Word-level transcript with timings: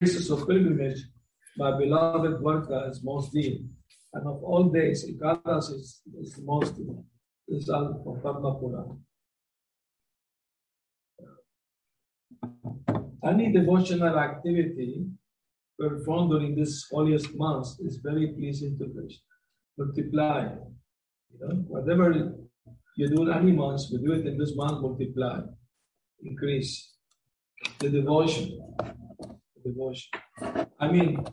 places 0.00 0.30
of 0.30 0.48
pilgrimage, 0.48 0.98
my 1.56 1.76
beloved 1.76 2.40
Dwarka 2.40 2.90
is 2.90 3.04
most 3.04 3.32
dear. 3.32 3.58
And 4.14 4.26
of 4.26 4.42
all 4.42 4.64
days, 4.64 5.06
Ekadas 5.08 5.70
is, 5.72 6.00
is 6.20 6.34
the 6.34 6.42
most 6.42 6.74
result 7.48 8.02
from 8.02 8.20
Karnapura. 8.22 8.96
Any 13.22 13.52
devotional 13.52 14.18
activity 14.18 15.04
performed 15.78 16.30
during 16.30 16.56
this 16.56 16.86
holiest 16.90 17.36
month 17.36 17.66
is 17.80 18.00
very 18.02 18.28
pleasing 18.28 18.78
to 18.78 18.86
Krishna. 18.86 19.22
Multiply. 19.78 20.48
You 21.32 21.38
know, 21.40 21.54
whatever 21.68 22.32
you 22.96 23.08
do 23.08 23.22
in 23.22 23.32
any 23.32 23.52
month, 23.52 23.82
we 23.92 23.98
do 23.98 24.12
it 24.12 24.26
in 24.26 24.38
this 24.38 24.56
month, 24.56 24.80
multiply, 24.80 25.40
increase 26.22 26.94
the 27.78 27.90
devotion. 27.90 28.69
Devotion. 29.64 30.10
I 30.78 30.88
mean, 30.90 31.24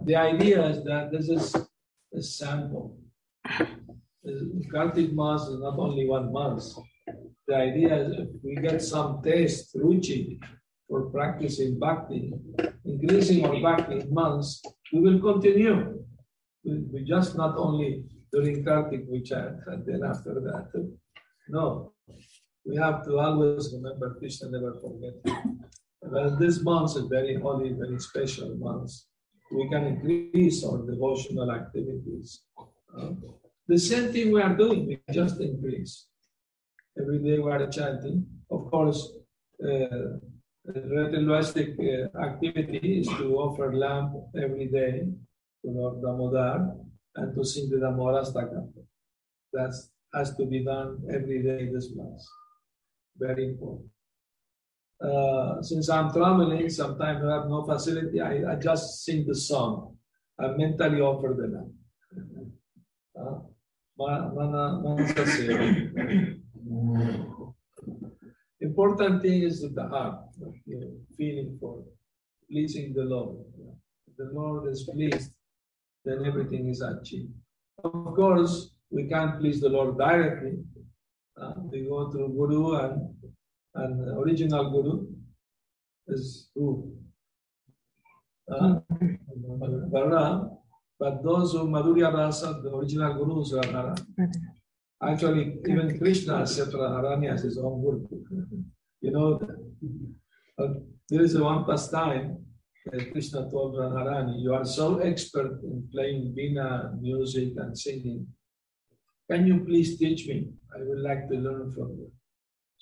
the 0.00 0.16
idea 0.16 0.66
is 0.66 0.84
that 0.84 1.10
this 1.12 1.28
is 1.28 1.54
a 2.14 2.22
sample. 2.22 2.98
Kartik 4.72 5.12
Masa 5.12 5.54
is 5.54 5.60
not 5.60 5.78
only 5.78 6.06
one 6.06 6.32
month. 6.32 6.64
The 7.48 7.56
idea 7.56 8.02
is 8.02 8.12
if 8.18 8.28
we 8.42 8.54
get 8.56 8.80
some 8.82 9.22
taste, 9.22 9.74
ruchi, 9.76 10.38
for 10.88 11.10
practicing 11.10 11.78
bhakti, 11.78 12.32
increasing 12.84 13.44
our 13.46 13.60
bhakti 13.60 14.04
months, 14.10 14.62
we 14.92 15.00
will 15.00 15.20
continue. 15.20 16.04
We, 16.64 16.84
we 16.92 17.04
just 17.04 17.36
not 17.36 17.56
only 17.56 18.04
during 18.32 18.64
Kartik 18.64 19.04
we 19.08 19.22
chant 19.22 19.60
and 19.66 19.84
then 19.86 20.02
after 20.04 20.34
that. 20.34 20.68
No, 21.48 21.92
we 22.64 22.76
have 22.76 23.04
to 23.06 23.18
always 23.18 23.74
remember 23.74 24.16
Krishna, 24.18 24.50
never 24.50 24.78
forget. 24.80 25.14
Well, 26.04 26.36
this 26.36 26.62
month 26.62 26.96
is 26.96 27.04
very 27.04 27.36
holy, 27.36 27.72
very 27.72 27.98
special 28.00 28.56
month. 28.56 28.90
We 29.52 29.68
can 29.68 29.84
increase 29.84 30.64
our 30.64 30.78
devotional 30.78 31.52
activities. 31.52 32.42
Uh, 32.58 33.10
the 33.68 33.78
same 33.78 34.12
thing 34.12 34.32
we 34.32 34.42
are 34.42 34.56
doing, 34.56 34.86
we 34.86 35.00
just 35.12 35.40
increase. 35.40 36.06
Every 37.00 37.18
day 37.18 37.38
we 37.38 37.50
are 37.50 37.66
chanting. 37.68 38.26
Of 38.50 38.70
course, 38.70 39.12
uh, 39.62 40.18
ritualistic 40.64 41.76
uh, 41.78 42.18
activity 42.18 43.00
is 43.00 43.08
to 43.18 43.36
offer 43.36 43.72
lamp 43.72 44.14
every 44.36 44.66
day 44.66 45.06
to 45.64 45.70
Lord 45.70 46.02
Damodar 46.02 46.74
and 47.14 47.34
to 47.34 47.44
sing 47.44 47.70
the 47.70 47.78
Damodar 47.78 48.24
That 49.52 49.72
has 50.14 50.36
to 50.36 50.46
be 50.46 50.64
done 50.64 51.04
every 51.12 51.42
day 51.42 51.70
this 51.72 51.94
month. 51.94 52.20
Very 53.16 53.50
important. 53.50 53.88
Uh, 55.00 55.60
since 55.62 55.88
I'm 55.88 56.12
traveling, 56.12 56.68
sometimes 56.70 57.24
I 57.24 57.32
have 57.32 57.48
no 57.48 57.64
facility, 57.64 58.20
I, 58.20 58.52
I 58.52 58.54
just 58.56 59.04
sing 59.04 59.26
the 59.26 59.34
song. 59.34 59.96
I 60.38 60.48
mentally 60.48 61.00
offer 61.00 61.34
them. 61.38 61.74
Uh, 63.14 63.40
Important 68.60 69.22
thing 69.22 69.42
is 69.42 69.60
the 69.60 69.86
heart, 69.88 70.20
you 70.66 70.80
know, 70.80 70.92
feeling 71.16 71.58
for 71.60 71.84
pleasing 72.50 72.94
the 72.94 73.02
Lord. 73.04 73.36
The 74.16 74.30
Lord 74.32 74.70
is 74.70 74.88
pleased, 74.90 75.32
then 76.04 76.24
everything 76.24 76.68
is 76.68 76.80
achieved. 76.80 77.32
Of 77.84 78.14
course, 78.14 78.70
we 78.90 79.08
can't 79.08 79.38
please 79.40 79.60
the 79.60 79.68
Lord 79.68 79.98
directly. 79.98 80.58
Uh, 81.40 81.54
we 81.70 81.86
go 81.88 82.10
through 82.10 82.28
Guru 82.34 82.76
and, 82.76 83.14
and 83.74 84.06
the 84.06 84.12
original 84.18 84.70
Guru 84.70 85.06
is 86.08 86.50
who? 86.54 86.92
Uh, 88.50 88.80
but 90.98 91.22
those 91.22 91.52
who 91.52 91.66
Madhurya 91.68 92.12
Rasa, 92.12 92.60
the 92.62 92.70
original 92.74 93.14
gurus 93.14 93.52
are 93.54 93.62
Radhara. 93.62 94.06
Actually, 95.02 95.58
even 95.68 95.98
Krishna 95.98 96.46
said 96.46 96.68
Radharani 96.68 97.32
as 97.32 97.42
his 97.42 97.58
own 97.58 97.80
Guru. 97.82 98.06
You 99.00 99.10
know, 99.10 99.40
uh, 100.58 100.68
there 101.08 101.22
is 101.22 101.34
a 101.34 101.42
one 101.42 101.64
pastime 101.64 102.44
that 102.86 103.12
Krishna 103.12 103.50
told 103.50 103.76
Radharani, 103.76 104.40
you 104.42 104.54
are 104.54 104.64
so 104.64 104.98
expert 104.98 105.60
in 105.64 105.88
playing 105.92 106.34
Veena 106.36 107.00
music 107.00 107.54
and 107.56 107.76
singing. 107.76 108.26
Can 109.30 109.46
you 109.46 109.64
please 109.64 109.98
teach 109.98 110.26
me? 110.26 110.50
I 110.74 110.82
would 110.82 110.98
like 111.00 111.28
to 111.30 111.36
learn 111.36 111.72
from 111.72 111.96
you. 111.98 112.12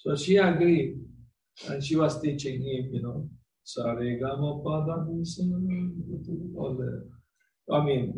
So 0.02 0.16
she 0.16 0.36
agreed, 0.38 0.98
and 1.68 1.84
she 1.84 1.94
was 1.94 2.20
teaching 2.22 2.62
him, 2.62 2.90
you 2.90 3.02
know, 3.02 3.28
all 6.56 6.74
the. 6.74 7.08
I 7.70 7.84
mean, 7.84 8.14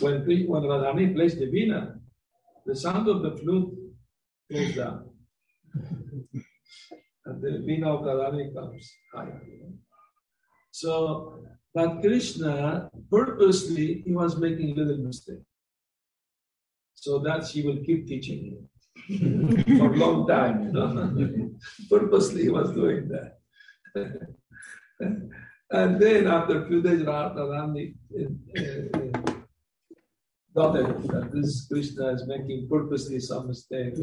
when 0.00 0.26
when 0.26 0.62
Radharani 0.64 1.14
plays 1.14 1.38
the 1.38 1.46
Veena, 1.46 2.00
the 2.66 2.74
sound 2.74 3.08
of 3.08 3.22
the 3.22 3.36
flute 3.36 3.72
goes 4.52 4.74
down. 4.74 5.10
and 7.24 7.40
the 7.40 7.62
Veena 7.66 7.86
of 7.86 8.00
Radharani 8.00 8.52
comes 8.52 8.92
higher. 9.14 9.40
So, 10.72 11.38
but 11.72 12.00
Krishna, 12.00 12.90
purposely, 13.08 14.02
he 14.04 14.12
was 14.12 14.36
making 14.36 14.74
little 14.74 14.98
mistake. 14.98 15.44
So 16.94 17.20
that 17.20 17.46
she 17.46 17.62
will 17.62 17.78
keep 17.86 18.08
teaching 18.08 18.44
him 18.44 18.68
for 19.78 19.92
a 19.92 19.96
long 19.96 20.26
time. 20.26 20.66
You 20.66 20.72
know? 20.72 21.50
purposely, 21.90 22.42
he 22.44 22.48
was 22.48 22.72
doing 22.72 23.08
that. 23.08 23.38
and 25.70 26.00
then 26.00 26.26
after 26.26 26.62
a 26.62 26.66
few 26.68 26.82
days, 26.82 27.00
Radharani 27.02 27.94
uh, 28.18 28.22
uh, 28.60 29.32
got 30.54 30.76
it 30.76 31.08
that 31.08 31.30
this 31.32 31.66
Krishna 31.68 32.08
is 32.08 32.26
making 32.26 32.68
purposely 32.68 33.20
some 33.20 33.48
mistake. 33.48 33.94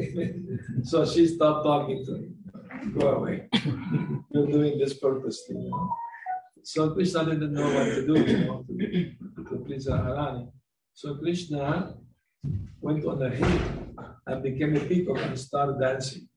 so 0.83 1.05
she 1.05 1.27
stopped 1.27 1.65
talking 1.65 2.05
to 2.05 2.15
him. 2.15 2.35
Go 2.97 3.07
away. 3.15 3.47
You're 4.31 4.47
doing 4.47 4.77
this 4.77 4.93
purposely. 4.95 5.55
You 5.55 5.69
know? 5.71 5.89
So 6.63 6.91
Krishna 6.91 7.25
didn't 7.25 7.53
know 7.53 7.73
what 7.73 7.85
to 7.85 8.05
do, 8.05 8.25
to, 9.49 9.63
please 9.65 9.87
Radharani. 9.87 10.51
So 10.93 11.15
Krishna 11.15 11.95
went 12.81 13.05
on 13.05 13.21
a 13.21 13.29
hill 13.29 13.76
and 14.27 14.43
became 14.43 14.75
a 14.75 14.79
peacock 14.81 15.17
and 15.19 15.39
started 15.39 15.79
dancing. 15.79 16.27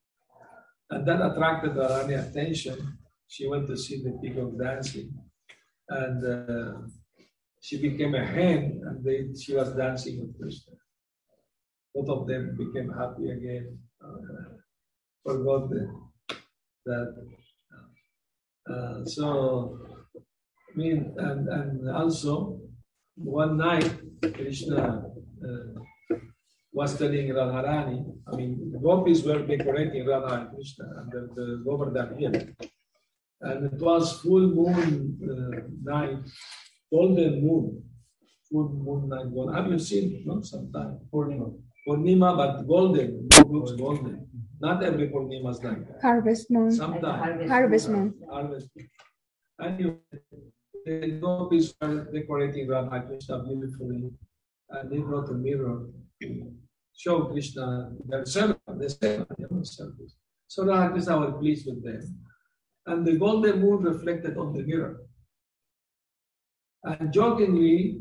And 0.90 1.06
that 1.06 1.20
attracted 1.20 1.72
Radharani 1.72 2.28
attention. 2.28 2.98
She 3.28 3.46
went 3.46 3.66
to 3.68 3.76
see 3.76 4.02
the 4.02 4.18
peacock 4.22 4.52
dancing. 4.58 5.12
And 5.88 6.24
uh, 6.24 6.72
she 7.60 7.80
became 7.80 8.14
a 8.14 8.24
hen 8.24 8.80
and 8.86 9.04
they, 9.04 9.28
she 9.38 9.54
was 9.54 9.72
dancing 9.74 10.20
with 10.20 10.40
Krishna. 10.40 10.74
Both 11.94 12.08
of 12.08 12.26
them 12.26 12.56
became 12.56 12.92
happy 12.92 13.30
again. 13.30 13.78
Uh, 14.02 14.54
forgot 15.24 15.70
the, 15.70 15.92
that. 16.86 17.26
Uh, 18.72 19.04
so 19.04 19.78
I 20.72 20.78
mean, 20.78 21.14
and, 21.18 21.48
and 21.48 21.90
also, 21.90 22.60
one 23.16 23.56
night, 23.56 23.90
Krishna 24.22 25.02
uh, 25.44 25.80
was 26.72 26.96
telling 26.96 27.28
Radharani, 27.28 28.04
I 28.32 28.36
mean, 28.36 28.70
the 28.72 28.78
gopis 28.78 29.24
were 29.24 29.44
decorating 29.44 30.06
Radha 30.06 30.40
and 30.40 30.50
Krishna 30.50 30.84
under 31.00 31.28
the 31.34 31.62
Govardhan 31.64 32.18
hill. 32.18 32.32
And 33.40 33.72
it 33.72 33.80
was 33.80 34.20
full 34.20 34.48
moon 34.48 35.18
uh, 35.24 35.60
night, 35.82 36.18
golden 36.92 37.46
moon, 37.46 37.82
full 38.50 38.68
moon 38.68 39.08
night. 39.08 39.32
Golden. 39.34 39.54
Have 39.54 39.72
you 39.72 39.78
seen 39.78 40.22
no? 40.26 40.42
sometime? 40.42 40.98
Purnima. 41.12 41.52
Purnima, 41.88 42.36
but 42.36 42.68
golden, 42.68 43.28
looks 43.48 43.72
golden. 43.72 44.26
Not 44.60 44.84
every 44.84 45.08
Purnima 45.08 45.50
is 45.50 45.64
like 45.64 45.86
that. 45.88 46.02
Harvest 46.02 46.50
moon. 46.50 46.70
Sometimes. 46.70 47.50
Harvest 47.50 47.88
moon. 47.88 48.14
Harvest 48.30 48.68
moon. 48.76 48.88
Anyway, 49.62 49.96
the 50.84 51.18
gopis 51.20 51.74
were 51.80 52.04
decorating 52.12 52.68
Radha 52.68 53.02
Krishna 53.06 53.42
beautifully, 53.42 54.10
and 54.68 54.90
they 54.90 54.98
brought 54.98 55.30
a 55.30 55.34
mirror 55.34 55.86
to 55.86 56.09
show 56.96 57.24
Krishna 57.24 57.92
their 58.06 58.24
servant, 58.24 58.60
the 58.66 58.90
servant, 58.90 59.66
service. 59.66 60.16
So 60.48 60.66
Radha 60.66 60.90
Krishna 60.92 61.18
were 61.18 61.32
pleased 61.32 61.66
with 61.66 61.84
them. 61.84 62.18
And 62.86 63.06
the 63.06 63.16
golden 63.16 63.60
moon 63.60 63.82
reflected 63.82 64.36
on 64.36 64.52
the 64.52 64.62
mirror. 64.62 65.00
And 66.84 67.12
jokingly, 67.12 67.98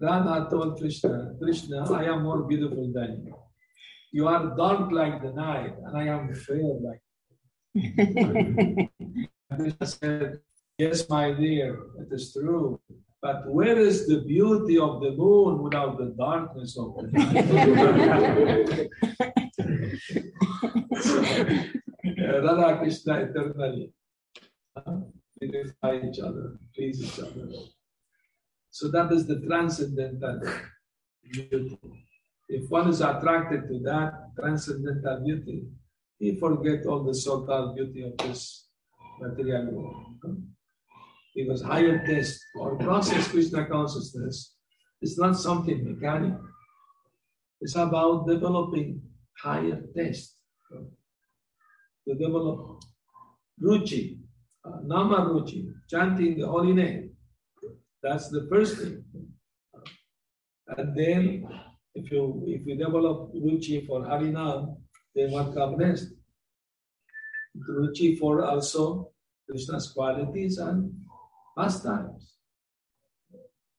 Radha 0.00 0.48
told 0.50 0.78
Krishna, 0.78 1.34
Krishna, 1.40 1.90
I 1.92 2.04
am 2.04 2.22
more 2.22 2.42
beautiful 2.42 2.92
than 2.92 3.24
you. 3.24 3.34
You 4.12 4.28
are 4.28 4.56
dark 4.56 4.92
like 4.92 5.22
the 5.22 5.32
night, 5.32 5.74
and 5.84 5.96
I 5.96 6.06
am 6.06 6.34
fair 6.34 6.72
like. 6.88 7.02
Krishna 9.56 9.86
said, 9.86 10.40
Yes, 10.78 11.08
my 11.08 11.32
dear, 11.32 11.80
it 12.00 12.08
is 12.10 12.32
true. 12.32 12.80
But 13.22 13.48
where 13.48 13.78
is 13.78 14.06
the 14.06 14.20
beauty 14.20 14.78
of 14.78 15.00
the 15.00 15.12
moon 15.12 15.62
without 15.62 15.98
the 15.98 16.14
darkness 16.16 16.76
of 16.78 16.94
the 16.96 17.02
night? 17.12 18.90
so, 21.00 21.22
Radha 22.46 22.78
Krishna 22.78 23.14
eternally. 23.24 23.92
beautify 25.40 26.00
each 26.08 26.20
other, 26.20 26.58
please 26.74 27.02
each 27.02 27.18
other. 27.18 27.48
So 28.70 28.88
that 28.90 29.12
is 29.12 29.26
the 29.26 29.40
transcendental 29.40 30.40
beauty. 31.22 31.78
If 32.48 32.70
one 32.70 32.88
is 32.88 33.00
attracted 33.00 33.68
to 33.68 33.80
that 33.84 34.34
transcendental 34.38 35.24
beauty, 35.24 35.64
he 36.18 36.36
forget 36.38 36.86
all 36.86 37.02
the 37.02 37.14
so-called 37.14 37.76
beauty 37.76 38.02
of 38.02 38.16
this 38.18 38.68
material 39.20 39.66
world. 39.72 40.46
Because 41.36 41.60
higher 41.60 42.04
test 42.06 42.40
or 42.56 42.78
process 42.78 43.28
Krishna 43.28 43.66
consciousness 43.66 44.54
is 45.02 45.18
not 45.18 45.36
something 45.36 45.84
mechanical. 45.84 46.40
It's 47.60 47.76
about 47.76 48.26
developing 48.26 49.02
higher 49.38 49.82
test 49.94 50.34
To 52.08 52.14
develop 52.14 52.80
ruchi, 53.62 54.18
uh, 54.64 54.80
nama 54.84 55.28
ruchi, 55.28 55.66
chanting 55.90 56.38
the 56.38 56.46
holy 56.46 56.72
name. 56.72 57.10
That's 58.02 58.28
the 58.30 58.46
first 58.48 58.78
thing. 58.78 59.04
And 60.68 60.96
then 60.96 61.48
if 61.94 62.10
you 62.10 62.44
if 62.46 62.66
you 62.66 62.76
develop 62.76 63.34
ruchi 63.34 63.86
for 63.86 64.00
Harinam, 64.02 64.76
then 65.14 65.32
what 65.32 65.54
comes 65.54 65.78
next? 65.78 66.06
Ruchi 67.68 68.18
for 68.18 68.44
also 68.44 69.10
Krishna's 69.48 69.90
qualities 69.92 70.58
and 70.58 70.92
pastimes. 71.56 72.34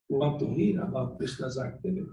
Want 0.10 0.40
to 0.40 0.48
hear 0.48 0.82
about 0.82 1.18
Krishna's 1.18 1.60
activities. 1.60 2.08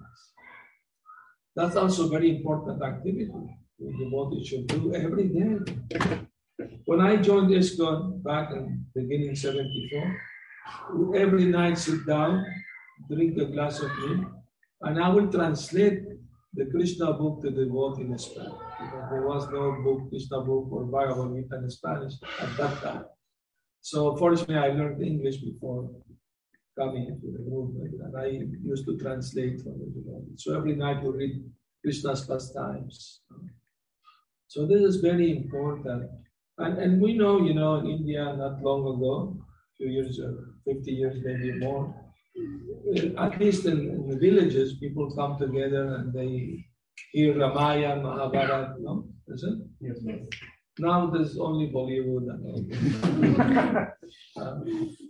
That's 1.55 1.77
also 1.77 2.09
very 2.09 2.37
important 2.37 2.83
activity 2.83 3.31
the 3.79 3.93
devotee 3.99 4.45
should 4.45 4.67
do 4.67 4.95
every 4.95 5.29
day. 5.29 5.59
When 6.87 7.01
I 7.01 7.17
joined 7.17 7.51
ISKCON 7.51 8.23
back 8.23 8.53
in 8.53 8.87
beginning 8.95 9.35
74, 9.35 10.21
every 11.17 11.47
night 11.47 11.79
sit 11.79 12.07
down, 12.07 12.45
drink 13.11 13.37
a 13.39 13.47
glass 13.47 13.81
of 13.81 13.91
milk, 13.99 14.27
and 14.83 15.03
I 15.03 15.09
will 15.09 15.31
translate 15.31 16.03
the 16.55 16.67
Krishna 16.67 17.13
book 17.15 17.43
to 17.43 17.51
the 17.51 17.65
devotee 17.65 18.03
in 18.03 18.17
Spanish. 18.19 18.53
Because 18.81 19.11
there 19.11 19.27
was 19.27 19.49
no 19.51 19.73
book, 19.83 20.09
Krishna 20.09 20.41
book 20.41 20.69
or 20.71 20.85
Bhagavad 20.85 21.35
Gita 21.35 21.57
in 21.57 21.71
Spanish 21.71 22.15
at 22.41 22.57
that 22.57 22.83
time. 22.83 23.05
So 23.85 24.17
fortunately, 24.17 24.57
I 24.57 24.69
learned 24.69 25.03
English 25.03 25.37
before 25.49 25.91
coming 26.79 27.07
into 27.07 27.27
the 27.37 27.45
movement, 27.51 28.01
and 28.03 28.17
I 28.17 28.29
used 28.73 28.87
to 28.87 28.97
translate 28.97 29.61
for 29.61 29.75
the 29.81 29.89
devotee. 29.95 30.37
So 30.37 30.57
every 30.57 30.75
night 30.75 31.03
we 31.03 31.11
read 31.11 31.35
Krishna's 31.83 32.27
pastimes. 32.27 33.21
So 34.49 34.67
this 34.67 34.81
is 34.81 34.97
very 34.97 35.37
important. 35.37 36.09
And, 36.57 36.79
and 36.79 37.03
we 37.03 37.13
know, 37.13 37.43
you 37.43 37.53
know, 37.53 37.75
in 37.77 37.87
India 37.89 38.25
not 38.39 38.63
long 38.63 38.83
ago, 38.95 39.37
few 39.77 39.89
years, 39.89 40.19
uh, 40.19 40.33
50 40.65 40.91
years, 40.91 41.17
maybe 41.23 41.53
more, 41.59 41.95
at 43.19 43.39
least 43.39 43.67
in, 43.67 43.81
in, 43.97 44.09
the 44.09 44.17
villages, 44.17 44.79
people 44.79 45.15
come 45.15 45.39
together 45.39 45.97
and 45.97 46.11
they 46.11 46.65
hear 47.13 47.39
Ramayana, 47.39 48.03
Mahabharata, 48.03 48.77
no? 48.81 49.05
Is 49.29 49.45
it? 49.45 49.59
Yes, 49.81 49.99
yes. 50.03 50.27
Now 50.79 51.07
there's 51.07 51.39
only 51.39 51.71
Bollywood 51.71 52.27
and 52.33 52.45
all 52.51 52.67
uh, 54.37 54.57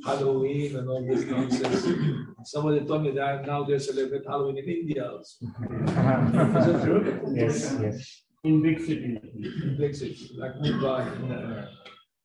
Halloween 0.05 0.77
and 0.77 0.89
all 0.89 1.07
this 1.07 1.25
nonsense. 1.25 1.87
Somebody 2.45 2.85
told 2.85 3.03
me 3.05 3.13
that 3.13 3.47
now 3.47 3.65
they 3.65 3.79
celebrate 3.79 4.27
Halloween 4.27 4.59
in 4.59 4.69
India 4.69 5.11
also. 5.11 5.47
Is 5.47 6.67
that 6.67 6.83
true? 6.85 7.33
Yes, 7.35 7.77
yes. 7.81 8.23
In 8.45 8.63
big 8.63 8.79
cities. 8.79 9.19
In 9.63 9.77
big 9.79 9.95
cities, 9.95 10.33
like 10.37 10.53
Mumbai. 10.57 11.01
Uh, 11.33 11.67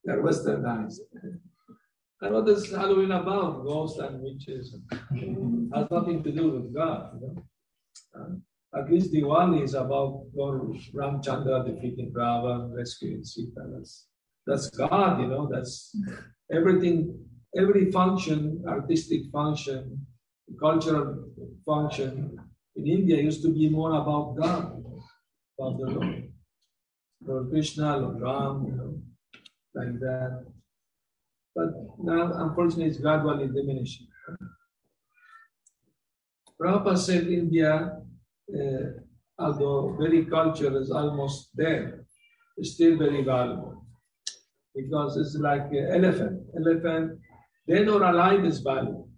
they're 0.04 0.22
westernized. 0.22 1.00
And 2.22 2.34
what 2.34 2.50
is 2.50 2.70
Halloween 2.70 3.12
about? 3.12 3.64
Ghosts 3.64 4.00
and 4.00 4.22
witches. 4.22 4.76
has 5.74 5.88
nothing 5.90 6.22
to 6.24 6.32
do 6.32 6.52
with 6.52 6.74
God. 6.74 7.22
You 7.22 7.28
know? 7.28 8.42
At 8.76 8.92
least 8.92 9.12
the 9.12 9.24
one 9.24 9.58
is 9.58 9.74
about 9.74 10.26
Lord 10.34 10.78
Ramchandra 10.94 11.66
defeating 11.66 12.12
Ravan, 12.14 12.76
rescuing 12.76 13.24
Sita. 13.24 13.62
That's, 13.74 14.08
that's 14.46 14.70
God, 14.70 15.22
you 15.22 15.28
know, 15.28 15.50
that's 15.52 15.96
everything, 16.52 17.18
every 17.58 17.92
function, 17.92 18.64
artistic 18.68 19.22
function, 19.32 20.06
cultural 20.60 21.26
function 21.66 22.38
in 22.76 22.88
India 22.88 23.22
used 23.22 23.42
to 23.44 23.54
be 23.54 23.70
more 23.70 23.94
about 23.96 24.36
God, 24.40 24.84
about 25.58 25.78
the 25.80 25.86
Lord. 25.86 26.32
Lord 27.22 27.50
Krishna, 27.50 27.98
Lord 27.98 28.22
Ram, 28.22 28.66
you 28.66 28.76
know, 28.76 29.02
like 29.76 30.00
that. 30.00 30.46
But 31.56 31.74
now, 32.00 32.32
unfortunately, 32.34 32.86
it's 32.86 33.00
gradually 33.00 33.48
diminishing. 33.48 34.08
Prabhupada 36.60 36.98
said 36.98 37.28
India, 37.28 38.00
uh, 38.56 38.86
although 39.38 39.96
very 40.00 40.26
culture 40.26 40.80
is 40.80 40.92
almost 40.92 41.50
there, 41.56 42.06
is 42.58 42.74
still 42.76 42.98
very 42.98 43.24
valuable. 43.24 43.86
Because 44.76 45.18
it's 45.18 45.36
like 45.36 45.72
an 45.72 45.90
elephant. 45.92 46.44
Elephant, 46.56 47.20
dead 47.68 47.88
or 47.88 48.04
alive 48.04 48.46
is 48.46 48.60
valuable. 48.60 49.10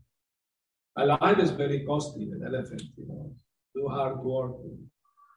Alive 0.98 1.39
is 1.39 1.51
very 1.51 1.86
costly, 1.86 2.24
an 2.31 2.44
elephant, 2.45 2.83
you 2.98 3.07
know, 3.07 3.33
do 3.75 3.88
hard 3.88 4.19
work. 4.24 4.51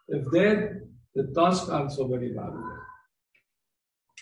If 0.09 0.31
dead, 0.33 0.81
the 1.15 1.33
tusk 1.35 1.71
also 1.71 2.09
very 2.09 2.33
valuable. 2.33 2.79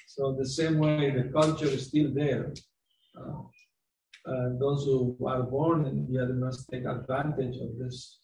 So 0.06 0.34
the 0.38 0.46
same 0.46 0.78
way 0.78 1.10
the 1.10 1.30
culture 1.32 1.66
is 1.66 1.86
still 1.86 2.12
there. 2.12 2.52
Uh, 3.18 3.42
and 4.26 4.60
those 4.60 4.84
who 4.84 5.16
are 5.26 5.42
born 5.42 5.86
in 5.86 5.98
India 5.98 6.26
must 6.26 6.68
take 6.68 6.84
advantage 6.84 7.56
of 7.56 7.78
this 7.78 8.21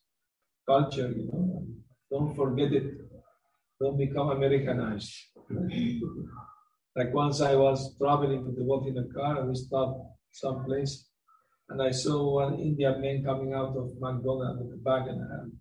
culture, 0.69 1.11
you 1.17 1.25
know. 1.33 1.67
Don't 2.11 2.35
forget 2.37 2.73
it. 2.73 2.89
Don't 3.81 3.99
become 3.99 4.31
Americanized. 4.31 5.13
like 6.97 7.13
once 7.15 7.41
I 7.41 7.55
was 7.55 7.97
traveling 7.99 8.45
with 8.47 8.57
the 8.57 8.65
boat 8.65 8.87
in 8.87 8.99
a 8.99 9.07
car 9.15 9.39
and 9.39 9.49
we 9.49 9.55
stopped 9.55 10.01
someplace 10.33 11.09
and 11.69 11.83
I 11.83 11.91
saw 11.91 12.35
one 12.43 12.55
Indian 12.59 13.01
man 13.01 13.25
coming 13.25 13.53
out 13.55 13.77
of 13.77 13.93
McDonald's 14.01 14.63
with 14.63 14.75
a 14.75 14.83
bag 14.83 15.09
in 15.09 15.19
hand. 15.19 15.53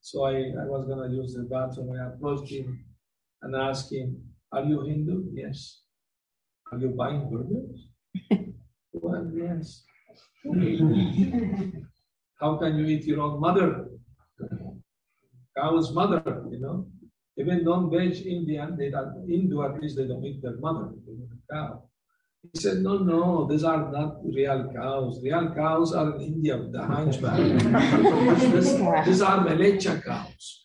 So 0.00 0.24
I, 0.24 0.34
I 0.34 0.66
was 0.72 0.86
gonna 0.86 1.10
use 1.12 1.34
the 1.34 1.44
bathroom. 1.44 1.96
I 1.98 2.08
approached 2.08 2.50
him 2.52 2.84
and 3.42 3.56
asked 3.56 3.92
him, 3.92 4.22
Are 4.52 4.62
you 4.62 4.82
Hindu? 4.82 5.30
Yes. 5.32 5.80
Are 6.70 6.78
you 6.78 6.88
buying 6.88 7.30
burgers? 7.30 7.88
well, 8.92 9.30
yes. 9.34 9.84
How 12.40 12.56
can 12.56 12.76
you 12.76 12.84
eat 12.84 13.04
your 13.04 13.20
own 13.20 13.40
mother? 13.40 13.83
Cow's 15.56 15.92
mother, 15.92 16.22
you 16.50 16.60
know. 16.60 16.86
Even 17.36 17.64
non-veg 17.64 18.26
Indian, 18.26 18.76
they 18.76 18.90
don't, 18.90 19.28
Hindu 19.28 19.62
at 19.62 19.80
least 19.80 19.96
they 19.96 20.06
don't 20.06 20.24
eat 20.24 20.40
their 20.40 20.56
mother, 20.58 20.90
They 21.04 21.12
eat 21.12 21.30
cow. 21.50 21.82
He 22.52 22.60
said, 22.60 22.78
no, 22.78 22.98
no, 22.98 23.46
these 23.48 23.64
are 23.64 23.90
not 23.90 24.18
real 24.22 24.70
cows. 24.72 25.20
Real 25.22 25.52
cows 25.54 25.94
are 25.94 26.14
in 26.16 26.20
India 26.20 26.58
with 26.58 26.72
the 26.72 26.82
hunchback. 26.84 27.38
these 29.06 29.22
are 29.22 29.46
mleccha 29.46 30.04
cows. 30.04 30.62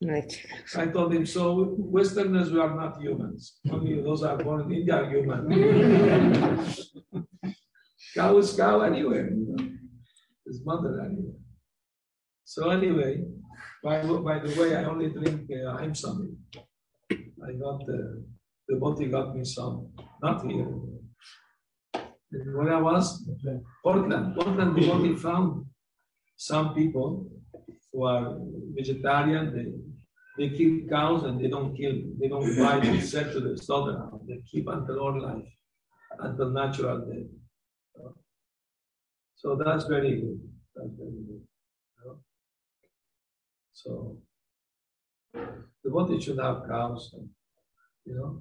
Right. 0.00 0.32
I 0.76 0.86
told 0.86 1.12
him, 1.12 1.26
so 1.26 1.74
Westerners, 1.78 2.52
we 2.52 2.60
are 2.60 2.76
not 2.76 3.00
humans. 3.00 3.58
Only 3.70 4.00
those 4.00 4.22
are 4.22 4.36
born 4.36 4.60
in 4.60 4.72
India 4.72 4.94
are 4.94 5.10
human. 5.10 5.48
cow 8.14 8.36
is 8.38 8.52
cow 8.52 8.82
anywhere. 8.82 9.30
You 9.30 9.56
know? 9.56 9.68
His 10.46 10.64
mother 10.64 11.00
anyway. 11.00 11.34
So 12.52 12.70
anyway, 12.70 13.22
by, 13.84 14.00
by 14.28 14.38
the 14.38 14.58
way, 14.58 14.74
I 14.74 14.84
only 14.84 15.10
drink 15.10 15.50
uh, 15.52 15.72
I'm 15.72 15.94
some. 15.94 16.38
I 17.12 17.52
got 17.62 17.84
the, 17.86 18.24
the 18.68 18.76
body 18.76 19.04
got 19.08 19.36
me 19.36 19.44
some, 19.44 19.92
not 20.22 20.46
here. 20.46 20.66
Where 22.30 22.72
I 22.74 22.80
was, 22.80 23.28
Portland. 23.82 24.34
Portland, 24.34 24.76
the 24.76 24.86
body 24.88 25.14
found 25.14 25.66
some 26.38 26.72
people 26.74 27.30
who 27.92 28.04
are 28.04 28.38
vegetarian, 28.74 29.44
they 29.54 29.68
they 30.38 30.56
keep 30.56 30.88
cows 30.88 31.24
and 31.24 31.38
they 31.38 31.48
don't 31.48 31.76
kill, 31.76 31.96
they 32.18 32.28
don't 32.28 32.56
buy 32.56 32.76
and 32.88 33.04
sell 33.04 33.30
to 33.30 33.40
the 33.40 33.58
slaughterhouse. 33.58 34.22
They 34.26 34.40
keep 34.50 34.68
until 34.68 35.00
all 35.00 35.20
life, 35.20 35.50
until 36.18 36.48
natural 36.48 36.98
death. 37.00 37.28
So 39.36 39.60
that's 39.62 39.84
very 39.84 40.12
good. 40.22 40.40
That's 40.74 40.94
very 40.96 41.20
good. 41.28 41.37
So 43.82 44.18
the 45.84 45.90
body 45.90 46.20
should 46.20 46.40
have 46.40 46.62
cows, 46.68 47.10
and, 47.14 47.28
you 48.06 48.14
know. 48.16 48.40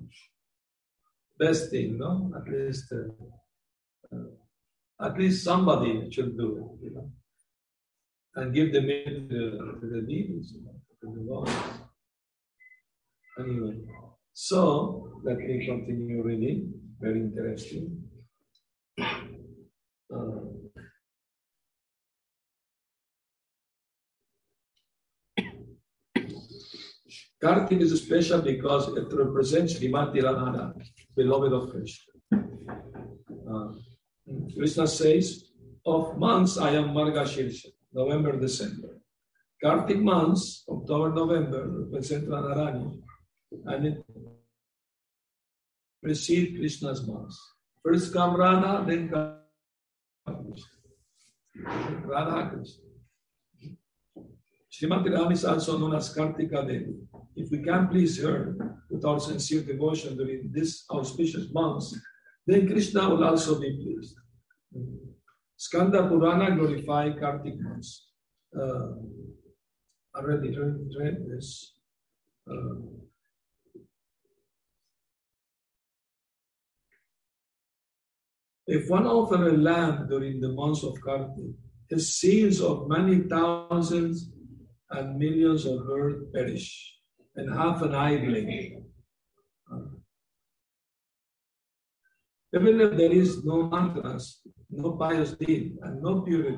Best 1.39 1.69
thing, 1.69 1.99
no? 1.99 2.31
At 2.35 2.51
least, 2.51 2.91
uh, 2.91 4.15
uh, 4.15 5.05
at 5.07 5.17
least 5.19 5.43
somebody 5.43 6.09
should 6.09 6.35
do 6.35 6.47
it, 6.57 6.85
you 6.85 6.91
know, 6.95 7.11
and 8.35 8.55
give 8.55 8.73
the 8.73 8.81
meat 8.81 9.29
to, 9.29 9.77
the 9.81 10.01
needies, 10.09 10.47
you 10.53 10.61
know, 10.65 10.75
to 11.01 11.05
the 11.15 11.23
Lord. 11.31 11.49
Anyway, 13.39 13.77
so 14.33 15.21
let 15.23 15.37
me 15.37 15.63
continue 15.65 16.23
reading. 16.23 16.73
very 16.99 17.19
interesting. 17.19 18.03
Uh, 18.99 20.66
Kartik 27.41 27.81
is 27.81 28.01
special 28.01 28.41
because 28.41 28.87
it 28.97 29.13
represents 29.13 29.75
Srimati 29.75 30.21
Radharani, 30.21 30.81
beloved 31.15 31.53
of 31.53 31.69
Krishna. 31.69 32.13
Uh, 33.49 33.67
Krishna 34.57 34.87
says, 34.87 35.51
of 35.85 36.17
months 36.17 36.57
I 36.57 36.71
am 36.71 36.89
Margashirsha, 36.89 37.67
November, 37.93 38.39
December. 38.39 38.99
Kartik 39.63 39.99
months, 39.99 40.63
October, 40.67 41.13
November, 41.13 41.67
represent 41.67 42.27
Radharani, 42.27 43.01
and 43.65 43.85
it 43.85 44.05
precedes 46.01 46.57
Krishna's 46.57 47.05
months. 47.07 47.39
First 47.83 48.13
come 48.13 48.35
Radha, 48.35 48.83
then 48.87 49.09
come. 49.09 49.35
Radha 52.05 52.49
Krishna. 52.49 52.83
Srimati 54.71 55.31
is 55.31 55.45
also 55.45 55.77
known 55.77 55.95
as 55.95 56.13
Kartika 56.13 56.67
Devi. 56.67 56.93
If 57.37 57.51
we 57.51 57.59
can 57.59 57.87
please 57.87 58.19
her 58.23 58.55
with 58.89 59.05
our 59.05 59.19
sincere 59.19 59.61
devotion 59.61 60.17
during 60.17 60.51
this 60.51 60.85
auspicious 60.89 61.53
months, 61.53 61.95
then 62.47 62.65
Krishna 62.65 63.07
will 63.09 63.23
also 63.23 63.59
be 63.59 63.77
pleased. 63.77 64.15
Skanda 65.55 66.07
Purana 66.09 66.55
glorify 66.55 67.11
Kartik. 67.11 67.59
Uh, 68.59 68.87
already 70.15 70.57
read, 70.57 70.89
read 70.99 71.17
this. 71.29 71.73
Uh, 72.49 72.75
if 78.65 78.89
one 78.89 79.05
offer 79.05 79.49
a 79.49 79.51
lamb 79.51 80.07
during 80.09 80.41
the 80.41 80.49
months 80.53 80.83
of 80.83 80.99
Kartik, 81.01 81.53
the 81.91 81.99
seals 81.99 82.61
of 82.61 82.87
many 82.87 83.19
thousands 83.29 84.31
and 84.89 85.19
millions 85.19 85.67
of 85.67 85.85
birds 85.85 86.25
perish 86.33 86.96
and 87.37 87.53
half 87.53 87.81
an 87.81 87.91
blink. 87.91 88.83
Even 92.53 92.81
if 92.81 92.97
there 92.97 93.11
is 93.11 93.45
no 93.45 93.63
mantras, 93.63 94.41
no 94.69 94.91
pious 94.93 95.33
deed, 95.33 95.77
and 95.83 96.01
no 96.01 96.21
purity, 96.21 96.57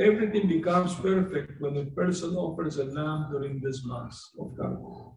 everything 0.00 0.48
becomes 0.48 0.94
perfect 0.96 1.60
when 1.60 1.76
a 1.76 1.86
person 1.86 2.36
offers 2.36 2.76
a 2.78 2.84
lamb 2.84 3.28
during 3.30 3.60
this 3.60 3.84
month 3.84 4.14
of 4.38 4.48
Kartika. 4.58 5.14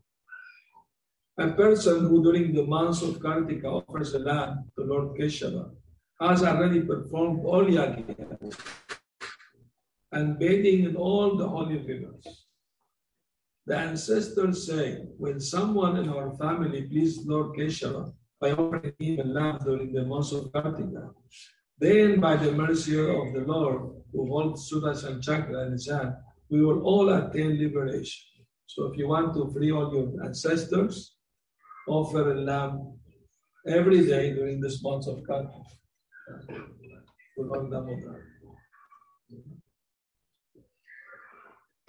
A 1.39 1.50
person 1.51 2.01
who 2.07 2.24
during 2.24 2.53
the 2.53 2.63
months 2.63 3.01
of 3.01 3.19
Kartika 3.19 3.65
offers 3.65 4.13
a 4.13 4.19
lamb 4.19 4.69
to 4.77 4.86
Lord 4.86 5.17
Keshava 5.17 5.71
has 6.21 6.43
already 6.43 6.81
performed 6.81 7.45
all 7.45 7.65
yajnas 7.65 8.59
and 10.12 10.38
bathing 10.38 10.86
in 10.86 10.95
all 10.95 11.36
the 11.38 11.48
holy 11.48 11.77
rivers. 11.77 12.38
The 13.70 13.78
ancestors 13.78 14.66
say, 14.66 15.06
when 15.20 15.40
someone 15.40 15.98
in 15.98 16.10
our 16.10 16.36
family 16.38 16.88
pleased 16.88 17.28
Lord 17.28 17.56
Keshava 17.56 18.12
by 18.42 18.54
offering 18.54 18.96
him 18.98 19.20
a 19.20 19.24
lamb 19.26 19.60
during 19.64 19.94
the 19.94 20.06
month 20.06 20.32
of 20.32 20.52
Kartika, 20.52 21.14
then 21.78 22.20
by 22.20 22.36
the 22.36 22.52
mercy 22.52 22.98
of 22.98 23.32
the 23.32 23.44
Lord, 23.46 23.92
who 24.12 24.26
holds 24.26 24.72
Sudarshan 24.72 25.22
Chakra 25.22 25.68
in 25.68 25.74
his 25.74 25.88
hand, 25.88 26.16
we 26.50 26.66
will 26.66 26.82
all 26.82 27.10
attain 27.10 27.60
liberation. 27.60 28.26
So 28.66 28.88
if 28.88 28.98
you 28.98 29.08
want 29.08 29.36
to 29.36 29.54
free 29.54 29.72
all 29.72 29.94
your 29.94 30.26
ancestors, 30.26 31.14
offer 31.88 32.32
a 32.32 32.42
lamb 32.42 32.98
every 33.68 34.04
day 34.04 34.34
during 34.34 34.62
this 34.62 34.82
month 34.82 35.06
of 35.06 35.22
Kartika. 35.30 35.64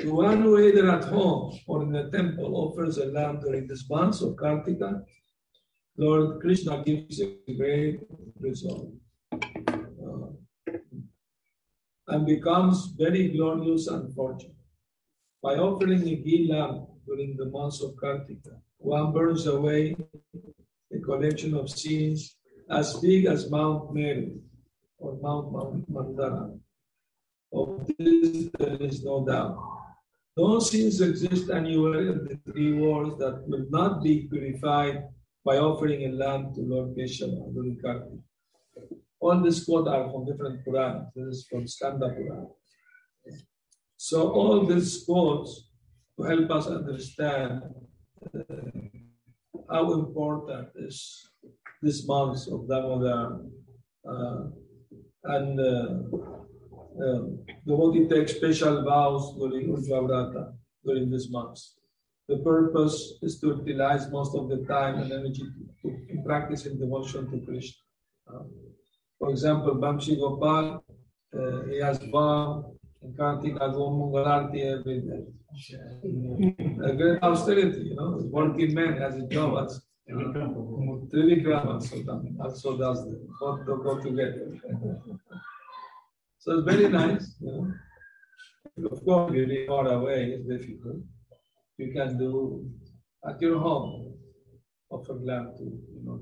To 0.00 0.14
one 0.14 0.40
who 0.40 0.58
either 0.58 0.90
at 0.90 1.04
home 1.04 1.58
or 1.66 1.82
in 1.82 1.92
the 1.92 2.10
temple 2.10 2.56
offers 2.56 2.96
a 2.96 3.06
lamb 3.06 3.40
during 3.40 3.66
this 3.66 3.84
month 3.90 4.22
of 4.22 4.34
Kartika, 4.34 5.04
Lord 5.98 6.40
Krishna 6.40 6.82
gives 6.82 7.20
a 7.20 7.36
great 7.54 8.00
result 8.40 8.94
uh, 9.30 10.28
and 12.08 12.24
becomes 12.24 12.94
very 12.96 13.28
glorious 13.28 13.88
and 13.88 14.14
fortunate. 14.14 14.56
By 15.42 15.56
offering 15.56 16.08
a 16.08 16.16
ghee 16.16 16.48
lamb 16.50 16.86
during 17.06 17.36
the 17.36 17.50
month 17.50 17.82
of 17.82 17.94
Kartika, 17.96 18.56
one 18.78 19.12
burns 19.12 19.46
away 19.46 19.94
a 20.94 20.98
collection 21.00 21.54
of 21.54 21.68
sins 21.68 22.36
as 22.70 22.96
big 23.00 23.26
as 23.26 23.50
Mount 23.50 23.92
Meru 23.92 24.40
or 24.96 25.18
Mount 25.20 25.92
Mandara. 25.92 26.58
Of 27.52 27.86
this 27.98 28.48
there 28.58 28.80
is 28.80 29.04
no 29.04 29.26
doubt. 29.26 29.79
No 30.36 30.58
sins 30.60 31.00
exist 31.00 31.50
anywhere 31.50 32.12
in 32.12 32.24
the 32.24 32.52
three 32.52 32.72
worlds 32.72 33.18
that 33.18 33.46
will 33.48 33.66
not 33.70 34.02
be 34.02 34.28
purified 34.28 35.04
by 35.44 35.58
offering 35.58 36.04
a 36.04 36.12
lamb 36.12 36.54
to 36.54 36.60
Lord 36.60 36.96
Keshava 36.96 37.52
during 37.52 37.76
Kartika. 37.82 38.22
All 39.20 39.42
these 39.42 39.64
quotes 39.64 39.88
are 39.88 40.10
from 40.10 40.24
different 40.24 40.64
Puranas. 40.64 41.08
This 41.14 41.36
is 41.36 41.46
from 41.50 41.66
Skanda 41.66 42.08
Purana. 42.08 42.46
So 43.96 44.30
all 44.30 44.66
these 44.66 45.04
quotes 45.04 45.68
to 46.16 46.22
help 46.22 46.50
us 46.50 46.66
understand 46.68 47.62
uh, 48.34 48.42
how 49.70 49.92
important 49.92 50.68
is 50.76 51.28
this 51.82 52.06
month 52.06 52.46
of 52.48 52.68
Damodar 52.68 53.40
uh, 54.08 54.42
and 55.24 55.60
uh, 55.60 55.88
devotee 57.66 58.08
takes 58.08 58.36
special 58.36 58.84
vows 58.84 59.34
during 59.38 59.68
Urjavrata, 59.74 60.52
during 60.84 61.10
this 61.10 61.30
month. 61.30 61.58
The 62.28 62.38
purpose 62.38 63.14
is 63.22 63.40
to 63.40 63.48
utilize 63.48 64.10
most 64.10 64.36
of 64.36 64.48
the 64.48 64.58
time 64.66 64.98
and 65.02 65.10
energy 65.12 65.42
to, 65.42 65.62
to 65.82 65.96
in 66.10 66.22
practicing 66.24 66.78
devotion 66.78 67.30
to 67.30 67.44
Krishna. 67.44 67.82
Um, 68.32 68.48
for 69.18 69.30
example, 69.30 69.74
Bamshi 69.74 70.16
Gopal, 70.16 70.84
uh, 71.36 71.62
he 71.70 71.80
has 71.80 71.98
vow 72.12 72.72
in 73.02 73.12
Kartika 73.14 73.74
Gomungalarti 73.74 74.60
every 74.78 75.00
day. 75.00 75.24
A 76.84 76.92
great 76.94 77.22
austerity, 77.22 77.82
you 77.88 77.96
know, 77.96 78.20
working 78.30 78.72
man 78.74 78.96
has 78.98 79.16
a 79.16 79.26
job 79.26 79.64
as 79.64 79.82
Trivikram 81.12 81.66
also, 81.66 81.96
also 82.40 82.76
does 82.76 83.04
that. 83.04 83.28
Both 83.40 83.66
go 83.66 84.00
together. 84.00 84.46
So 86.40 86.58
it's 86.58 86.64
very 86.64 86.88
nice. 86.88 87.36
You 87.40 87.52
know. 87.52 88.88
Of 88.90 89.04
course, 89.04 89.34
you 89.34 89.66
far 89.68 89.86
away, 89.88 90.32
it's 90.32 90.48
difficult. 90.48 91.02
You 91.76 91.92
can 91.92 92.18
do 92.18 92.66
at 93.28 93.40
your 93.42 93.58
home, 93.58 94.14
offer 94.90 95.14
lamb 95.14 95.52
to 95.58 95.64
you 95.64 96.02
know, 96.02 96.20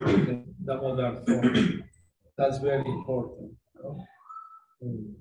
the 0.00 0.44
Damodar 0.64 1.22
form. 1.26 1.84
That's 2.38 2.58
very 2.58 2.86
important. 2.86 3.52
You 3.74 3.82
know? 3.82 4.04
mm. 4.82 5.14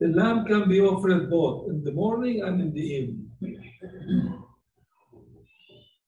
The 0.00 0.08
lamb 0.08 0.44
can 0.46 0.68
be 0.68 0.80
offered 0.80 1.28
both 1.28 1.70
in 1.70 1.82
the 1.82 1.92
morning 1.92 2.42
and 2.42 2.60
in 2.60 2.72
the 2.72 2.80
evening. 2.80 3.30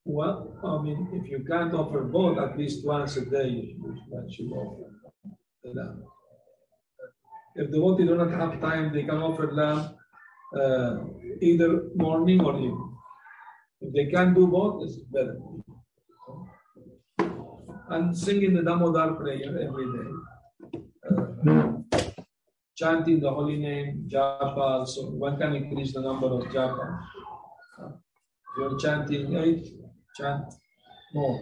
Well, 0.04 0.58
I 0.64 0.82
mean, 0.82 1.08
if 1.12 1.30
you 1.30 1.44
can't 1.44 1.74
offer 1.74 2.02
both, 2.02 2.38
at 2.38 2.56
least 2.58 2.86
once 2.86 3.16
a 3.16 3.24
day 3.24 3.48
you 3.48 3.96
should 4.30 4.52
offer 4.52 4.90
the 5.62 5.70
lamb. 5.70 6.04
If 7.56 7.70
the 7.70 7.76
devotee 7.78 8.06
do 8.06 8.16
not 8.16 8.30
have 8.30 8.60
time, 8.60 8.92
they 8.92 9.02
can 9.02 9.18
offer 9.18 9.52
lamb 9.52 9.94
uh, 10.56 11.04
either 11.40 11.90
morning 11.94 12.40
or 12.44 12.54
evening. 12.54 12.96
If 13.80 13.92
they 13.92 14.06
can 14.06 14.34
do 14.34 14.46
both, 14.46 14.84
it's 14.84 14.96
better. 14.96 15.38
And 17.88 18.16
singing 18.16 18.54
the 18.54 18.62
Damodar 18.62 19.14
prayer 19.14 19.46
every 19.46 19.86
day. 19.86 20.10
Chanting 22.80 23.20
the 23.20 23.28
holy 23.28 23.58
name, 23.58 24.08
japa 24.08 24.88
So 24.88 25.10
one 25.10 25.36
can 25.36 25.54
increase 25.54 25.92
the 25.92 26.00
number 26.00 26.28
of 26.28 26.44
japa. 26.44 26.98
you're 28.56 28.78
chanting 28.78 29.36
8, 29.36 29.68
chant 30.16 30.54
more. 31.12 31.38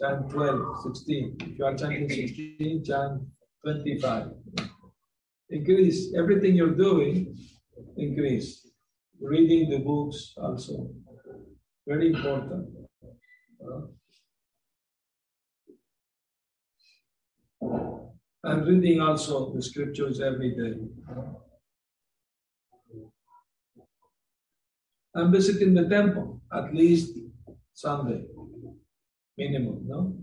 Chant 0.00 0.30
12, 0.30 0.82
16. 0.84 1.36
If 1.40 1.58
you 1.58 1.64
are 1.66 1.76
chanting 1.76 2.08
16, 2.08 2.84
chant 2.84 3.24
25. 3.62 4.30
Increase 5.50 6.14
everything 6.16 6.54
you're 6.54 6.74
doing, 6.74 7.36
increase. 7.98 8.70
Reading 9.20 9.68
the 9.68 9.80
books 9.80 10.32
also. 10.38 10.88
Very 11.86 12.14
important. 12.14 12.70
Uh, 13.60 13.80
I'm 18.46 18.62
reading 18.62 19.00
also 19.00 19.52
the 19.52 19.60
scriptures 19.60 20.20
every 20.20 20.54
day. 20.54 20.78
I'm 25.16 25.32
visiting 25.32 25.74
the 25.74 25.88
temple 25.88 26.40
at 26.52 26.72
least 26.72 27.18
Sunday, 27.74 28.22
minimum, 29.36 29.82
no? 29.88 30.14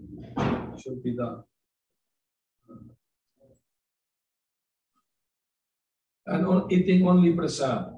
Should 0.81 1.03
be 1.03 1.17
done. 1.17 1.43
And 6.25 6.45
on, 6.45 6.71
eating 6.71 7.05
only 7.05 7.33
prasad, 7.33 7.91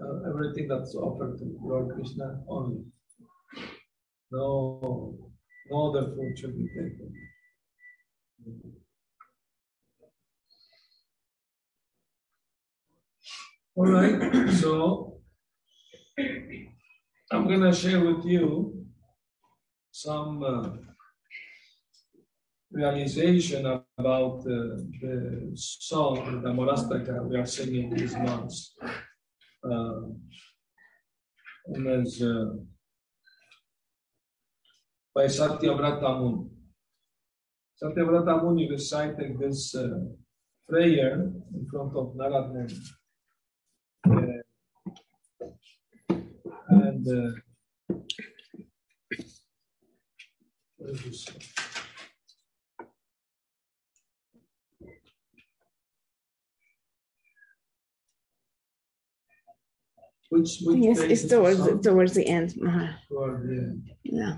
uh, 0.00 0.28
everything 0.28 0.68
that's 0.68 0.94
offered 0.94 1.38
to 1.38 1.58
Lord 1.60 1.92
Krishna 1.94 2.40
only. 2.48 2.84
No, 4.30 5.18
no 5.68 5.90
other 5.90 6.14
food 6.14 6.38
should 6.38 6.56
be 6.56 6.68
taken. 6.68 7.12
All 13.74 13.86
right, 13.86 14.50
so 14.60 15.16
I'm 17.32 17.48
going 17.48 17.62
to 17.62 17.72
share 17.72 18.04
with 18.04 18.22
you 18.26 18.84
some 19.90 20.42
uh, 20.42 20.68
realization 22.70 23.64
about 23.64 24.40
uh, 24.40 24.76
the 25.00 25.52
song, 25.54 26.42
the 26.42 26.50
Morastaka 26.50 27.26
we 27.26 27.34
are 27.38 27.46
singing 27.46 27.94
these 27.94 28.14
months. 28.14 28.76
Uh, 29.64 30.02
and 31.68 31.86
as 31.88 32.20
uh, 32.20 32.50
by 35.14 35.24
Satyavrata 35.24 36.20
Muni. 36.20 36.50
Satyavrata 37.82 38.70
recited 38.70 39.38
this 39.38 39.74
uh, 39.74 39.88
prayer 40.68 41.32
in 41.54 41.66
front 41.70 41.96
of 41.96 42.14
Narad 42.14 42.52
Muni. 42.52 42.74
And 47.06 47.42
what 50.76 50.90
is 50.90 51.02
this? 51.02 51.26
Which, 60.30 60.60
which 60.62 60.78
Yes, 60.78 61.00
it's 61.00 61.24
is 61.24 61.28
the 61.28 61.36
towards 61.36 61.86
towards 61.86 62.14
the 62.14 62.26
end. 62.26 62.54
Maha. 62.56 62.98
Toward 63.08 63.48
the 63.48 63.54
end. 63.54 63.90
Yeah. 64.02 64.36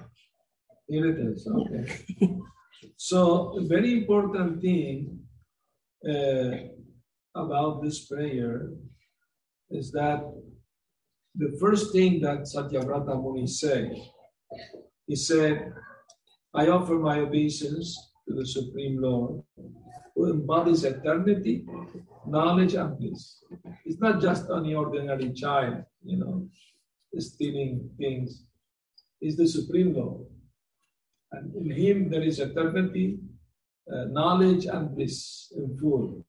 Here 0.88 1.06
it 1.06 1.18
is, 1.20 1.46
okay. 1.46 1.84
so, 2.96 3.56
a 3.58 3.62
very 3.64 4.00
important 4.00 4.60
thing 4.60 5.20
uh, 6.06 6.50
about 7.34 7.82
this 7.82 8.06
prayer 8.06 8.70
is 9.70 9.92
that 9.92 10.20
the 11.34 11.56
first 11.60 11.92
thing 11.92 12.20
that 12.20 12.40
Satyavrata 12.42 13.20
Muni 13.20 13.46
said, 13.46 13.94
he 15.06 15.16
said, 15.16 15.72
I 16.54 16.68
offer 16.68 16.94
my 16.94 17.18
obeisance 17.20 18.12
to 18.28 18.34
the 18.34 18.46
Supreme 18.46 19.00
Lord 19.02 19.42
who 20.14 20.30
embodies 20.30 20.84
eternity, 20.84 21.66
knowledge, 22.26 22.74
and 22.74 22.96
bliss. 22.96 23.42
It's 23.84 24.00
not 24.00 24.20
just 24.20 24.46
any 24.56 24.74
ordinary 24.74 25.32
child, 25.32 25.84
you 26.04 26.18
know, 26.18 26.48
stealing 27.18 27.90
things. 27.98 28.44
He's 29.20 29.36
the 29.36 29.48
Supreme 29.48 29.94
Lord. 29.94 30.26
And 31.32 31.54
in 31.56 31.70
him 31.70 32.10
there 32.10 32.22
is 32.22 32.38
eternity, 32.38 33.18
uh, 33.92 34.04
knowledge, 34.04 34.66
and 34.66 34.94
bliss 34.94 35.52
in 35.56 35.76
full. 35.78 36.24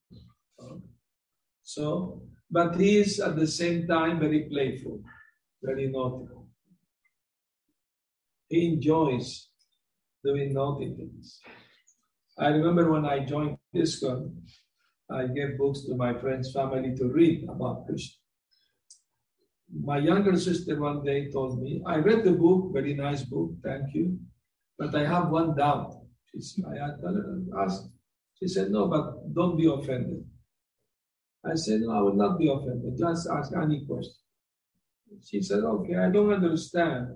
So, 1.61 2.21
but 2.55 2.75
he 2.79 2.99
is 3.03 3.19
at 3.19 3.35
the 3.35 3.45
same 3.45 3.85
time 3.85 4.17
very 4.17 4.43
playful, 4.43 5.01
very 5.61 5.87
naughty. 5.87 6.25
He 8.47 8.67
enjoys 8.67 9.49
doing 10.23 10.53
naughty 10.53 10.93
things. 10.95 11.41
I 12.39 12.47
remember 12.57 12.89
when 12.89 13.05
I 13.05 13.25
joined 13.25 13.57
ISKCON, 13.75 14.31
I 15.11 15.27
gave 15.27 15.57
books 15.57 15.81
to 15.87 15.95
my 15.95 16.13
friends' 16.13 16.53
family 16.53 16.95
to 16.95 17.09
read 17.09 17.43
about 17.49 17.85
Krishna. 17.87 18.21
My 19.91 19.97
younger 19.97 20.37
sister 20.39 20.79
one 20.79 21.03
day 21.03 21.29
told 21.31 21.61
me, 21.61 21.81
I 21.85 21.97
read 21.97 22.23
the 22.23 22.31
book, 22.31 22.71
very 22.71 22.93
nice 22.93 23.23
book, 23.23 23.51
thank 23.65 23.93
you, 23.93 24.17
but 24.79 24.95
I 24.95 25.05
have 25.05 25.29
one 25.29 25.57
doubt. 25.57 25.91
She 26.31 26.39
said, 26.39 26.63
I 26.71 26.75
uh, 26.79 27.63
asked. 27.65 27.89
She 28.39 28.47
said, 28.47 28.71
No, 28.71 28.87
but 28.87 29.33
don't 29.33 29.57
be 29.57 29.67
offended. 29.67 30.23
I 31.49 31.55
said, 31.55 31.81
No, 31.81 31.91
I 31.91 32.01
will 32.01 32.15
not 32.15 32.39
be 32.39 32.49
offended. 32.49 32.97
Just 32.97 33.27
ask 33.29 33.51
any 33.55 33.85
question. 33.85 34.13
She 35.23 35.41
said, 35.41 35.63
Okay, 35.63 35.95
I 35.95 36.09
don't 36.09 36.33
understand. 36.33 37.07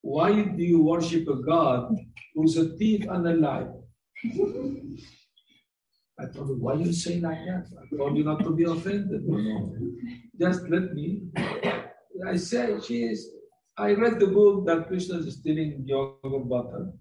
Why 0.00 0.42
do 0.42 0.62
you 0.62 0.82
worship 0.82 1.28
a 1.28 1.36
God 1.36 1.94
who's 2.34 2.56
a 2.56 2.70
thief 2.76 3.06
and 3.08 3.26
a 3.26 3.34
liar? 3.34 3.72
I 6.18 6.26
told 6.26 6.48
her, 6.48 6.54
Why 6.54 6.74
you 6.74 6.92
say 6.92 7.20
like 7.20 7.44
that? 7.46 7.66
I 7.80 7.96
told 7.96 8.16
you 8.16 8.24
not 8.24 8.42
to 8.44 8.50
be 8.50 8.64
offended. 8.64 9.24
No, 9.26 9.38
no. 9.38 9.76
Just 10.38 10.68
let 10.68 10.92
me. 10.94 11.22
I 12.26 12.36
said, 12.36 12.84
She 12.84 13.04
is. 13.04 13.30
I 13.76 13.92
read 13.92 14.20
the 14.20 14.28
book 14.28 14.66
that 14.66 14.86
Krishna 14.88 15.18
is 15.18 15.34
stealing 15.34 15.84
yogurt 15.86 16.48
butter. 16.48 16.92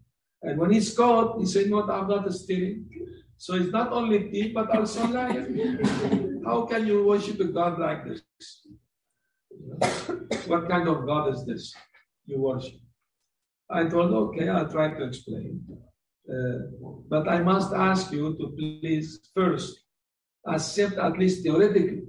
And 0.42 0.60
when 0.60 0.72
he's 0.72 0.96
caught, 0.96 1.40
he 1.40 1.46
said, 1.46 1.70
No, 1.70 1.84
I'm 1.90 2.08
not 2.08 2.32
stealing. 2.34 2.90
So 3.38 3.56
it's 3.56 3.72
not 3.72 3.92
only 3.92 4.30
thief, 4.32 4.54
but 4.54 4.70
also 4.76 5.08
liar. 5.08 5.48
How 6.46 6.66
can 6.66 6.86
you 6.88 7.06
worship 7.06 7.40
a 7.40 7.46
God 7.46 7.80
like 7.80 8.06
this? 8.06 8.22
What 10.48 10.68
kind 10.70 10.88
of 10.88 11.06
God 11.06 11.34
is 11.34 11.46
this 11.46 11.74
you 12.26 12.42
worship? 12.42 12.80
I 13.70 13.86
told, 13.88 14.14
okay, 14.14 14.50
I'll 14.50 14.70
try 14.70 14.94
to 14.94 15.04
explain. 15.04 15.66
Uh, 16.30 16.60
but 17.10 17.28
I 17.28 17.40
must 17.40 17.74
ask 17.74 18.12
you 18.12 18.36
to 18.38 18.56
please 18.58 19.20
first 19.34 19.80
accept, 20.46 20.98
at 20.98 21.18
least 21.18 21.44
theoretically, 21.44 22.04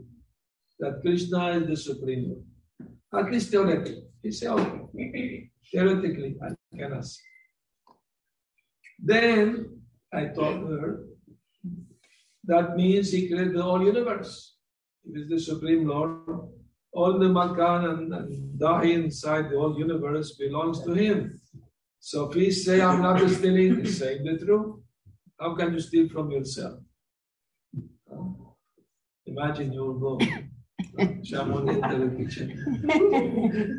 that 0.80 1.00
Krishna 1.02 1.50
is 1.58 1.68
the 1.68 1.76
Supreme 1.76 2.28
Lord. 2.28 3.26
At 3.26 3.32
least 3.32 3.50
theoretically. 3.50 4.04
He 4.22 4.32
said, 4.32 4.50
okay, 4.50 5.50
theoretically, 5.70 6.36
I 6.42 6.76
can 6.76 6.92
accept. 6.92 7.22
Then 8.98 9.80
I 10.12 10.26
told 10.26 10.70
her, 10.70 11.06
that 12.46 12.76
means 12.76 13.10
he 13.10 13.28
created 13.28 13.54
the 13.54 13.62
whole 13.62 13.82
universe. 13.82 14.56
He 15.04 15.12
is 15.20 15.28
the 15.28 15.40
Supreme 15.40 15.86
Lord. 15.88 16.48
All 16.92 17.18
the 17.18 17.28
Makan 17.28 17.84
and, 17.90 18.14
and 18.14 18.60
Dahi 18.60 18.94
inside 18.94 19.50
the 19.50 19.58
whole 19.58 19.76
universe 19.78 20.32
belongs 20.32 20.82
to 20.84 20.92
him. 20.92 21.40
So 21.98 22.28
please 22.28 22.64
say 22.64 22.80
I'm 22.80 23.02
not 23.02 23.18
stealing, 23.30 23.80
he's 23.80 23.98
saying 23.98 24.24
the 24.24 24.38
truth. 24.44 24.76
How 25.40 25.54
can 25.54 25.72
you 25.72 25.80
steal 25.80 26.08
from 26.08 26.30
yourself? 26.30 26.78
Imagine 29.26 29.72
you 29.72 29.84
will 29.84 30.18
go. 30.18 30.26
Someone 31.24 31.68
enter 31.68 32.08
the 32.08 32.24
kitchen, 32.24 32.48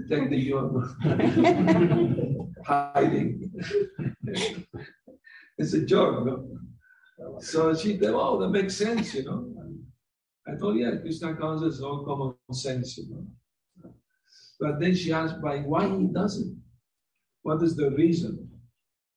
take 0.09 0.29
the 0.29 0.37
yogurt, 0.37 0.89
hiding. 2.65 3.51
it's 5.57 5.73
a 5.73 5.85
joke, 5.85 6.25
no? 6.25 6.57
So 7.39 7.75
she 7.75 7.97
said, 7.99 8.13
oh, 8.13 8.39
that 8.39 8.49
makes 8.49 8.77
sense, 8.77 9.13
you 9.13 9.23
know. 9.23 9.51
I 10.47 10.55
thought, 10.57 10.75
yeah, 10.75 10.95
Krishna 10.97 11.35
consciousness 11.35 11.75
is 11.75 11.81
all 11.81 12.05
common 12.05 12.35
sense, 12.53 12.97
you 12.97 13.09
know. 13.09 13.91
But 14.59 14.79
then 14.79 14.95
she 14.95 15.11
asked, 15.11 15.41
by 15.41 15.59
why 15.59 15.87
he 15.87 16.05
doesn't? 16.05 16.61
What 17.41 17.61
is 17.63 17.75
the 17.75 17.91
reason 17.91 18.49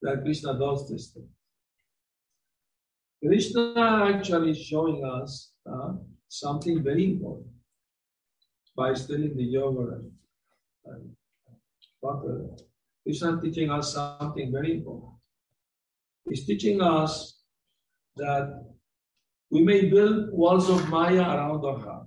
that 0.02 0.22
Krishna 0.22 0.58
does 0.58 0.88
this 0.88 1.08
thing? 1.08 1.28
Krishna 3.24 3.74
actually 4.14 4.52
is 4.52 4.58
showing 4.58 5.04
us 5.04 5.52
uh, 5.70 5.94
something 6.28 6.82
very 6.82 7.12
important 7.12 7.48
by 8.76 8.94
studying 8.94 9.36
the 9.36 9.42
yoga 9.42 10.00
and, 10.86 11.10
butter. 12.02 12.46
Krishna 13.02 13.36
is 13.36 13.42
teaching 13.42 13.70
us 13.70 13.94
something 13.94 14.52
very 14.52 14.74
important. 14.74 15.12
He's 16.28 16.46
teaching 16.46 16.80
us 16.80 17.37
that 18.18 18.64
we 19.50 19.62
may 19.62 19.88
build 19.88 20.30
walls 20.32 20.68
of 20.68 20.88
Maya 20.88 21.22
around 21.22 21.64
our 21.64 21.78
heart. 21.78 22.06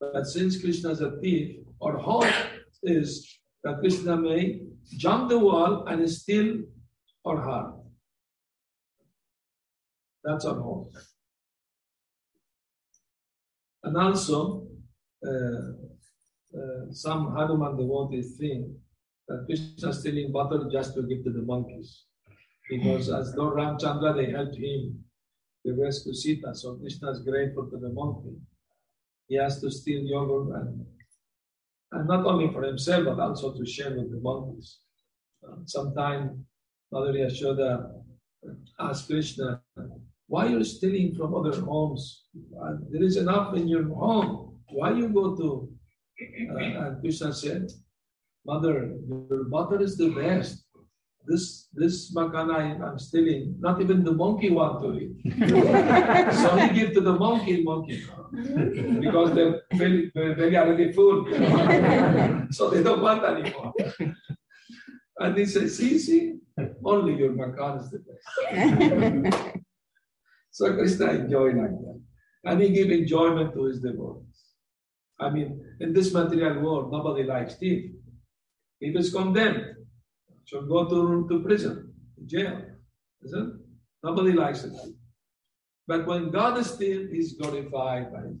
But 0.00 0.26
since 0.26 0.60
Krishna 0.60 0.90
is 0.90 1.00
a 1.00 1.12
thief, 1.20 1.56
our 1.80 1.96
hope 1.96 2.34
is 2.82 3.38
that 3.62 3.78
Krishna 3.80 4.16
may 4.16 4.60
jump 4.96 5.30
the 5.30 5.38
wall 5.38 5.86
and 5.86 6.08
steal 6.10 6.62
our 7.24 7.40
heart. 7.40 7.74
That's 10.24 10.44
our 10.44 10.60
hope. 10.60 10.92
And 13.84 13.96
also, 13.96 14.66
uh, 15.26 15.72
uh, 16.58 16.90
some 16.90 17.34
Hanuman 17.36 17.76
devotees 17.76 18.36
think 18.36 18.66
that 19.28 19.44
Krishna 19.46 19.90
is 19.90 20.00
stealing 20.00 20.32
butter 20.32 20.68
just 20.70 20.94
to 20.94 21.02
give 21.02 21.24
to 21.24 21.30
the 21.30 21.42
monkeys. 21.42 22.04
Because 22.68 23.10
as 23.10 23.34
Lord 23.36 23.54
Ramchandra, 23.54 24.16
they 24.16 24.30
helped 24.30 24.56
him 24.56 25.04
to 25.64 25.74
rescue 25.74 26.14
Sita. 26.14 26.54
So 26.54 26.74
Krishna 26.76 27.10
is 27.10 27.20
grateful 27.20 27.70
to 27.70 27.76
the 27.78 27.90
monkey. 27.90 28.36
He 29.28 29.36
has 29.36 29.60
to 29.60 29.70
steal 29.70 30.02
yogurt 30.02 30.54
and, 30.60 30.86
and 31.92 32.08
not 32.08 32.26
only 32.26 32.52
for 32.52 32.62
himself, 32.62 33.04
but 33.04 33.18
also 33.18 33.56
to 33.56 33.66
share 33.66 33.96
with 33.96 34.10
the 34.10 34.20
monkeys. 34.20 34.78
Uh, 35.46 35.56
sometime 35.64 36.44
Mother 36.92 37.12
Yashoda 37.12 37.90
asked 38.78 39.08
Krishna, 39.08 39.60
why 40.28 40.46
are 40.46 40.50
you 40.50 40.64
stealing 40.64 41.14
from 41.14 41.34
other 41.34 41.60
homes? 41.60 42.24
There 42.90 43.02
is 43.02 43.16
enough 43.16 43.54
in 43.54 43.68
your 43.68 43.84
home. 43.88 44.58
Why 44.70 44.92
you 44.92 45.08
go 45.08 45.36
to? 45.36 45.68
Uh, 46.50 46.56
and 46.56 47.00
Krishna 47.00 47.32
said, 47.32 47.70
Mother, 48.44 48.96
your 49.08 49.44
butter 49.44 49.80
is 49.80 49.96
the 49.96 50.10
best. 50.10 50.65
This 51.26 51.68
this 51.74 52.14
makana 52.14 52.80
I'm 52.80 52.98
stealing, 52.98 53.56
not 53.58 53.80
even 53.80 54.04
the 54.04 54.12
monkey 54.12 54.50
want 54.50 54.80
to 54.82 54.88
eat. 54.94 55.12
so 56.40 56.56
he 56.56 56.68
give 56.74 56.94
to 56.94 57.00
the 57.00 57.14
monkey, 57.14 57.62
monkey, 57.64 58.04
because 59.00 59.34
they're 59.34 59.62
very, 59.74 60.10
very 60.14 60.56
already 60.56 60.92
full. 60.92 61.26
so 62.50 62.70
they 62.70 62.82
don't 62.82 63.02
want 63.02 63.24
anymore. 63.24 63.72
And 65.18 65.36
he 65.36 65.46
says, 65.46 65.76
see, 65.76 65.98
see, 65.98 66.38
only 66.84 67.16
your 67.16 67.32
makana 67.32 67.80
is 67.82 67.90
the 67.90 68.00
best. 68.06 69.58
so 70.50 70.74
Krishna 70.74 71.06
enjoy 71.12 71.46
like 71.46 71.76
that. 71.84 72.00
And 72.44 72.62
he 72.62 72.68
give 72.70 72.90
enjoyment 72.90 73.54
to 73.54 73.64
his 73.64 73.80
devotees. 73.80 74.26
I 75.18 75.30
mean, 75.30 75.64
in 75.80 75.92
this 75.92 76.12
material 76.12 76.60
world, 76.60 76.92
nobody 76.92 77.24
likes 77.24 77.54
thief. 77.56 77.90
He 78.78 78.88
is 78.88 79.12
condemned, 79.12 79.75
should 80.46 80.68
go 80.68 80.88
to, 80.88 81.28
to 81.28 81.42
prison, 81.42 81.92
jail. 82.24 82.62
Isn't 83.22 83.60
Nobody 84.02 84.32
likes 84.32 84.62
it. 84.64 84.72
But 85.88 86.06
when 86.06 86.30
God 86.30 86.58
is 86.58 86.70
still, 86.70 87.06
he's 87.10 87.34
glorified 87.34 88.12
by 88.12 88.20
his. 88.20 88.38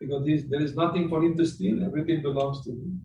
Because 0.00 0.24
there 0.48 0.62
is 0.62 0.76
nothing 0.76 1.08
for 1.08 1.22
him 1.24 1.36
to 1.36 1.44
steal, 1.44 1.84
everything 1.84 2.22
belongs 2.22 2.64
to 2.64 2.70
him. 2.70 3.02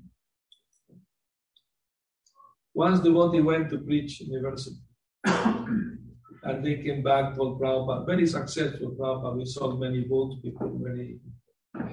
Once 2.76 3.00
the 3.00 3.10
devotee 3.10 3.42
went 3.42 3.70
to 3.72 3.80
preach 3.80 4.20
university. 4.22 4.78
and 5.26 6.64
they 6.64 6.76
came 6.84 7.02
back, 7.02 7.36
told 7.36 7.60
Prabhupada, 7.60 8.06
very 8.06 8.28
successful 8.28 8.92
Prabhupada. 9.00 9.38
We 9.38 9.46
sold 9.46 9.80
many 9.80 10.02
books, 10.02 10.36
people 10.44 10.80
very, 10.84 11.20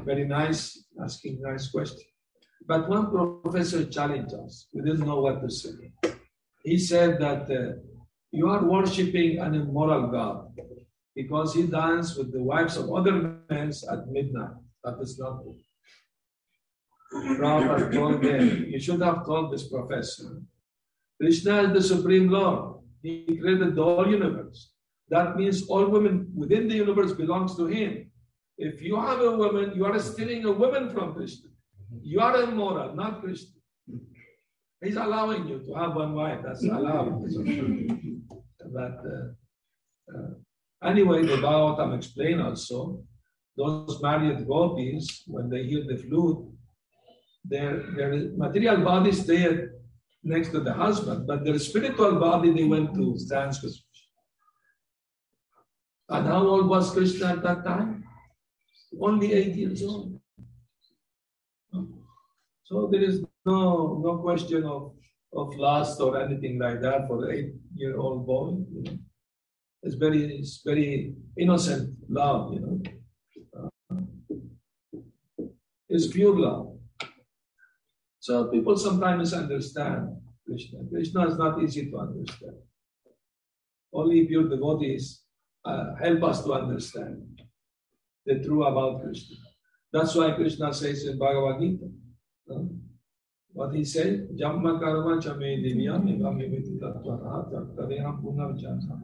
very 0.04 0.26
nice, 0.26 0.84
asking 1.02 1.40
nice 1.40 1.70
questions. 1.70 2.09
But 2.66 2.88
one 2.88 3.10
professor 3.10 3.84
challenged 3.86 4.34
us. 4.34 4.68
We 4.72 4.82
didn't 4.82 5.06
know 5.06 5.20
what 5.20 5.42
to 5.42 5.50
say. 5.50 5.92
He 6.62 6.78
said 6.78 7.18
that 7.20 7.50
uh, 7.50 7.80
you 8.30 8.48
are 8.48 8.62
worshipping 8.64 9.38
an 9.38 9.54
immoral 9.54 10.08
God 10.08 10.52
because 11.16 11.54
he 11.54 11.66
danced 11.66 12.16
with 12.18 12.32
the 12.32 12.42
wives 12.42 12.76
of 12.76 12.92
other 12.92 13.12
men 13.50 13.72
at 13.90 14.08
midnight. 14.08 14.56
That 14.84 14.98
is 15.00 15.18
not 15.18 15.42
good. 15.42 15.60
Prabhupada 17.12 17.92
told 17.92 18.22
them, 18.22 18.66
you 18.68 18.78
should 18.78 19.02
have 19.02 19.26
told 19.26 19.52
this 19.52 19.68
professor 19.68 20.42
Krishna 21.20 21.64
is 21.64 21.72
the 21.72 21.82
Supreme 21.96 22.28
Lord. 22.28 22.78
He 23.02 23.36
created 23.38 23.74
the 23.74 23.82
whole 23.82 24.08
universe. 24.08 24.70
That 25.08 25.36
means 25.36 25.66
all 25.66 25.86
women 25.88 26.32
within 26.34 26.68
the 26.68 26.76
universe 26.76 27.12
belongs 27.12 27.56
to 27.56 27.66
him. 27.66 28.10
If 28.56 28.80
you 28.80 28.96
have 28.96 29.20
a 29.20 29.36
woman, 29.36 29.72
you 29.74 29.84
are 29.84 29.98
stealing 29.98 30.44
a 30.44 30.52
woman 30.52 30.88
from 30.90 31.14
Krishna. 31.14 31.50
You 32.02 32.20
are 32.20 32.42
immoral, 32.42 32.94
not 32.94 33.20
Krishna. 33.20 33.60
He's 34.82 34.96
allowing 34.96 35.46
you 35.46 35.58
to 35.66 35.74
have 35.74 35.94
one 35.94 36.14
wife. 36.14 36.40
That's 36.44 36.64
allowed. 36.64 37.22
but 38.72 38.98
uh, 39.14 40.16
uh, 40.16 40.88
anyway, 40.88 41.22
the 41.22 41.36
Bhagavatam 41.36 41.96
explain 41.96 42.40
also 42.40 43.02
those 43.56 44.00
married 44.00 44.46
gopis, 44.46 45.24
when 45.26 45.50
they 45.50 45.64
hear 45.64 45.84
the 45.86 45.96
flute, 45.96 46.46
their, 47.44 47.82
their 47.96 48.30
material 48.36 48.78
body 48.82 49.12
stay 49.12 49.66
next 50.22 50.50
to 50.50 50.60
the 50.60 50.72
husband, 50.72 51.26
but 51.26 51.44
their 51.44 51.58
spiritual 51.58 52.18
body 52.18 52.52
they 52.52 52.64
went 52.64 52.94
to 52.94 53.10
with. 53.10 53.76
And 56.08 56.26
how 56.26 56.46
old 56.46 56.68
was 56.68 56.90
Krishna 56.92 57.26
at 57.28 57.42
that 57.42 57.64
time? 57.64 58.04
Only 59.00 59.32
eight 59.32 59.54
years 59.54 59.82
old. 59.82 60.19
So 62.70 62.88
there 62.90 63.02
is 63.02 63.20
no 63.44 64.00
no 64.04 64.18
question 64.18 64.62
of, 64.64 64.92
of 65.32 65.56
lust 65.56 66.00
or 66.00 66.20
anything 66.20 66.58
like 66.58 66.80
that 66.82 67.08
for 67.08 67.20
the 67.20 67.30
eight-year-old 67.32 68.26
boy. 68.26 68.50
You 68.72 68.82
know. 68.84 68.98
It's 69.82 69.96
very 69.96 70.38
it's 70.38 70.62
very 70.64 71.14
innocent 71.36 71.96
love, 72.08 72.52
you 72.54 72.60
know. 72.60 72.76
Uh, 73.56 73.96
it's 75.88 76.06
pure 76.06 76.38
love. 76.38 76.78
So 78.20 78.48
people 78.52 78.76
sometimes 78.76 79.32
misunderstand 79.32 80.16
Krishna. 80.46 80.78
Krishna 80.92 81.26
is 81.26 81.38
not 81.38 81.60
easy 81.62 81.90
to 81.90 81.98
understand. 81.98 82.58
Only 83.92 84.26
pure 84.26 84.48
devotees 84.48 85.22
uh, 85.64 85.96
help 86.00 86.22
us 86.22 86.44
to 86.44 86.52
understand 86.52 87.42
the 88.26 88.34
truth 88.44 88.66
about 88.68 89.02
Krishna. 89.02 89.36
That's 89.92 90.14
why 90.14 90.30
Krishna 90.32 90.72
says 90.72 91.04
in 91.06 91.18
Bhagavad 91.18 91.60
Gita, 91.60 91.88
what 93.52 93.74
he 93.74 93.84
said, 93.84 94.28
Jamma 94.38 94.80
karma 94.80 95.20
chame 95.20 95.62
divyam 95.64 96.04
evamiviti 96.08 96.78
tattvara 96.78 97.50
tattadeham 97.50 98.22
punarjana. 98.22 99.00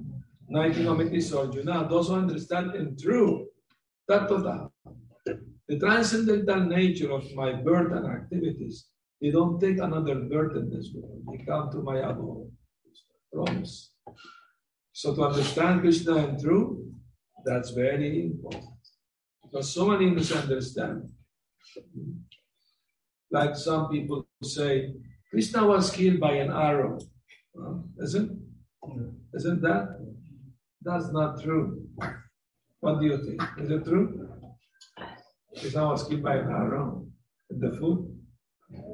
Naikinamiti 0.50 1.20
Arjuna, 1.36 1.88
those 1.88 2.08
who 2.08 2.14
understand 2.14 2.74
in 2.76 2.96
truth, 2.96 3.48
tattva, 4.08 4.70
the 5.68 5.78
transcendental 5.78 6.60
nature 6.66 7.10
of 7.10 7.24
my 7.34 7.52
birth 7.52 7.92
and 7.92 8.06
activities 8.06 8.86
they 9.20 9.30
don't 9.30 9.58
take 9.60 9.78
another 9.78 10.16
burden 10.16 10.70
this 10.70 10.90
world. 10.94 11.22
They 11.30 11.44
come 11.44 11.70
to 11.70 11.78
my 11.78 11.98
abode. 11.98 12.50
Promise. 13.32 13.92
So 14.92 15.14
to 15.14 15.22
understand 15.24 15.80
Krishna 15.80 16.16
in 16.16 16.40
truth, 16.40 16.78
that's 17.44 17.70
very 17.70 18.26
important. 18.26 18.64
Because 19.42 19.72
so 19.72 19.86
many 19.86 20.10
misunderstand. 20.10 21.10
Like 23.30 23.56
some 23.56 23.88
people 23.88 24.26
say, 24.42 24.94
Krishna 25.30 25.66
was 25.66 25.90
killed 25.90 26.20
by 26.20 26.32
an 26.32 26.50
arrow. 26.50 26.98
isn't? 28.02 28.30
Isn't 29.34 29.62
that? 29.62 29.98
That's 30.82 31.12
not 31.12 31.42
true. 31.42 31.86
What 32.80 33.00
do 33.00 33.06
you 33.06 33.18
think? 33.24 33.42
Is 33.58 33.70
it 33.70 33.84
true? 33.84 34.28
Krishna 35.58 35.86
was 35.88 36.06
killed 36.06 36.22
by 36.22 36.36
an 36.36 36.48
arrow 36.48 37.06
in 37.50 37.60
the 37.60 37.72
foot? 37.76 38.00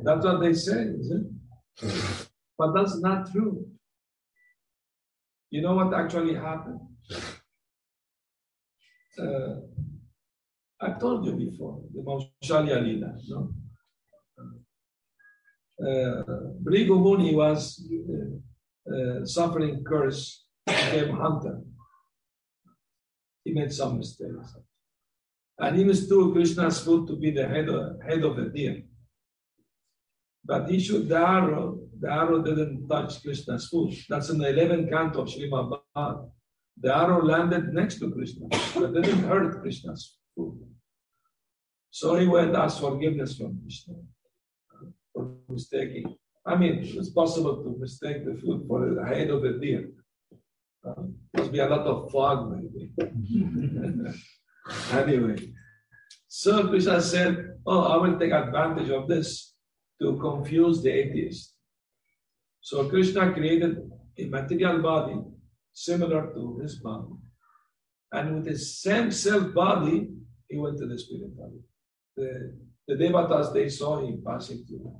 That's 0.04 0.24
what 0.24 0.40
they 0.40 0.52
say, 0.54 0.82
is 0.82 1.10
it? 1.10 2.28
But 2.56 2.72
that's 2.72 2.98
not 3.00 3.30
true. 3.30 3.66
You 5.50 5.62
know 5.62 5.74
what 5.74 5.92
actually 5.92 6.34
happened? 6.34 6.80
Uh, 9.18 9.54
I've 10.80 10.98
told 10.98 11.26
you 11.26 11.32
before, 11.32 11.82
the 11.92 12.00
Maushalya 12.00 12.82
Lila, 12.82 13.14
no? 13.28 13.52
Uh, 15.82 16.22
Bhrigu 16.62 16.96
Muni 16.96 17.34
was 17.34 17.84
uh, 17.90 18.94
uh, 18.94 19.26
suffering 19.26 19.82
curse, 19.82 20.44
became 20.64 21.16
hunter. 21.16 21.60
He 23.44 23.52
made 23.52 23.72
some 23.72 23.98
mistakes. 23.98 24.56
And 25.58 25.76
he 25.76 25.84
mistook 25.84 26.34
Krishna's 26.34 26.78
foot 26.84 27.08
to 27.08 27.16
be 27.16 27.32
the 27.32 27.48
head 27.48 27.68
of, 27.68 28.00
head 28.08 28.22
of 28.22 28.36
the 28.36 28.44
deer. 28.44 28.82
But 30.44 30.70
he 30.70 30.78
shoot 30.78 31.08
the 31.08 31.18
arrow. 31.18 31.80
The 31.98 32.12
arrow 32.12 32.42
didn't 32.42 32.88
touch 32.88 33.20
Krishna's 33.22 33.68
foot. 33.68 33.92
That's 34.08 34.30
in 34.30 34.38
the 34.38 34.46
11th 34.46 34.88
canto 34.88 35.22
of 35.22 35.28
Srimad 35.28 35.72
Bhagavatam. 35.96 36.30
The 36.80 36.96
arrow 36.96 37.24
landed 37.24 37.74
next 37.74 37.98
to 37.98 38.10
Krishna, 38.10 38.46
but 38.74 38.94
didn't 38.94 39.24
hurt 39.24 39.60
Krishna's 39.60 40.16
foot. 40.34 40.54
So 41.90 42.14
he 42.16 42.26
went 42.26 42.54
ask 42.54 42.80
forgiveness 42.80 43.36
from 43.36 43.60
Krishna 43.62 43.94
mistaking. 45.48 46.16
I 46.44 46.56
mean, 46.56 46.80
it's 46.82 47.10
possible 47.10 47.62
to 47.62 47.76
mistake 47.78 48.24
the 48.24 48.34
foot 48.40 48.64
for 48.66 48.94
the 48.94 49.04
head 49.04 49.30
of 49.30 49.44
a 49.44 49.58
deer. 49.58 49.90
Uh, 50.84 51.02
must 51.36 51.52
be 51.52 51.60
a 51.60 51.68
lot 51.68 51.86
of 51.86 52.10
fog, 52.10 52.52
maybe. 52.52 52.90
anyway, 54.92 55.36
so 56.26 56.66
Krishna 56.68 57.00
said, 57.00 57.58
"Oh, 57.64 57.82
I 57.82 57.96
will 57.96 58.18
take 58.18 58.32
advantage 58.32 58.90
of 58.90 59.06
this." 59.06 59.52
to 60.02 60.18
confuse 60.18 60.82
the 60.82 60.90
atheist. 60.90 61.54
So 62.60 62.88
Krishna 62.88 63.32
created 63.32 63.78
a 64.18 64.24
material 64.26 64.82
body 64.82 65.16
similar 65.72 66.32
to 66.34 66.58
his 66.60 66.80
body. 66.80 67.14
And 68.12 68.34
with 68.34 68.44
the 68.44 68.58
same 68.58 69.10
self 69.10 69.54
body, 69.54 70.08
he 70.48 70.58
went 70.58 70.78
to 70.78 70.86
the 70.86 70.98
spirit 70.98 71.36
body. 71.36 71.60
The, 72.16 72.58
the 72.88 72.94
devatas, 72.94 73.52
they 73.52 73.68
saw 73.68 74.00
him 74.00 74.22
passing 74.26 74.64
through, 74.66 74.92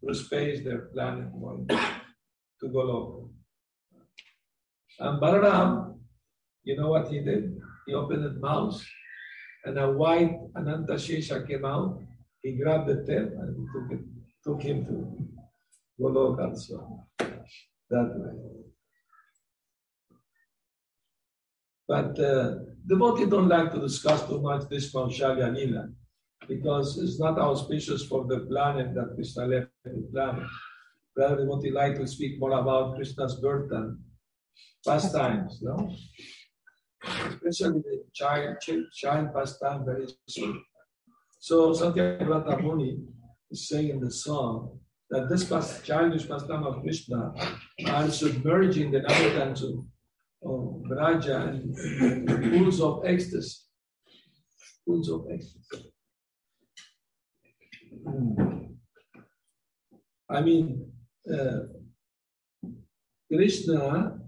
through 0.00 0.14
space, 0.14 0.64
their 0.64 0.88
planet 0.92 1.30
going 1.32 1.66
to 1.68 2.66
Goloka. 2.68 3.28
And 4.98 5.20
Balaram, 5.20 5.98
You 6.62 6.76
know 6.76 6.88
what 6.88 7.08
he 7.08 7.20
did? 7.20 7.58
He 7.86 7.94
opened 7.94 8.24
his 8.24 8.40
mouth, 8.40 8.82
and 9.64 9.78
a 9.78 9.90
white 9.90 10.36
Ananta 10.56 10.94
Shesha 10.94 11.46
came 11.46 11.64
out. 11.64 12.00
He 12.42 12.56
grabbed 12.56 12.88
the 12.88 13.04
tail 13.06 13.28
and 13.40 13.68
took, 13.72 13.98
it, 13.98 14.04
took 14.44 14.62
him 14.62 14.84
to 14.86 15.18
Goloka. 16.00 16.56
So 16.56 17.06
that 17.18 18.12
way. 18.16 18.32
But 21.88 22.18
uh, 22.20 22.54
devotee 22.86 23.26
don't 23.26 23.48
like 23.48 23.72
to 23.72 23.80
discuss 23.80 24.26
too 24.28 24.40
much 24.40 24.68
this 24.68 24.92
Paushalya 24.92 25.54
Lila 25.54 25.88
because 26.48 26.98
it's 26.98 27.18
not 27.18 27.38
auspicious 27.38 28.04
for 28.06 28.26
the 28.26 28.40
planet 28.40 28.94
that 28.94 29.14
Krishna 29.14 29.46
left 29.46 29.68
the 29.84 30.08
planet. 30.12 30.46
Rather, 31.16 31.36
devotee 31.36 31.70
like 31.70 31.96
to 31.96 32.06
speak 32.06 32.38
more 32.38 32.52
about 32.52 32.96
Krishna's 32.96 33.40
birth 33.40 33.70
and 33.72 33.98
pastimes, 34.86 35.60
no? 35.62 35.92
Especially 37.04 37.80
the 37.80 38.04
child, 38.12 38.56
child 38.92 39.34
pastime, 39.34 39.84
very 39.84 40.06
soon. 40.28 40.62
So 41.38 41.72
Satyavrata 41.72 42.60
Muni 42.62 42.98
is 43.50 43.68
saying 43.68 43.90
in 43.90 44.00
the 44.00 44.10
song 44.10 44.78
that 45.10 45.28
this 45.28 45.44
past, 45.44 45.84
childish 45.84 46.28
pastime 46.28 46.64
of 46.64 46.82
Krishna 46.82 47.32
are 47.86 48.10
submerging 48.10 48.92
the 48.92 48.98
inhabitants 48.98 49.62
of 49.62 49.84
of 50.42 50.82
Vraja 50.88 51.48
and 51.48 52.26
pools 52.26 52.80
of 52.80 53.02
ecstasy. 53.04 53.58
Pools 54.86 55.10
of 55.10 55.26
ecstasy. 55.30 55.89
I 60.28 60.40
mean, 60.40 60.92
uh, 61.32 61.60
Krishna, 63.32 64.18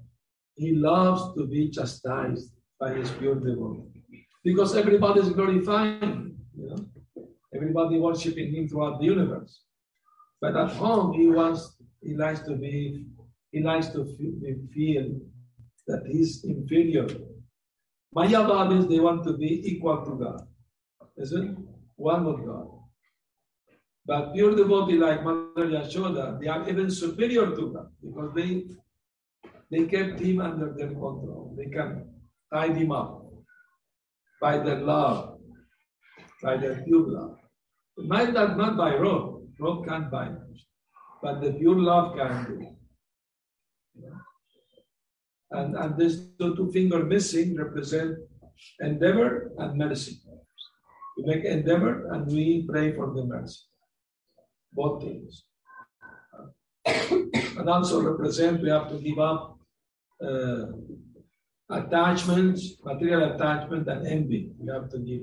he 0.55 0.73
loves 0.73 1.35
to 1.37 1.47
be 1.47 1.71
chastised 1.71 2.53
by 2.79 2.95
his 2.95 3.11
pure 3.13 3.37
devotee 3.37 3.93
because 4.45 4.77
everybody 4.77 5.21
is 5.21 5.31
glorifying, 5.31 6.37
you 6.57 6.69
know, 6.69 7.25
everybody 7.55 7.99
worshiping 7.99 8.55
him 8.55 8.69
throughout 8.69 8.99
the 8.99 9.07
universe. 9.07 9.63
But 10.41 10.57
at 10.57 10.71
home, 10.73 11.13
he 11.13 11.29
wants, 11.29 11.77
he 12.03 12.15
likes 12.15 12.41
to 12.41 12.57
be, 12.57 13.07
he 13.53 13.61
likes 13.61 13.89
to 13.89 14.05
feel 14.75 15.11
that 15.87 16.03
he's 16.07 16.45
inferior. 16.45 17.07
Mayavadis, 18.15 18.89
they 18.89 19.01
want 19.01 19.25
to 19.25 19.37
be 19.37 19.67
equal 19.71 20.05
to 20.05 20.13
God. 20.17 20.47
Isn't 21.17 21.59
one 21.97 22.25
with 22.25 22.45
God. 22.45 22.69
But 24.05 24.35
pure 24.35 24.57
devotee 24.57 24.99
like 24.99 25.23
Mother 25.23 25.69
Yashoda, 25.69 26.41
they 26.41 26.49
are 26.49 26.69
even 26.69 26.91
superior 26.91 27.55
to 27.55 27.73
God 27.73 27.89
because 28.03 28.35
they 28.35 28.65
they 29.71 29.87
kept 29.87 30.21
him 30.21 30.41
under 30.41 30.75
their 30.77 30.89
control. 30.89 31.55
They 31.57 31.67
can 31.67 32.11
tie 32.53 32.73
him 32.73 32.93
up 32.93 33.25
by 34.41 34.59
their 34.59 34.81
love, 34.81 35.39
by 36.43 36.57
their 36.57 36.83
pure 36.83 37.07
love. 37.09 37.39
Not 37.97 38.35
that 38.35 38.57
not 38.57 38.77
by 38.77 38.97
rope. 38.97 39.49
Rope 39.59 39.87
can't 39.87 40.11
bind, 40.11 40.39
but 41.23 41.41
the 41.41 41.53
pure 41.53 41.79
love 41.79 42.17
can 42.17 42.45
do. 42.47 42.77
And, 45.53 45.77
and 45.77 45.97
this 45.97 46.29
two 46.39 46.71
finger 46.73 47.05
missing 47.05 47.57
represent 47.57 48.19
endeavor 48.81 49.53
and 49.59 49.79
mercy. 49.79 50.19
We 51.17 51.25
make 51.25 51.45
endeavor 51.45 52.13
and 52.13 52.27
we 52.27 52.67
pray 52.69 52.95
for 52.95 53.13
the 53.15 53.25
mercy. 53.25 53.61
Both 54.73 55.03
things. 55.03 55.45
and 57.59 57.69
also 57.69 58.03
represent 58.03 58.63
we 58.63 58.71
have 58.71 58.89
to 58.89 58.99
give 58.99 59.19
up 59.19 59.59
uh, 60.25 60.67
attachments, 61.71 62.77
material 62.85 63.35
attachment 63.35 63.89
and 63.89 64.07
envy. 64.07 64.53
We 64.59 64.73
have 64.73 64.91
to 64.91 64.99
give 64.99 65.23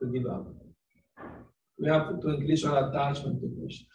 to 0.00 0.06
give 0.12 0.26
up. 0.26 0.46
We 1.78 1.88
have 1.88 2.20
to, 2.20 2.28
increase 2.30 2.64
our 2.64 2.88
attachment 2.88 3.40
to 3.40 3.48
Krishna. 3.58 3.86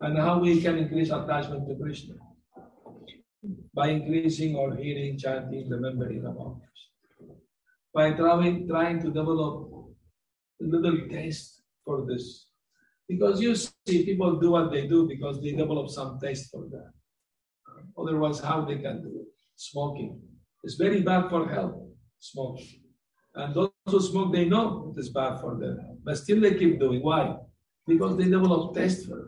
And 0.00 0.18
how 0.18 0.38
we 0.40 0.60
can 0.60 0.78
increase 0.78 1.10
attachment 1.10 1.68
to 1.68 1.76
Krishna? 1.76 2.14
by 3.74 3.88
increasing 3.88 4.56
or 4.56 4.74
hearing, 4.74 5.18
chanting, 5.18 5.68
remembering 5.68 6.24
about 6.24 6.56
Krishna. 6.60 7.34
By 7.94 8.12
trying, 8.12 8.66
trying 8.68 9.00
to 9.02 9.08
develop 9.08 9.70
a 10.60 10.64
little 10.64 11.08
taste 11.10 11.62
for 11.84 12.06
this. 12.06 12.45
Because 13.08 13.40
you 13.40 13.54
see, 13.54 14.04
people 14.04 14.40
do 14.40 14.50
what 14.50 14.72
they 14.72 14.86
do 14.86 15.06
because 15.06 15.40
they 15.40 15.52
develop 15.52 15.88
some 15.88 16.18
taste 16.20 16.50
for 16.50 16.66
that. 16.70 16.90
Otherwise, 17.96 18.40
how 18.40 18.64
they 18.64 18.76
can 18.76 19.02
do 19.02 19.08
it? 19.20 19.28
Smoking. 19.54 20.20
It's 20.64 20.74
very 20.74 21.02
bad 21.02 21.30
for 21.30 21.48
health, 21.48 21.76
smoking. 22.18 22.82
And 23.34 23.54
those 23.54 23.70
who 23.86 24.00
smoke, 24.00 24.32
they 24.32 24.46
know 24.46 24.92
it 24.94 25.00
is 25.00 25.10
bad 25.10 25.40
for 25.40 25.56
them. 25.56 25.98
But 26.02 26.18
still 26.18 26.40
they 26.40 26.54
keep 26.54 26.80
doing. 26.80 27.02
Why? 27.02 27.36
Because 27.86 28.16
they 28.16 28.24
develop 28.24 28.74
taste 28.74 29.06
for 29.06 29.20
it. 29.20 29.26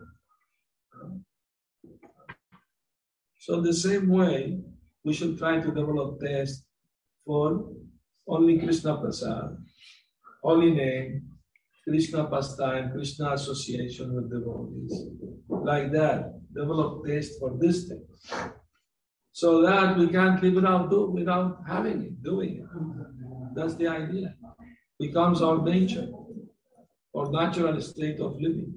So 3.39 3.61
the 3.61 3.73
same 3.73 4.09
way, 4.09 4.59
we 5.05 5.13
should 5.13 5.37
try 5.37 5.61
to 5.61 5.71
develop 5.71 6.19
taste 6.19 6.65
for 7.25 7.71
only 8.27 8.59
Krishna 8.59 8.97
Prasad, 8.97 9.57
holy 10.43 10.71
name, 10.71 11.38
Krishna 11.89 12.25
pastime, 12.25 12.91
Krishna 12.91 13.31
association 13.33 14.13
with 14.13 14.29
devotees. 14.29 14.93
Like 15.49 15.91
that, 15.93 16.39
develop 16.53 17.03
taste 17.03 17.39
for 17.39 17.57
this 17.59 17.87
thing. 17.87 18.05
So 19.31 19.63
that 19.63 19.97
we 19.97 20.07
can't 20.07 20.41
live 20.43 20.53
without 20.53 20.91
do, 20.91 21.09
without 21.09 21.57
having 21.67 22.01
it, 22.03 22.23
doing 22.23 22.57
it. 22.57 23.55
That's 23.55 23.75
the 23.75 23.87
idea. 23.87 24.35
Becomes 24.99 25.41
our 25.41 25.63
nature, 25.63 26.07
our 27.15 27.31
natural 27.31 27.81
state 27.81 28.19
of 28.19 28.35
living. 28.39 28.75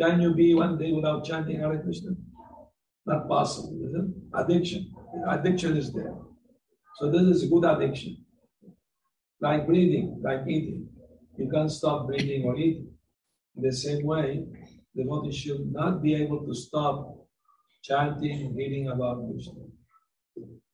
Can 0.00 0.20
you 0.20 0.34
be 0.34 0.54
one 0.54 0.78
day 0.78 0.92
without 0.92 1.24
chanting 1.24 1.58
Hare 1.58 1.82
Krishna? 1.82 2.10
Not 3.06 3.28
possible? 3.28 4.12
Addiction. 4.34 4.92
Addiction 5.28 5.76
is 5.76 5.92
there. 5.92 6.14
So 6.96 7.10
this 7.10 7.22
is 7.22 7.42
a 7.42 7.48
good 7.48 7.64
addiction. 7.64 8.23
Like 9.44 9.66
breathing, 9.66 10.22
like 10.22 10.48
eating. 10.48 10.88
You 11.36 11.50
can't 11.52 11.70
stop 11.70 12.06
breathing 12.06 12.44
or 12.44 12.56
eating. 12.56 12.88
In 13.56 13.62
the 13.62 13.72
same 13.72 14.02
way, 14.06 14.42
the 14.94 15.02
devotee 15.02 15.32
should 15.32 15.70
not 15.70 16.02
be 16.02 16.14
able 16.14 16.46
to 16.46 16.54
stop 16.54 16.94
chanting, 17.82 18.56
reading 18.56 18.88
about 18.88 19.18
Krishna, 19.30 19.64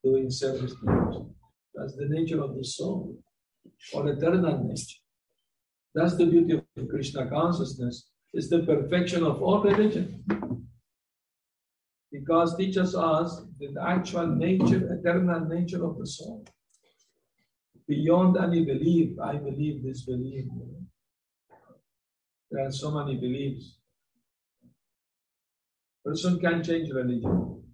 doing 0.04 0.30
service 0.30 0.72
to 0.78 0.86
Krishna. 0.86 1.24
That's 1.74 1.96
the 1.96 2.08
nature 2.08 2.40
of 2.40 2.54
the 2.56 2.64
soul, 2.64 3.16
or 3.92 4.08
eternal 4.08 4.62
nature. 4.62 5.00
That's 5.96 6.16
the 6.16 6.26
beauty 6.26 6.52
of 6.54 6.88
Krishna 6.88 7.28
consciousness 7.28 8.08
is 8.32 8.48
the 8.48 8.60
perfection 8.60 9.24
of 9.24 9.42
all 9.42 9.64
religion. 9.64 10.24
Because 12.12 12.56
teaches 12.56 12.94
us 12.94 13.42
the 13.58 13.74
actual 13.84 14.28
nature, 14.28 14.96
eternal 14.96 15.40
nature 15.56 15.84
of 15.84 15.98
the 15.98 16.06
soul. 16.06 16.44
Beyond 17.90 18.36
any 18.36 18.64
belief, 18.64 19.18
I 19.18 19.34
believe 19.34 19.82
this 19.82 20.04
belief. 20.04 20.44
There 22.48 22.64
are 22.64 22.70
so 22.70 22.92
many 22.92 23.16
beliefs. 23.16 23.78
Person 26.04 26.38
can 26.38 26.62
change 26.62 26.90
religion. 26.92 27.64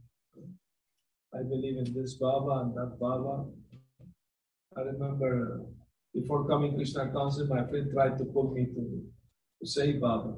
I 1.34 1.42
believe 1.42 1.76
in 1.76 1.92
this 1.92 2.14
Baba 2.14 2.62
and 2.62 2.74
that 2.76 2.98
Baba. 2.98 3.44
I 4.78 4.80
remember 4.92 5.60
before 6.14 6.48
coming 6.48 6.74
Krishna 6.76 7.12
Council, 7.12 7.46
my 7.46 7.66
friend 7.66 7.90
tried 7.92 8.16
to 8.16 8.24
pull 8.24 8.52
me 8.54 8.64
to 8.74 8.84
to 9.60 9.66
Sai 9.66 9.92
Baba. 10.00 10.32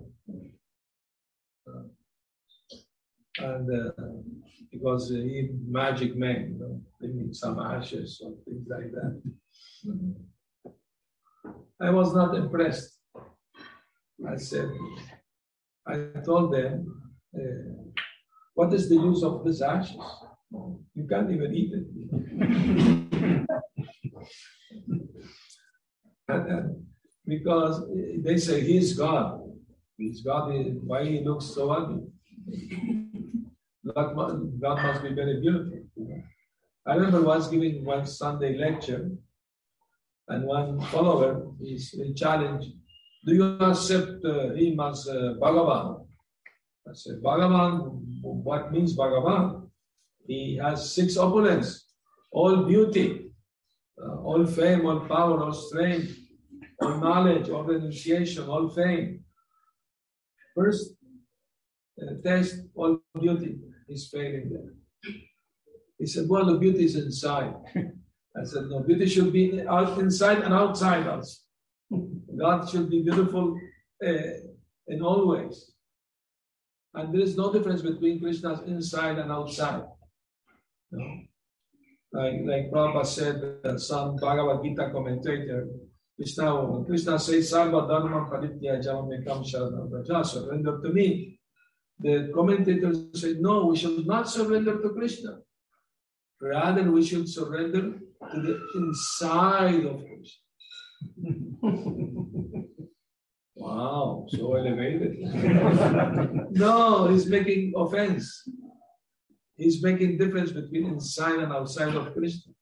Uh, 1.68 1.84
and 3.50 3.70
uh, 3.70 4.02
because 4.70 5.10
he 5.10 5.50
magic 5.66 6.16
man, 6.16 6.52
you 6.52 6.58
know, 6.58 6.80
bringing 7.00 7.32
some 7.32 7.58
ashes 7.58 8.20
or 8.24 8.32
things 8.44 8.66
like 8.68 8.90
that. 8.92 9.22
I 11.80 11.90
was 11.90 12.14
not 12.14 12.34
impressed. 12.34 12.98
I 14.26 14.36
said, 14.36 14.68
I 15.86 16.20
told 16.24 16.52
them, 16.52 17.02
uh, 17.34 17.72
what 18.54 18.74
is 18.74 18.88
the 18.88 18.96
use 18.96 19.22
of 19.22 19.44
these 19.44 19.62
ashes? 19.62 19.96
You 20.50 21.06
can't 21.08 21.30
even 21.30 21.54
eat 21.54 21.72
it. 21.72 21.86
and, 26.28 26.52
uh, 26.52 26.62
because 27.26 27.84
they 28.18 28.36
say 28.38 28.60
he's 28.62 28.94
God. 28.96 29.40
He's 29.96 30.22
God. 30.22 30.52
Why 30.82 31.04
he 31.04 31.20
looks 31.20 31.46
so 31.46 31.70
ugly? 31.70 32.02
God, 33.94 34.60
God 34.60 34.82
must 34.82 35.02
be 35.02 35.14
very 35.14 35.40
beautiful. 35.40 35.80
I 36.86 36.94
remember 36.94 37.22
once 37.22 37.48
giving 37.48 37.84
one 37.84 38.06
Sunday 38.06 38.56
lecture, 38.56 39.10
and 40.28 40.44
one 40.44 40.80
follower 40.92 41.46
is 41.60 41.94
challenged, 42.16 42.70
"Do 43.26 43.34
you 43.34 43.44
accept 43.60 44.24
uh, 44.24 44.54
him 44.54 44.80
as 44.80 45.08
uh, 45.08 45.34
Bhagavan?" 45.40 46.06
I 46.88 46.92
said, 46.92 47.22
"Bhagavan. 47.22 47.72
What 48.22 48.72
means 48.72 48.96
Bhagavan? 48.96 49.68
He 50.26 50.58
has 50.62 50.92
six 50.94 51.16
opulence, 51.16 51.84
all 52.30 52.64
beauty, 52.64 53.30
uh, 54.02 54.16
all 54.20 54.44
fame, 54.46 54.86
all 54.86 55.00
power, 55.00 55.42
all 55.44 55.52
strength, 55.52 56.16
all 56.80 56.98
knowledge, 56.98 57.48
all 57.48 57.64
renunciation, 57.64 58.48
all 58.48 58.68
fame. 58.68 59.24
First 60.54 60.94
uh, 62.02 62.14
test, 62.24 62.54
all 62.74 63.00
beauty 63.20 63.58
is 63.88 64.08
failing 64.12 64.50
there. 64.50 65.12
He 65.98 66.06
said, 66.06 66.28
well, 66.28 66.46
the 66.46 66.58
beauty 66.58 66.84
is 66.84 66.96
inside. 66.96 67.54
I 67.76 68.44
said, 68.44 68.64
no, 68.68 68.80
beauty 68.80 69.06
should 69.08 69.32
be 69.32 69.62
out 69.66 69.98
inside 69.98 70.38
and 70.42 70.54
outside 70.54 71.06
us. 71.06 71.44
God 72.38 72.68
should 72.68 72.88
be 72.88 73.02
beautiful 73.02 73.58
uh, 74.06 74.12
in 74.86 75.02
all 75.02 75.26
ways. 75.26 75.72
And 76.94 77.12
there 77.12 77.22
is 77.22 77.36
no 77.36 77.52
difference 77.52 77.82
between 77.82 78.20
Krishna's 78.20 78.60
inside 78.66 79.18
and 79.18 79.32
outside. 79.32 79.82
No. 80.92 81.20
Like, 82.12 82.40
like 82.44 82.70
Prabhupada 82.70 83.06
said, 83.06 83.56
uh, 83.64 83.76
some 83.76 84.16
Bhagavad 84.16 84.62
Gita 84.62 84.90
commentator, 84.92 85.68
Krishna, 86.16 86.84
Krishna 86.86 87.18
says, 87.18 87.52
Sarva 87.52 87.86
Dharma 87.86 88.30
Paritya 88.30 88.82
Jamamekam 88.84 89.44
Sharanam 89.44 89.90
Vraja, 89.90 90.24
surrender 90.24 90.80
to 90.80 90.88
me. 90.90 91.37
The 92.00 92.30
commentators 92.34 93.06
say, 93.14 93.34
no, 93.40 93.66
we 93.66 93.76
should 93.76 94.06
not 94.06 94.28
surrender 94.28 94.80
to 94.80 94.90
Krishna. 94.90 95.38
Rather, 96.40 96.90
we 96.90 97.04
should 97.04 97.28
surrender 97.28 97.98
to 98.32 98.40
the 98.40 98.60
inside 98.76 99.84
of 99.84 100.04
Krishna. 100.06 100.42
wow, 103.56 104.26
so 104.28 104.54
elevated. 104.54 105.18
no, 106.52 107.08
he's 107.08 107.26
making 107.26 107.72
offense. 107.76 108.48
He's 109.56 109.82
making 109.82 110.18
difference 110.18 110.52
between 110.52 110.86
inside 110.86 111.40
and 111.40 111.52
outside 111.52 111.96
of 111.96 112.12
Krishna. 112.12 112.52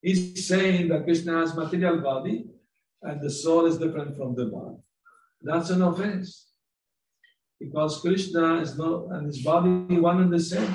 He's 0.00 0.48
saying 0.48 0.88
that 0.88 1.04
Krishna 1.04 1.40
has 1.40 1.54
material 1.54 2.00
body 2.00 2.46
and 3.02 3.20
the 3.20 3.30
soul 3.30 3.66
is 3.66 3.76
different 3.76 4.16
from 4.16 4.34
the 4.34 4.46
body. 4.46 4.78
That's 5.42 5.70
an 5.70 5.82
offense. 5.82 6.51
Because 7.64 8.00
Krishna 8.00 8.60
is 8.60 8.76
not 8.76 9.06
and 9.12 9.26
his 9.26 9.42
body 9.42 9.98
one 9.98 10.22
and 10.22 10.32
the 10.32 10.40
same. 10.40 10.74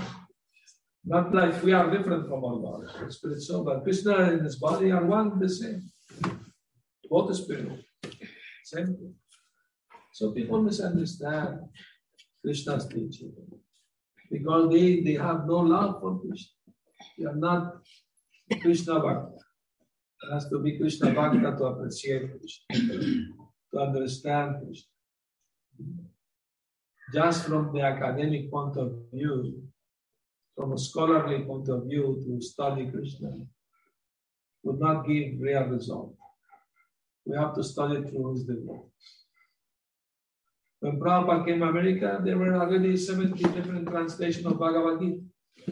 Not 1.06 1.34
like 1.34 1.64
we 1.64 1.74
are 1.74 1.90
different 1.90 2.28
from 2.28 2.44
our 2.44 2.60
body, 2.60 2.88
spirit 3.10 3.42
soul, 3.42 3.64
but 3.64 3.84
Krishna 3.84 4.16
and 4.30 4.42
his 4.42 4.58
body 4.58 4.92
are 4.92 5.06
one 5.06 5.32
and 5.32 5.42
the 5.42 5.50
same. 5.50 5.82
Both 7.10 7.36
spirit. 7.36 7.86
Same 8.66 8.88
thing. 8.88 9.14
So 10.14 10.32
people 10.32 10.62
misunderstand 10.62 11.60
Krishna's 12.44 12.88
teaching 12.88 13.34
because 14.30 14.70
they, 14.72 15.02
they 15.02 15.14
have 15.14 15.46
no 15.46 15.60
love 15.60 16.02
for 16.02 16.20
Krishna. 16.20 16.54
They 17.18 17.26
are 17.26 17.36
not 17.36 17.76
Krishna 18.62 19.00
Bhakta. 19.00 19.38
It 20.24 20.34
has 20.34 20.50
to 20.50 20.60
be 20.60 20.78
Krishna 20.78 21.14
Bhakta 21.14 21.56
to 21.58 21.64
appreciate 21.66 22.32
Krishna, 22.40 22.96
to 23.74 23.80
understand 23.80 24.56
Krishna. 24.64 24.97
Just 27.14 27.46
from 27.46 27.72
the 27.74 27.82
academic 27.82 28.52
point 28.52 28.76
of 28.78 28.94
view, 29.14 29.64
from 30.56 30.74
a 30.74 30.78
scholarly 30.78 31.44
point 31.44 31.70
of 31.70 31.84
view, 31.84 32.22
to 32.26 32.42
study 32.42 32.90
Krishna 32.90 33.32
would 34.64 34.80
not 34.80 35.08
give 35.08 35.40
real 35.40 35.64
result. 35.66 36.16
We 37.26 37.38
have 37.38 37.56
to 37.56 37.64
study 37.64 38.04
through 38.04 38.34
his 38.34 38.44
devotees. 38.44 38.92
When 40.80 41.00
Prabhupada 41.00 41.46
came 41.46 41.60
to 41.60 41.68
America, 41.68 42.20
there 42.24 42.38
were 42.38 42.56
already 42.56 42.98
70 42.98 43.42
different 43.42 43.88
translations 43.88 44.46
of 44.46 44.60
Bhagavad 44.60 45.00
Gita. 45.00 45.22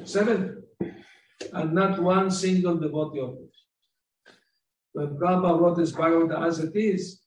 Seven. 0.05 0.63
And 1.53 1.73
not 1.73 2.01
one 2.01 2.31
single 2.31 2.75
devotee 2.77 3.19
of 3.19 3.31
it. 3.31 3.53
When 4.93 5.17
Prabhupada 5.17 5.59
wrote 5.59 5.77
this 5.77 5.91
Bhagavad 5.91 6.31
as 6.47 6.59
it 6.59 6.75
is, 6.75 7.21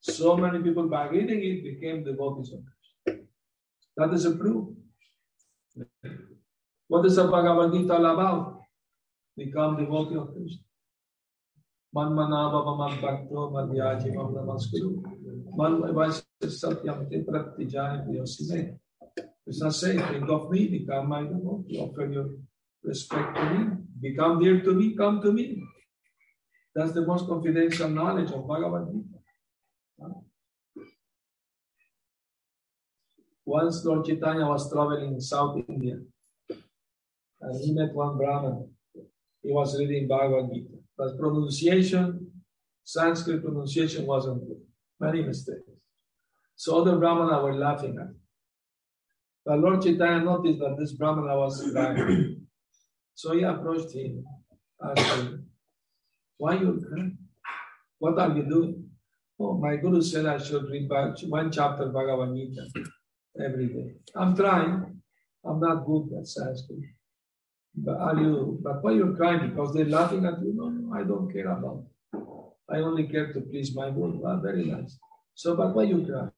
so 0.00 0.36
many 0.36 0.62
people 0.62 0.88
by 0.88 1.08
reading 1.08 1.42
it 1.42 1.64
became 1.64 2.04
devotees 2.04 2.52
of 2.52 2.60
Krishna. 2.60 2.75
That 3.96 4.12
is 4.12 4.24
a 4.26 4.32
proof. 4.32 4.68
What 6.88 7.06
is 7.06 7.16
the 7.16 7.24
Bhagavad 7.24 7.72
Gita 7.72 7.94
all 7.94 8.06
about? 8.06 8.60
Become 9.36 9.76
devotee 9.76 10.16
of 10.16 10.32
Krishna. 10.32 10.62
Manmanava 11.94 12.64
mamam 12.64 13.00
bhakto 13.00 13.50
madhyajimam 13.52 14.34
namaskuru. 14.34 15.02
Man 15.56 16.12
satyam 16.44 17.08
te 17.08 17.24
prattijani 17.24 18.04
priyosime. 18.06 18.78
Krishna 19.44 19.72
says, 19.72 20.02
think 20.10 20.28
of 20.28 20.50
me, 20.50 20.68
become 20.68 21.08
my 21.08 21.22
devotee, 21.22 21.78
offer 21.78 22.06
your 22.06 22.30
respect 22.82 23.36
to 23.36 23.44
me, 23.50 23.76
become 24.00 24.40
dear 24.40 24.60
to 24.60 24.72
me, 24.72 24.94
come 24.94 25.22
to 25.22 25.32
me. 25.32 25.62
That's 26.74 26.92
the 26.92 27.06
most 27.06 27.26
confidential 27.26 27.88
knowledge 27.88 28.30
of 28.32 28.46
Bhagavad 28.46 28.88
Gita. 28.92 29.15
Once 33.46 33.84
Lord 33.84 34.04
Chaitanya 34.04 34.44
was 34.44 34.70
traveling 34.70 35.14
in 35.14 35.20
South 35.20 35.56
India 35.68 35.98
and 37.40 37.60
he 37.60 37.72
met 37.72 37.94
one 37.94 38.18
Brahman. 38.18 38.68
He 39.40 39.52
was 39.52 39.78
reading 39.78 40.08
Bhagavad 40.08 40.52
Gita. 40.52 40.74
But 40.98 41.16
pronunciation, 41.16 42.32
Sanskrit 42.82 43.44
pronunciation 43.44 44.04
wasn't 44.04 44.44
good. 44.48 44.60
Many 44.98 45.22
mistakes. 45.22 45.70
So 46.56 46.80
other 46.80 46.96
Brahmana 46.96 47.40
were 47.40 47.54
laughing 47.54 47.96
at 48.00 48.06
him. 48.06 48.16
But 49.44 49.60
Lord 49.60 49.82
Chaitanya 49.82 50.24
noticed 50.24 50.58
that 50.58 50.76
this 50.76 50.92
Brahmana 50.92 51.36
was 51.36 51.70
crying. 51.70 52.46
so 53.14 53.32
he 53.32 53.44
approached 53.44 53.94
him, 53.94 54.24
him, 54.96 55.46
Why 56.38 56.54
you 56.54 56.84
crying? 56.84 57.18
What 57.98 58.18
are 58.18 58.36
you 58.36 58.42
doing? 58.42 58.90
Oh, 59.38 59.56
my 59.56 59.76
Guru 59.76 60.02
said 60.02 60.26
I 60.26 60.38
should 60.38 60.64
read 60.64 60.90
one 61.28 61.52
chapter 61.52 61.86
Bhagavad 61.90 62.34
Gita 62.34 62.90
every 63.44 63.68
day. 63.68 63.94
I'm 64.14 64.36
trying. 64.36 65.00
I'm 65.44 65.60
not 65.60 65.86
good 65.86 66.12
at 66.18 66.26
Sanskrit. 66.26 66.80
But 67.76 67.98
are 67.98 68.16
you 68.16 68.58
but 68.62 68.82
why 68.82 68.92
you're 68.92 69.14
crying? 69.14 69.50
Because 69.50 69.74
they're 69.74 69.84
laughing 69.84 70.24
at 70.24 70.40
you? 70.40 70.54
No, 70.54 70.68
no, 70.68 70.94
I 70.94 71.02
don't 71.04 71.30
care 71.32 71.50
about 71.50 71.84
it. 71.84 72.20
I 72.68 72.78
only 72.78 73.06
care 73.06 73.32
to 73.32 73.40
please 73.40 73.74
my 73.74 73.90
Guru. 73.90 74.24
Ah, 74.24 74.40
very 74.40 74.64
nice. 74.64 74.98
So 75.34 75.54
but 75.54 75.74
why 75.74 75.84
you 75.84 76.04
cry? 76.06 76.28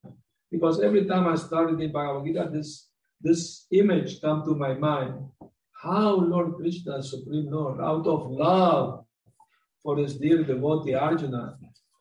Because 0.50 0.80
every 0.80 1.04
time 1.06 1.26
I 1.28 1.36
start 1.36 1.70
reading 1.70 1.92
Bhagavad 1.92 2.26
Gita, 2.26 2.50
this 2.52 2.88
this 3.20 3.66
image 3.70 4.20
come 4.20 4.44
to 4.44 4.54
my 4.54 4.74
mind. 4.74 5.14
How 5.82 6.16
Lord 6.16 6.56
Krishna, 6.56 7.02
Supreme 7.02 7.50
Lord, 7.50 7.80
out 7.80 8.06
of 8.06 8.30
love 8.30 9.04
for 9.82 9.96
his 9.96 10.16
dear 10.18 10.42
devotee 10.42 10.94
Arjuna, 10.94 11.56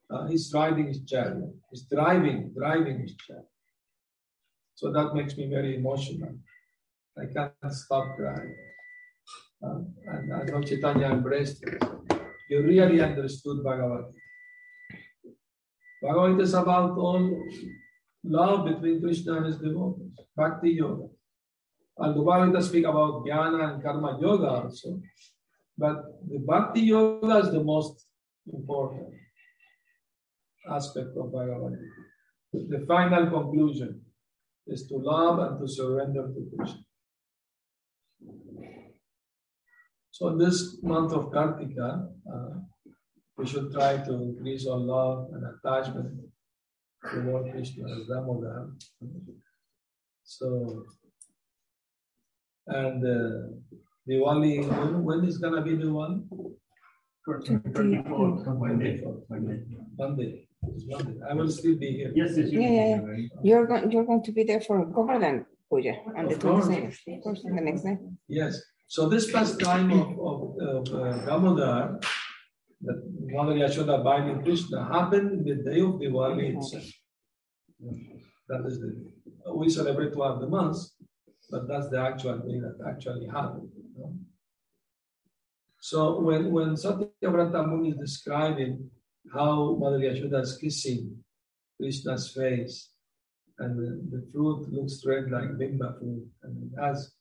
uh, 0.10 0.28
he's 0.28 0.52
riding 0.54 0.88
his 0.88 1.04
chariot. 1.04 1.54
He's 1.70 1.84
driving, 1.84 2.54
driving 2.58 3.02
his 3.02 3.16
chariot. 3.16 3.46
So 4.78 4.92
that 4.92 5.16
makes 5.16 5.36
me 5.36 5.50
very 5.50 5.76
emotional. 5.76 6.36
I 7.18 7.26
can't 7.34 7.74
stop 7.74 8.16
crying. 8.16 8.56
Uh, 9.64 9.80
and 10.06 10.32
I 10.32 10.44
know 10.44 10.62
Chaitanya 10.62 11.08
embraced 11.08 11.64
it. 11.64 11.84
You 12.48 12.62
really 12.62 13.02
understood 13.02 13.64
Bhagavad 13.64 14.06
Gita. 14.12 15.34
Bhagavad 16.04 16.32
Gita 16.34 16.44
is 16.44 16.54
about 16.54 16.96
all 16.96 17.44
love 18.24 18.66
between 18.66 19.02
Krishna 19.02 19.38
and 19.38 19.48
his 19.48 19.58
devotees, 19.58 20.12
Bhakti 20.36 20.70
Yoga. 20.70 21.08
And 21.98 22.16
the 22.16 22.22
Bhagavad 22.22 22.54
Gita 22.54 22.64
speak 22.64 22.86
about 22.86 23.26
Jnana 23.26 23.74
and 23.74 23.84
Karma 23.84 24.20
Yoga 24.22 24.50
also. 24.62 25.02
But 25.76 26.04
the 26.30 26.38
Bhakti 26.38 26.82
Yoga 26.82 27.38
is 27.40 27.52
the 27.52 27.64
most 27.64 28.06
important 28.54 29.10
aspect 30.70 31.18
of 31.18 31.34
Bhagavad 31.34 31.80
Gita. 32.54 32.78
The 32.78 32.86
final 32.86 33.26
conclusion 33.32 34.04
is 34.68 34.88
to 34.88 34.96
love 34.98 35.40
and 35.40 35.60
to 35.60 35.68
surrender 35.68 36.28
to 36.28 36.50
Krishna. 36.56 36.82
So 40.12 40.30
in 40.30 40.38
this 40.38 40.80
month 40.82 41.14
of 41.14 41.26
Kartika, 41.32 42.08
uh, 42.34 42.60
we 43.38 43.46
should 43.46 43.72
try 43.72 43.98
to 43.98 44.14
increase 44.14 44.66
our 44.68 44.78
love 44.78 45.28
and 45.32 45.44
attachment 45.54 46.20
to 47.12 47.18
Lord 47.20 47.52
Krishna 47.52 47.84
as 47.86 48.08
Damodar. 48.08 48.72
So, 50.24 50.86
and 52.66 53.06
uh, 53.06 53.78
Diwali, 54.10 54.68
when, 54.68 55.04
when 55.04 55.26
is 55.26 55.38
going 55.38 55.54
to 55.54 55.62
be 55.62 55.76
the 55.76 55.92
one? 55.92 56.28
Monday. 59.30 59.68
Monday. 60.00 60.47
Monday. 60.64 61.20
I 61.30 61.34
will 61.34 61.50
still 61.50 61.78
be 61.78 61.92
here. 61.92 62.12
Yes, 62.16 62.38
yes, 62.38 62.50
you 62.52 62.62
Yeah, 62.62 62.70
yeah, 62.70 62.98
can. 62.98 63.30
You're 63.44 63.66
going, 63.68 63.92
you're 63.92 64.06
going 64.06 64.24
to 64.24 64.32
be 64.32 64.44
there 64.44 64.62
for 64.62 64.86
Govardhan 64.86 65.46
Puja 65.70 65.94
on 66.18 66.28
the 66.28 66.36
Of 66.36 66.42
course. 66.42 66.66
twenty-second, 66.68 67.18
of 67.18 67.24
course, 67.24 67.42
on 67.46 67.56
the 67.56 67.62
next 67.62 67.82
day. 67.84 67.98
Yes. 68.28 68.62
So 68.88 69.10
this 69.10 69.32
past 69.32 69.60
time 69.60 69.92
of, 69.92 70.08
of, 70.20 70.38
of 70.60 70.94
uh, 70.94 71.26
Damodar, 71.26 72.00
that 72.82 73.00
Mother 73.36 73.54
Yashoda 73.54 74.04
binding 74.04 74.44
Krishna 74.44 74.86
happened 74.86 75.32
in 75.32 75.44
the 75.44 75.64
day 75.70 75.80
of 75.82 75.94
Diwali 76.02 76.56
itself. 76.58 76.86
That 78.50 78.66
is 78.66 78.80
the, 78.80 78.90
we 79.54 79.70
celebrate 79.70 80.16
one 80.16 80.32
of 80.32 80.40
the 80.40 80.48
months, 80.48 80.96
but 81.52 81.68
that's 81.68 81.90
the 81.90 82.00
actual 82.00 82.38
day 82.40 82.60
that 82.60 82.78
actually 82.88 83.28
happened. 83.28 83.70
you 83.76 83.90
know. 84.02 84.14
So 85.82 86.20
when, 86.22 86.52
when 86.52 86.70
Satyavrata 86.76 87.68
Muni 87.68 87.90
is 87.90 87.98
describing 87.98 88.90
how 89.34 89.76
Mother 89.80 90.00
Yashoda 90.00 90.42
is 90.42 90.58
kissing 90.58 91.18
Krishna's 91.80 92.32
face, 92.32 92.90
and 93.60 93.78
the, 93.78 94.18
the 94.18 94.26
fruit 94.32 94.72
looks 94.72 95.04
red 95.06 95.32
like 95.32 95.58
bimba 95.60 95.98
fruit, 96.00 96.28
and 96.44 96.72
it 96.72 96.82
has 96.82 97.14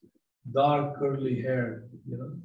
dark 0.52 0.98
curly 0.98 1.42
hair, 1.42 1.84
you 2.08 2.16
know. 2.18 2.36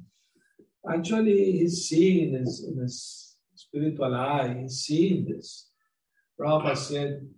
Actually, 0.92 1.52
he's 1.52 1.86
seeing 1.88 2.32
this 2.32 2.64
in 2.66 2.78
his 2.78 3.36
spiritual 3.54 4.14
eye, 4.14 4.56
he's 4.62 4.80
seeing 4.80 5.24
this. 5.24 5.70
Prabhupada 6.38 6.76
said, 6.76 7.28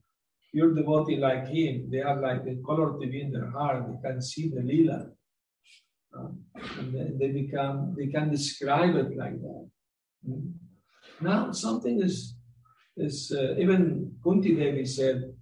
pure 0.51 0.75
devotee 0.75 1.17
like 1.17 1.49
him, 1.49 1.89
they 1.91 1.99
have 1.99 2.21
like 2.21 2.45
the 2.45 2.63
color 2.65 2.93
TV 2.93 3.23
in 3.23 3.33
their 3.33 3.51
heart, 3.51 3.85
they 3.89 4.09
can 4.09 4.23
see 4.23 4.49
the 4.49 4.63
lila. 4.63 5.11
Um, 6.17 6.45
and 6.79 7.21
they, 7.21 7.29
become, 7.29 7.95
they 7.99 8.07
can 8.07 8.31
describe 8.31 8.95
it 8.95 9.17
like 9.17 9.41
that. 9.41 9.69
Mm. 10.29 10.53
Now 11.21 11.53
something 11.53 12.03
is, 12.03 12.35
is 12.97 13.33
uh, 13.37 13.55
even 13.59 14.13
Kunti 14.23 14.55
Devi 14.55 14.85
said 14.85 15.33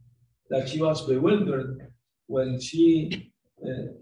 that 0.51 0.69
she 0.69 0.81
was 0.81 1.07
bewildered 1.07 1.93
when 2.27 2.61
she 2.61 3.33
uh, 3.65 3.93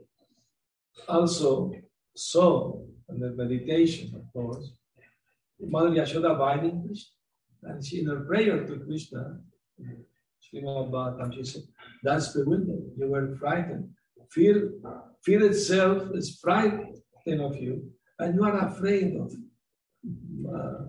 also 1.09 1.73
saw 2.15 2.81
in 3.09 3.21
the 3.21 3.31
meditation, 3.31 4.15
of 4.15 4.33
course, 4.33 4.73
Mother 5.61 5.91
Yashoda 5.91 6.35
abiding 6.35 6.85
Krishna. 6.85 7.13
And 7.63 7.85
she, 7.85 8.01
in 8.01 8.07
her 8.07 8.21
prayer 8.21 8.67
to 8.67 8.77
Krishna, 8.79 9.39
Srimad 10.43 11.35
she 11.35 11.45
said, 11.45 11.63
that's 12.03 12.33
bewildering. 12.33 12.93
You 12.97 13.09
were 13.09 13.37
frightened. 13.37 13.91
Fear, 14.31 14.73
fear 15.23 15.45
itself 15.45 16.09
is 16.15 16.39
frightened 16.41 16.97
of 17.41 17.57
you, 17.57 17.91
and 18.19 18.35
you 18.35 18.45
are 18.45 18.69
afraid 18.69 19.15
of 19.17 19.33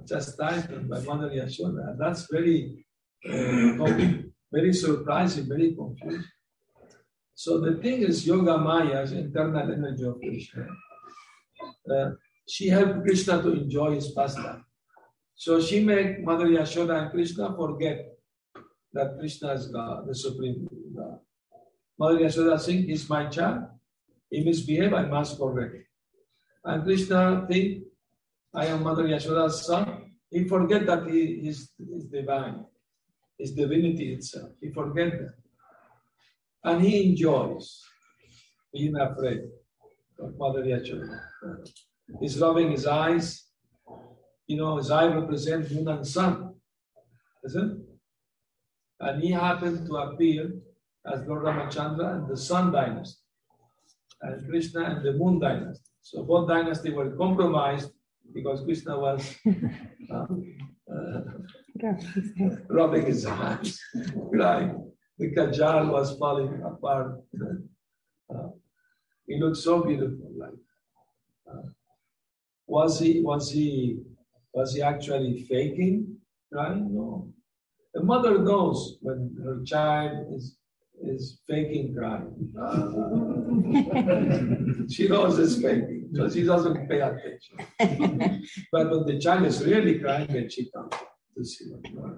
chastisement 0.08 0.90
by 0.90 1.00
Mother 1.02 1.30
Yashoda. 1.30 1.98
That's 1.98 2.28
very, 2.32 2.86
uh, 3.30 4.12
very 4.52 4.74
surprising, 4.74 5.48
very 5.48 5.76
confusing. 5.76 6.24
So 7.34 7.60
the 7.60 7.78
thing 7.82 8.04
is, 8.04 8.26
Yoga 8.26 8.58
Maya 8.58 9.02
is 9.02 9.12
internal 9.14 9.72
energy 9.72 10.04
of 10.04 10.20
Krishna. 10.20 10.68
Uh, 11.90 12.12
she 12.48 12.68
helped 12.68 13.02
Krishna 13.04 13.42
to 13.42 13.54
enjoy 13.54 13.96
his 13.96 14.12
pastime. 14.12 14.66
So 15.36 15.60
she 15.60 15.84
made 15.84 16.24
Mother 16.24 16.48
Yashoda 16.48 17.02
and 17.02 17.12
Krishna 17.12 17.56
forget 17.56 18.14
that 18.94 19.18
Krishna 19.18 19.54
is 19.54 19.68
God, 19.68 20.08
the 20.08 20.14
Supreme 20.14 20.68
God. 20.96 21.20
Mother 21.98 22.20
Yashoda 22.20 22.64
think 22.64 22.86
he's 22.86 23.10
my 23.10 23.28
child. 23.28 23.64
He 24.30 24.44
misbehave, 24.44 24.94
I 24.94 25.06
must 25.06 25.38
correct. 25.38 25.76
And 26.64 26.84
Krishna 26.84 27.46
think 27.50 27.86
I 28.54 28.66
am 28.66 28.84
Mother 28.84 29.04
Yashoda's 29.04 29.66
son. 29.66 30.12
He 30.30 30.48
forget 30.48 30.86
that 30.86 31.08
he 31.08 31.48
is, 31.48 31.72
is 31.80 32.06
divine, 32.06 32.66
is 33.40 33.54
divinity 33.54 34.14
itself. 34.14 34.52
He 34.62 34.72
forget 34.72 35.12
that. 35.12 35.34
And 36.64 36.82
he 36.82 37.10
enjoys 37.10 37.82
being 38.74 38.96
afraid 38.98 39.42
of 40.20 40.38
Mother 40.38 40.64
Yashoda. 40.64 41.20
He's 42.20 42.40
rubbing 42.40 42.72
his 42.72 42.86
eyes. 42.86 43.46
You 44.48 44.58
know, 44.58 44.78
his 44.78 44.92
eye 44.92 45.08
represents 45.08 45.72
moon 45.72 45.88
and 45.88 46.06
sun, 46.06 46.56
isn't 47.46 47.72
it? 47.72 47.78
And 49.00 49.24
he 49.24 49.32
happened 49.32 49.88
to 49.88 49.96
appear 49.96 50.52
as 51.06 51.26
Lord 51.26 51.44
Ramachandra 51.44 52.18
and 52.18 52.28
the 52.28 52.38
sun 52.38 52.72
dynasty, 52.72 53.22
and 54.22 54.48
Krishna 54.48 54.82
and 54.82 55.06
the 55.06 55.14
moon 55.14 55.40
dynasty. 55.40 55.90
So 56.02 56.24
both 56.24 56.50
dynasties 56.50 56.94
were 56.94 57.16
compromised 57.16 57.92
because 58.34 58.62
Krishna 58.64 59.00
was 59.00 59.36
uh, 60.12 60.26
uh, 60.94 61.22
rubbing 62.70 63.06
his 63.06 63.26
eyes, 63.26 63.80
crying. 64.32 64.92
The 65.18 65.32
kajal 65.36 65.92
was 65.92 66.18
falling 66.18 66.62
apart. 66.66 67.22
Uh, 68.34 68.48
he 69.28 69.40
looked 69.40 69.58
so 69.58 69.84
beautiful. 69.84 70.32
Like, 70.38 70.60
uh, 71.52 71.68
was 72.68 73.00
he? 73.00 73.22
Was 73.22 73.52
he? 73.52 74.00
Was 74.54 74.74
he 74.74 74.82
actually 74.82 75.44
faking 75.44 76.22
Right? 76.52 76.78
No. 76.78 77.32
The 77.94 78.04
mother 78.04 78.40
knows 78.40 78.98
when 79.02 79.36
her 79.44 79.64
child 79.64 80.34
is 80.34 80.58
is 81.04 81.42
faking 81.48 81.96
crying. 81.96 82.34
she 84.90 85.08
knows 85.08 85.40
it's 85.40 85.56
faking, 85.62 86.10
so 86.14 86.30
she 86.30 86.44
doesn't 86.44 86.88
pay 86.90 87.00
attention. 87.00 87.58
but 88.72 88.90
when 88.90 89.06
the 89.06 89.20
child 89.20 89.46
is 89.46 89.64
really 89.66 90.00
crying, 90.00 90.28
then 90.28 90.50
she 90.50 90.70
comes 90.72 90.94
to 91.38 91.44
see 91.44 91.66
what 91.72 92.14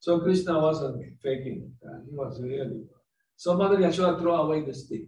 So 0.00 0.20
Krishna 0.20 0.60
wasn't 0.60 1.02
faking, 1.22 1.72
he 2.08 2.16
was 2.16 2.40
really. 2.42 2.84
So 3.36 3.56
Mother 3.56 3.76
Yashoda 3.76 4.18
throw 4.20 4.34
away 4.36 4.64
the 4.64 4.74
stick. 4.74 5.02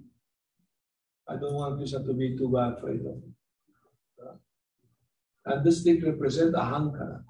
I 1.29 1.37
don't 1.37 1.55
want 1.55 1.79
Krishna 1.79 2.05
to 2.05 2.13
be 2.15 2.37
too 2.37 2.57
afraid 2.57 3.01
of 3.01 3.17
me. 3.17 3.33
And 5.45 5.65
this 5.65 5.81
stick 5.81 6.05
represents 6.05 6.57
ahankara, 6.57 7.23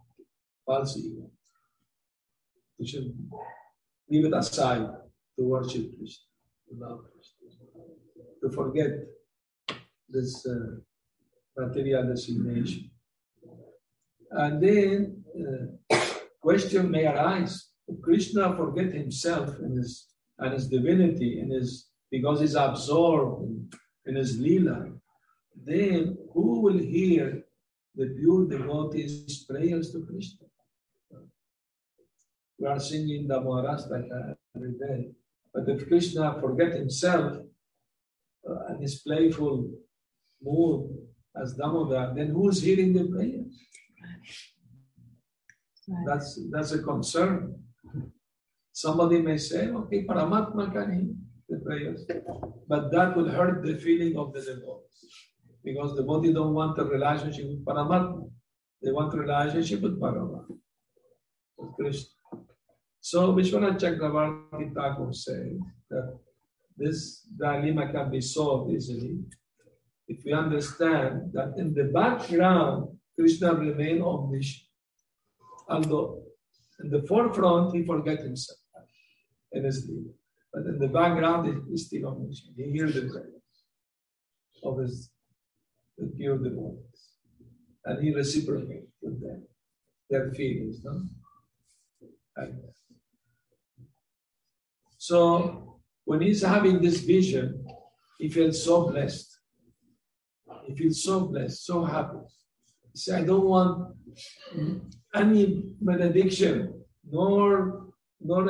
false 0.67 0.97
ego. 0.97 1.31
We 2.79 2.87
should 2.87 3.15
leave 4.11 4.25
it 4.25 4.35
aside 4.35 4.89
to 5.39 5.45
worship 5.45 5.97
Krishna, 5.97 6.25
to 6.69 6.85
love 6.85 7.01
Krishna, 7.13 7.49
to 8.43 8.51
forget 8.51 8.91
this 10.09 10.45
uh, 10.47 10.81
material 11.57 12.09
designation. 12.09 12.91
And 14.31 14.63
then 14.63 15.25
uh, 15.41 15.97
question 16.41 16.91
may 16.91 17.07
arise: 17.07 17.71
Krishna 18.03 18.57
forget 18.57 18.93
himself 18.93 19.59
and 19.61 19.79
his 19.79 20.09
and 20.41 20.53
his 20.53 20.69
divinity 20.69 21.41
and 21.41 21.53
his 21.53 21.89
because 22.11 22.41
he's 22.41 22.55
absorbed 22.55 23.43
in, 23.43 23.71
in 24.07 24.15
his 24.17 24.39
lila, 24.41 24.91
then 25.55 26.17
who 26.33 26.61
will 26.61 26.79
hear 26.79 27.45
the 27.95 28.15
pure 28.19 28.47
devotees' 28.49 29.45
prayers 29.45 29.93
to 29.93 30.05
Krishna? 30.07 30.47
We 32.59 32.67
are 32.67 32.81
singing 32.81 33.29
Damodarashtakam 33.29 34.37
every 34.57 34.73
day. 34.73 35.11
But 35.59 35.75
if 35.75 35.89
Krishna 35.89 36.39
forget 36.41 36.73
himself 36.73 37.39
uh, 38.49 38.59
and 38.69 38.81
his 38.81 39.01
playful 39.01 39.69
mood 40.41 40.91
as 41.41 41.55
Damodar, 41.55 42.13
then 42.15 42.29
who's 42.29 42.63
hearing 42.63 42.93
the 42.93 43.05
prayers? 43.09 43.55
That's 46.07 46.39
that's 46.53 46.73
a 46.73 46.83
concern. 46.83 47.57
Somebody 48.73 49.21
may 49.21 49.39
say, 49.39 49.69
okay, 49.69 50.05
Paramatma 50.05 50.73
can 50.73 50.93
hear 50.97 51.15
the 51.49 51.65
prayers, 51.65 52.07
but 52.69 52.93
that 52.93 53.17
will 53.17 53.29
hurt 53.29 53.65
the 53.65 53.77
feeling 53.79 54.17
of 54.17 54.33
the 54.33 54.41
devotees 54.41 55.01
because 55.65 55.97
the 55.97 56.03
devotee 56.03 56.33
don't 56.33 56.55
want 56.55 56.79
a 56.79 56.85
relationship 56.85 57.47
with 57.49 57.65
Paramatma. 57.65 58.31
They 58.81 58.93
want 58.93 59.13
a 59.15 59.17
relationship 59.17 59.81
with 59.81 59.99
Paramatma, 59.99 60.45
with 61.57 61.75
Krishna. 61.75 62.18
So 63.01 63.33
Vishwanath 63.33 63.79
Chakravarti 63.81 64.75
Thakur 64.75 65.13
said 65.13 65.59
that 65.91 66.19
this 66.77 67.27
dilemma 67.37 67.91
can 67.93 68.11
be 68.11 68.21
solved 68.21 68.73
easily 68.73 69.21
if 70.07 70.25
we 70.25 70.33
understand 70.33 71.33
that 71.33 71.55
in 71.57 71.75
the 71.75 71.85
background 71.85 72.99
Krishna 73.19 73.55
remains 73.55 74.03
omniscient. 74.03 74.69
Although 75.69 76.23
in 76.81 76.91
the 76.91 77.03
forefront 77.03 77.75
he 77.75 77.85
forget 77.85 78.21
himself 78.21 78.59
in 79.53 79.65
his 79.65 79.87
lila. 79.89 80.13
But 80.53 80.63
in 80.67 80.79
the 80.79 80.89
background 80.89 81.47
he 81.47 81.75
is 81.75 81.87
still 81.87 82.09
omniscient. 82.09 82.55
He 82.57 82.71
hears 82.71 82.95
the 82.95 83.03
prayers 83.03 83.43
of 84.63 84.79
his 84.79 85.11
the 85.99 86.07
pure 86.17 86.39
devotees. 86.39 87.03
And 87.85 88.03
he 88.03 88.15
reciprocates 88.15 88.93
with 89.03 89.21
them, 89.21 89.47
their 90.11 90.31
feelings. 90.33 90.81
No? 90.85 91.03
Like 92.37 92.53
so 95.09 95.81
when 96.05 96.21
he's 96.21 96.43
having 96.43 96.83
this 96.83 97.01
vision, 97.01 97.65
he 98.19 98.29
feels 98.29 98.63
so 98.63 98.91
blessed. 98.91 99.29
He 100.67 100.75
feels 100.75 101.03
so 101.03 101.17
blessed, 101.29 101.65
so 101.65 101.77
happy. 101.83 102.25
He 102.93 102.99
said, 102.99 103.23
I 103.23 103.25
don't 103.25 103.47
want 103.55 103.97
any 105.15 105.43
benediction, 105.81 106.85
nor 107.11 107.47
nor 108.21 108.41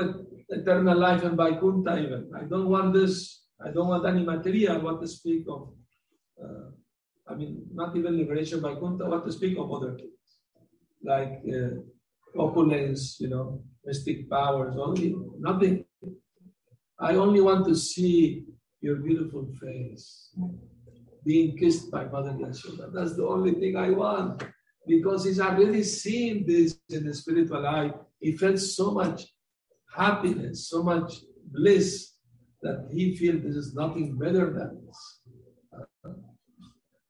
eternal 0.49 0.99
life 0.99 1.23
in 1.23 1.37
Vaikuntha 1.37 1.93
even. 2.05 2.23
I 2.35 2.43
don't 2.53 2.69
want 2.75 2.93
this. 2.93 3.15
I 3.65 3.71
don't 3.71 3.89
want 3.93 4.07
any 4.13 4.25
material. 4.25 4.81
What 4.81 5.01
to 5.03 5.07
speak 5.07 5.45
of? 5.55 5.61
Uh, 6.43 6.71
I 7.31 7.35
mean, 7.35 7.53
not 7.73 7.97
even 7.97 8.17
liberation 8.17 8.59
by 8.61 8.73
Vaikuntha. 8.75 9.07
What 9.07 9.25
to 9.27 9.33
speak 9.33 9.59
of 9.59 9.71
other 9.71 9.93
things 9.95 10.19
like 11.05 11.35
uh, 11.57 11.75
opulence, 12.47 13.21
you 13.21 13.29
know, 13.29 13.63
mystic 13.85 14.29
powers. 14.29 14.75
Only 14.77 15.15
nothing 15.39 15.85
I 17.01 17.15
only 17.15 17.41
want 17.41 17.67
to 17.67 17.75
see 17.77 18.45
your 18.81 18.97
beautiful 18.97 19.49
face 19.61 20.31
being 21.25 21.57
kissed 21.57 21.91
by 21.91 22.05
Mother 22.05 22.31
Yashoda. 22.33 22.93
That's 22.93 23.17
the 23.17 23.27
only 23.27 23.53
thing 23.53 23.77
I 23.77 23.91
want. 23.91 24.43
because 24.89 25.25
he's 25.25 25.39
already 25.39 25.83
seen 25.85 26.47
this 26.47 26.81
in 26.89 27.07
the 27.07 27.15
spiritual 27.15 27.63
life. 27.63 27.93
He 28.21 28.33
felt 28.37 28.59
so 28.59 28.91
much 28.91 29.27
happiness, 29.95 30.69
so 30.71 30.83
much 30.83 31.13
bliss 31.53 32.15
that 32.63 32.89
he 32.91 33.15
feels 33.17 33.43
this 33.43 33.55
is 33.55 33.75
nothing 33.75 34.17
better 34.19 34.47
than 34.53 34.83
this. 34.87 35.21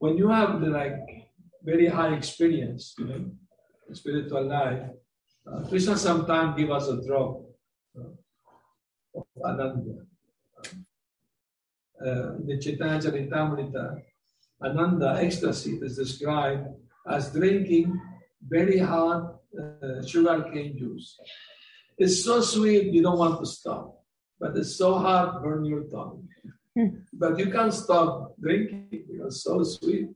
When 0.01 0.19
you 0.19 0.29
have 0.29 0.61
the 0.61 0.69
like 0.69 0.99
very 1.63 1.87
high 1.87 2.15
experience, 2.15 2.95
you 2.99 3.07
know, 3.07 3.31
spiritual 3.93 4.45
life, 4.49 4.83
uh, 5.51 5.61
Krishna 5.69 5.97
sometimes 5.97 6.57
give 6.57 6.71
us 6.71 6.89
a 6.89 7.05
drop 7.07 7.48
ananda. 9.45 10.07
Uh, 12.01 12.39
the 12.47 12.59
Chaitanya 12.61 13.01
Charitamrita, 13.01 14.01
ananda, 14.65 15.19
ecstasy, 15.21 15.79
is 15.83 15.97
described 15.97 16.67
as 17.09 17.33
drinking 17.33 18.01
very 18.49 18.79
hot 18.79 19.41
uh, 19.61 20.07
sugar 20.07 20.49
cane 20.53 20.79
juice. 20.79 21.19
It's 21.97 22.25
so 22.25 22.41
sweet, 22.41 22.93
you 22.93 23.03
don't 23.03 23.19
want 23.19 23.41
to 23.41 23.47
stop 23.47 23.99
but 24.41 24.57
it's 24.57 24.77
so 24.77 24.99
hard 24.99 25.43
burn 25.43 25.65
your 25.65 25.85
tongue. 25.85 26.29
but 27.13 27.39
you 27.39 27.51
can't 27.51 27.75
stop 27.75 28.35
drinking 28.41 28.89
it's 28.93 29.43
so 29.43 29.63
sweet. 29.63 30.09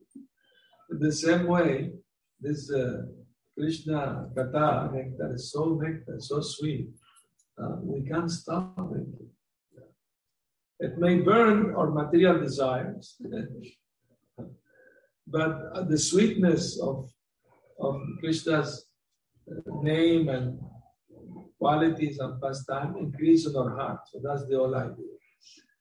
In 0.90 0.98
the 0.98 1.12
same 1.12 1.46
way, 1.46 1.92
this 2.40 2.70
uh, 2.70 3.02
Krishna 3.58 4.28
Katha 4.36 4.92
nectar 4.92 5.34
is 5.34 5.50
so 5.50 5.78
nectar, 5.82 6.16
so 6.18 6.40
sweet. 6.40 6.88
Uh, 7.60 7.76
we 7.82 8.08
can't 8.08 8.30
stop 8.30 8.76
drinking. 8.76 9.28
It 10.80 10.98
may 10.98 11.20
burn 11.20 11.74
our 11.74 11.90
material 11.90 12.40
desires, 12.40 13.20
but 15.26 15.88
the 15.88 15.98
sweetness 15.98 16.80
of, 16.80 17.10
of 17.78 18.00
Krishna's 18.20 18.86
name 19.82 20.28
and 20.28 20.58
qualities 21.58 22.18
and 22.18 22.40
pastime 22.40 22.96
increase 22.98 23.46
in 23.46 23.54
our 23.54 23.76
heart. 23.76 24.00
So 24.10 24.20
that's 24.24 24.46
the 24.48 24.56
whole 24.56 24.74
idea. 24.74 25.14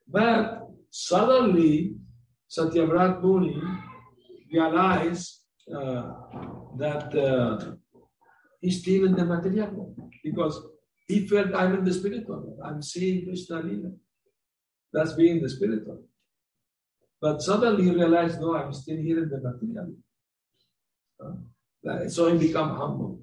But 0.08 0.68
suddenly, 0.92 1.96
Satyavrat 2.56 3.24
Muni 3.24 3.60
realized 4.52 5.40
uh, 5.74 6.12
that 6.78 7.16
uh, 7.16 7.72
he's 8.60 8.82
still 8.82 9.06
in 9.06 9.16
the 9.16 9.26
material 9.26 9.72
world 9.72 10.12
because 10.24 10.62
he 11.12 11.28
felt 11.28 11.54
I'm 11.54 11.74
in 11.76 11.84
the 11.84 11.94
spiritual 11.94 12.40
world. 12.44 12.60
I'm 12.64 12.82
seeing 12.82 13.26
Krishna 13.26 13.62
Lila. 13.62 13.92
That's 14.94 15.14
being 15.14 15.42
the 15.42 15.50
spiritual. 15.50 16.04
But 17.22 17.42
suddenly 17.42 17.84
he 17.84 17.92
realized, 17.92 18.40
no, 18.42 18.56
I'm 18.56 18.74
still 18.74 18.98
here 18.98 19.24
in 19.24 19.30
the 19.30 19.40
material. 19.40 19.94
Uh, 21.24 22.08
so 22.08 22.32
he 22.32 22.48
become 22.48 22.70
humble 22.76 23.22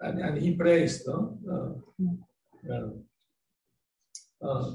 and, 0.00 0.20
and 0.20 0.42
he 0.42 0.54
prays, 0.56 1.06
no? 1.06 1.38
Uh, 1.52 2.72
uh, 2.72 2.90
uh, 4.46 4.74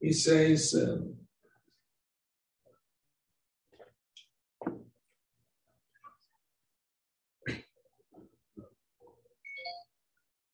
he 0.00 0.12
says, 0.12 0.74
um, 0.74 1.16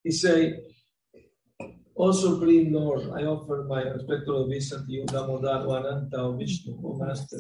he 0.03 0.11
say, 0.11 0.55
O 1.99 2.13
Supreme 2.13 2.73
Lord, 2.75 3.09
I 3.15 3.25
offer 3.25 3.65
my 3.67 3.83
respectful 3.83 4.45
obeisance 4.45 4.87
to 4.87 4.93
you, 4.93 5.05
Damodar 5.07 5.67
Ananta, 5.67 6.37
Vishnu, 6.37 6.79
O 6.85 6.99
Master. 6.99 7.39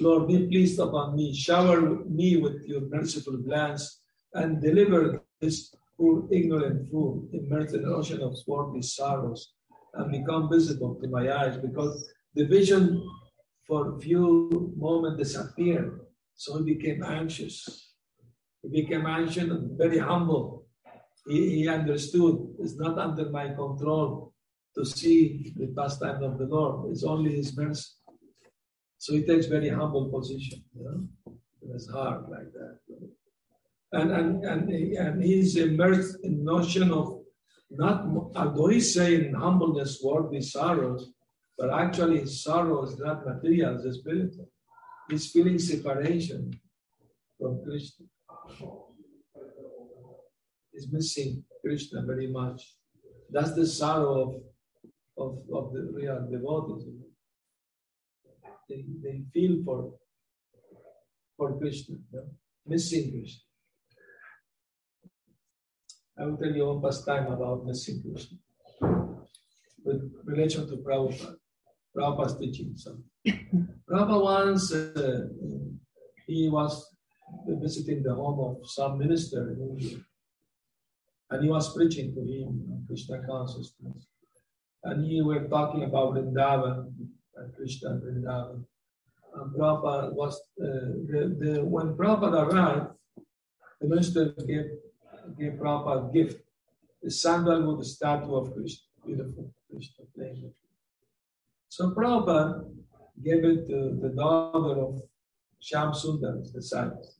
Lord, 0.00 0.26
be 0.26 0.48
pleased 0.48 0.80
upon 0.80 1.14
me, 1.14 1.32
shower 1.32 1.80
me 2.04 2.38
with 2.38 2.64
your 2.66 2.80
merciful 2.88 3.36
glance, 3.36 4.00
and 4.34 4.60
deliver 4.60 5.22
this 5.40 5.72
poor 5.96 6.26
ignorant 6.32 6.90
fool 6.90 7.28
immersed 7.32 7.74
in 7.74 7.84
an 7.84 7.92
ocean 7.92 8.20
of 8.20 8.36
worldly 8.48 8.82
sorrows 8.82 9.52
and 9.94 10.10
become 10.10 10.50
visible 10.50 10.96
to 11.00 11.08
my 11.08 11.32
eyes 11.32 11.56
because 11.56 12.04
the 12.34 12.46
vision 12.46 13.00
for 13.64 13.94
a 13.94 14.00
few 14.00 14.72
moments 14.76 15.18
disappeared. 15.22 16.00
So 16.34 16.58
he 16.58 16.74
became 16.74 17.04
anxious. 17.04 17.92
He 18.62 18.82
became 18.82 19.06
anxious 19.06 19.44
and 19.44 19.78
very 19.78 19.98
humble. 19.98 20.57
He, 21.28 21.56
he 21.56 21.68
understood 21.68 22.54
it's 22.58 22.76
not 22.76 22.98
under 22.98 23.28
my 23.30 23.48
control 23.48 24.32
to 24.76 24.84
see 24.84 25.52
the 25.56 25.68
pastime 25.76 26.22
of 26.22 26.38
the 26.38 26.46
Lord. 26.46 26.90
It's 26.90 27.04
only 27.04 27.36
His 27.36 27.56
mercy. 27.56 27.90
So 28.98 29.14
he 29.14 29.22
takes 29.22 29.46
very 29.46 29.68
humble 29.68 30.08
position, 30.08 30.64
you 30.74 30.84
know, 30.84 31.34
in 31.62 31.72
his 31.72 31.88
heart 31.88 32.28
like 32.28 32.50
that 32.52 32.78
and 33.92 34.10
and 34.12 34.44
and, 34.44 34.70
and 34.70 35.22
he's 35.22 35.56
immersed 35.56 36.18
in 36.22 36.44
notion 36.44 36.92
of 36.92 37.22
not 37.70 38.06
although 38.34 38.68
he's 38.68 38.94
saying 38.94 39.34
humbleness, 39.34 40.00
worldly 40.02 40.40
sorrows, 40.40 41.10
but 41.56 41.70
actually 41.72 42.20
his 42.20 42.42
sorrow 42.42 42.84
is 42.84 42.98
not 42.98 43.26
material, 43.26 43.80
it's 43.84 43.98
spiritual. 43.98 44.48
He's 45.10 45.30
feeling 45.30 45.58
separation 45.58 46.58
from 47.38 47.62
Krishna. 47.64 48.06
He's 50.78 50.92
missing 50.92 51.42
Krishna 51.60 52.02
very 52.06 52.28
much. 52.28 52.76
That's 53.30 53.52
the 53.54 53.66
sorrow 53.66 54.40
of, 55.16 55.26
of, 55.26 55.38
of 55.52 55.72
the 55.72 55.90
real 55.92 56.28
devotees. 56.30 56.84
They, 58.68 58.84
they 59.02 59.22
feel 59.34 59.64
for, 59.64 59.94
for 61.36 61.58
Krishna, 61.58 61.96
know? 62.12 62.26
missing 62.64 63.10
Krishna. 63.10 63.40
I 66.20 66.26
will 66.26 66.36
tell 66.36 66.52
you 66.52 66.66
one 66.66 66.80
pastime 66.80 67.26
about 67.26 67.66
missing 67.66 68.00
Krishna 68.00 68.38
with 69.84 70.12
relation 70.24 70.68
to 70.68 70.76
Prabhupada. 70.76 71.34
Prabhupada's 71.96 72.38
teaching. 72.38 72.74
So, 72.76 72.98
Prabhupada 73.90 74.22
once 74.22 74.72
uh, 74.72 75.26
he 76.28 76.48
was 76.48 76.94
visiting 77.48 78.04
the 78.04 78.14
home 78.14 78.38
of 78.38 78.70
some 78.70 78.98
minister 78.98 79.50
in 79.50 79.60
India, 79.60 79.98
and 81.30 81.44
he 81.44 81.50
was 81.50 81.74
preaching 81.74 82.14
to 82.14 82.20
him 82.20 82.84
Krishna 82.86 83.20
consciousness. 83.26 84.06
And 84.84 85.04
he 85.04 85.20
were 85.22 85.44
talking 85.48 85.84
about 85.84 86.14
Vrindavan, 86.14 86.92
and 87.36 87.54
Krishna 87.56 87.90
and 87.90 88.02
Vrindavan. 88.02 88.64
And 89.34 89.54
Prabhupada 89.54 90.12
was, 90.12 90.34
uh, 90.60 90.96
the, 91.10 91.36
the, 91.38 91.64
when 91.64 91.94
Prabhupada 91.94 92.50
arrived, 92.50 92.92
the 93.80 93.88
minister 93.88 94.34
gave 94.46 94.66
gave 95.38 95.52
Prabhupada 95.52 96.08
a 96.08 96.12
gift, 96.12 96.40
a 97.04 97.10
sandal 97.10 97.76
with 97.76 97.86
statue 97.86 98.34
of 98.34 98.54
Krishna, 98.54 98.84
beautiful 99.04 99.52
Krishna 99.70 100.04
playing 100.14 100.52
So 101.68 101.90
Prabhupada 101.90 102.64
gave 103.22 103.44
it 103.44 103.66
to 103.68 103.98
the 104.00 104.08
daughter 104.08 104.80
of 104.80 105.02
Shyam 105.62 105.92
Sundar, 105.94 106.42
the 106.44 106.60
disciples. 106.60 107.16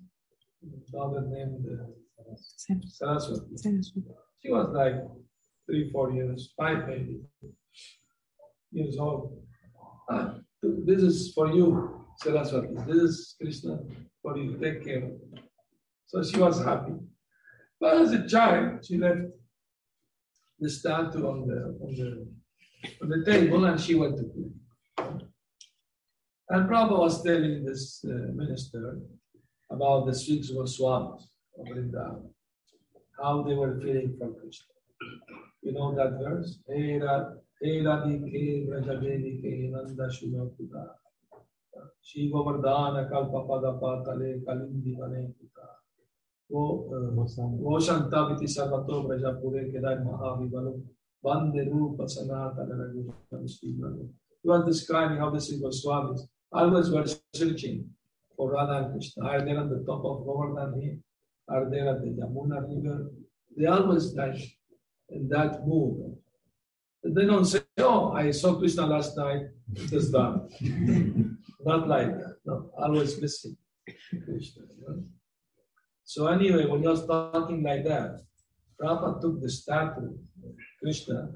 Daughter 0.90 1.22
named 1.28 1.66
uh, 1.70 1.84
Saraswati. 2.36 3.56
She 4.40 4.50
was 4.50 4.68
like 4.72 4.94
three, 5.66 5.90
four 5.90 6.12
years, 6.12 6.52
five 6.56 6.86
maybe 6.86 7.20
years 8.72 8.98
old. 8.98 9.42
Ah, 10.10 10.34
this 10.62 11.02
is 11.02 11.32
for 11.34 11.48
you, 11.52 12.04
Saraswati. 12.18 12.68
This 12.86 12.96
is 12.96 13.34
Krishna 13.40 13.78
for 14.22 14.36
you. 14.36 14.52
To 14.52 14.58
take 14.58 14.84
care 14.84 14.98
of 14.98 15.10
it. 15.10 15.42
So 16.06 16.22
she 16.22 16.38
was 16.38 16.64
happy. 16.64 16.94
But 17.80 17.98
as 17.98 18.12
a 18.12 18.26
child, 18.26 18.84
she 18.84 18.96
left 18.98 19.20
the 20.58 20.70
statue 20.70 21.26
on 21.26 21.46
the, 21.46 21.78
on 21.84 21.94
the, 21.94 22.26
on 23.02 23.08
the 23.08 23.24
table 23.24 23.64
and 23.66 23.80
she 23.80 23.94
went 23.94 24.16
to 24.16 24.24
play. 24.24 25.08
And 26.50 26.68
Prabhupada 26.68 26.98
was 26.98 27.22
telling 27.22 27.64
this 27.64 28.04
uh, 28.04 28.32
minister 28.34 28.98
about 29.70 30.06
the 30.06 30.14
Six 30.14 30.50
Goswamis 30.50 31.24
of 31.58 31.66
Vrindavan, 31.66 32.30
how 33.20 33.42
they 33.42 33.54
were 33.54 33.80
feeling 33.80 34.16
from 34.18 34.34
Krishna. 34.40 34.74
You 35.62 35.72
know 35.72 35.94
that 35.94 36.18
verse? 36.22 36.58
Hey 36.68 37.00
Radhike 37.00 38.68
Vrajadevike 38.68 39.70
Nanda 39.70 40.08
Shivakuta 40.08 40.86
Shiva 42.02 42.38
Vardhana 42.38 43.10
Kalpapadapatale 43.10 44.44
Kalindi 44.44 44.96
Vanekuta 44.96 45.66
Voshantaviti 46.50 48.46
Sarvato 48.46 49.06
Vrajapure 49.06 49.72
Kedai 49.72 50.04
Mahavivalu 50.04 50.82
Bande 51.22 51.68
Rupa 51.70 52.04
Sanatana 52.04 52.74
Raghuram 52.80 53.44
Srivalu 53.44 54.08
You 54.44 54.52
are 54.52 54.64
describing 54.64 55.18
how 55.18 55.30
the 55.30 55.40
Six 55.40 55.60
Goswamis 55.60 56.20
always 56.52 56.90
were 56.90 57.04
searching 57.34 57.90
for 58.36 58.52
Radha 58.52 58.84
and 58.84 58.92
Krishna. 58.92 59.24
Are 59.26 59.40
they 59.44 59.56
on 59.56 59.68
the 59.68 59.84
top 59.84 60.04
of 60.04 60.24
Govardhan 60.24 60.80
here? 60.80 60.98
Are 61.48 61.68
there 61.70 61.88
at 61.88 62.02
the 62.02 62.08
Yamuna 62.08 62.68
river? 62.68 63.10
They 63.56 63.66
always 63.66 64.14
like 64.14 64.38
in 65.10 65.28
that 65.28 65.66
mood. 65.66 66.16
They 67.02 67.24
don't 67.24 67.44
say, 67.44 67.60
Oh, 67.78 68.12
I 68.12 68.30
saw 68.32 68.58
Krishna 68.58 68.86
last 68.86 69.16
night, 69.16 69.42
it 69.74 69.92
is 69.92 70.10
done. 70.10 70.48
Not 71.60 71.88
like 71.88 72.08
that. 72.08 72.36
No, 72.44 72.70
always 72.76 73.20
missing 73.20 73.56
Krishna. 74.24 74.62
So 76.04 76.26
anyway, 76.26 76.66
when 76.66 76.80
he 76.80 76.88
was 76.88 77.06
talking 77.06 77.62
like 77.62 77.84
that, 77.84 78.20
Prabhupada 78.80 79.20
took 79.20 79.40
the 79.40 79.50
statue 79.50 80.06
of 80.44 80.54
Krishna, 80.82 81.30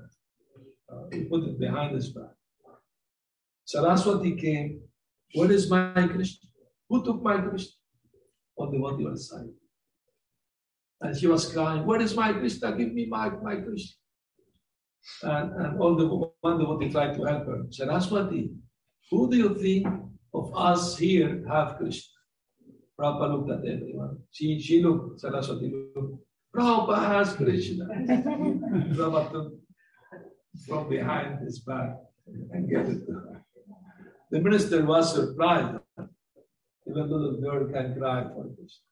uh, 0.91 1.05
he 1.13 1.25
put 1.25 1.45
it 1.45 1.59
behind 1.59 1.95
his 1.95 2.11
back. 2.11 2.35
Saraswati 3.65 4.37
came, 4.37 4.81
where 5.35 5.51
is 5.51 5.71
my 5.71 6.07
Krishna? 6.09 6.49
Who 6.89 7.05
took 7.05 7.23
my 7.23 7.39
Krishna? 7.39 7.73
On 8.59 8.71
the 8.71 8.79
one 8.79 9.17
side. 9.17 9.49
And 11.03 11.17
she 11.19 11.27
was 11.27 11.53
crying, 11.53 11.85
Where 11.85 12.01
is 12.01 12.15
my 12.17 12.33
Krishna? 12.33 12.77
Give 12.77 12.93
me 12.93 13.07
my, 13.07 13.31
my 13.31 13.57
Krishna. 13.57 13.97
And, 15.25 15.53
and 15.61 15.81
all 15.81 15.97
the 15.97 16.07
one 16.07 16.59
devotee 16.59 16.91
tried 16.91 17.15
to 17.15 17.25
help 17.25 17.47
her. 17.47 17.65
Saraswati, 17.71 18.53
who 19.11 19.29
do 19.31 19.37
you 19.37 19.55
think 19.57 19.87
of 20.33 20.57
us 20.57 20.97
here 20.97 21.45
have 21.49 21.77
Krishna? 21.77 22.09
Prabhupada 22.99 23.33
looked 23.33 23.51
at 23.51 23.73
everyone. 23.75 24.19
She, 24.31 24.61
she 24.61 24.81
looked, 24.83 25.21
Saraswati 25.21 25.73
looked. 25.95 26.23
Prabhupada 26.55 27.09
has 27.09 27.35
Krishna. 27.35 27.85
Prabhupada 28.95 29.33
took 29.33 29.53
from 30.67 30.89
behind 30.89 31.41
his 31.41 31.61
back 31.61 31.97
and 32.53 32.71
gave 32.71 32.87
it 32.89 33.07
to 33.07 33.13
her. 33.13 33.45
The 34.31 34.41
minister 34.41 34.85
was 34.85 35.15
surprised, 35.15 35.79
even 36.87 37.11
though 37.11 37.33
the 37.33 37.39
girl 37.39 37.69
can 37.73 37.99
cry 37.99 38.23
for 38.23 38.45
Krishna. 38.55 38.92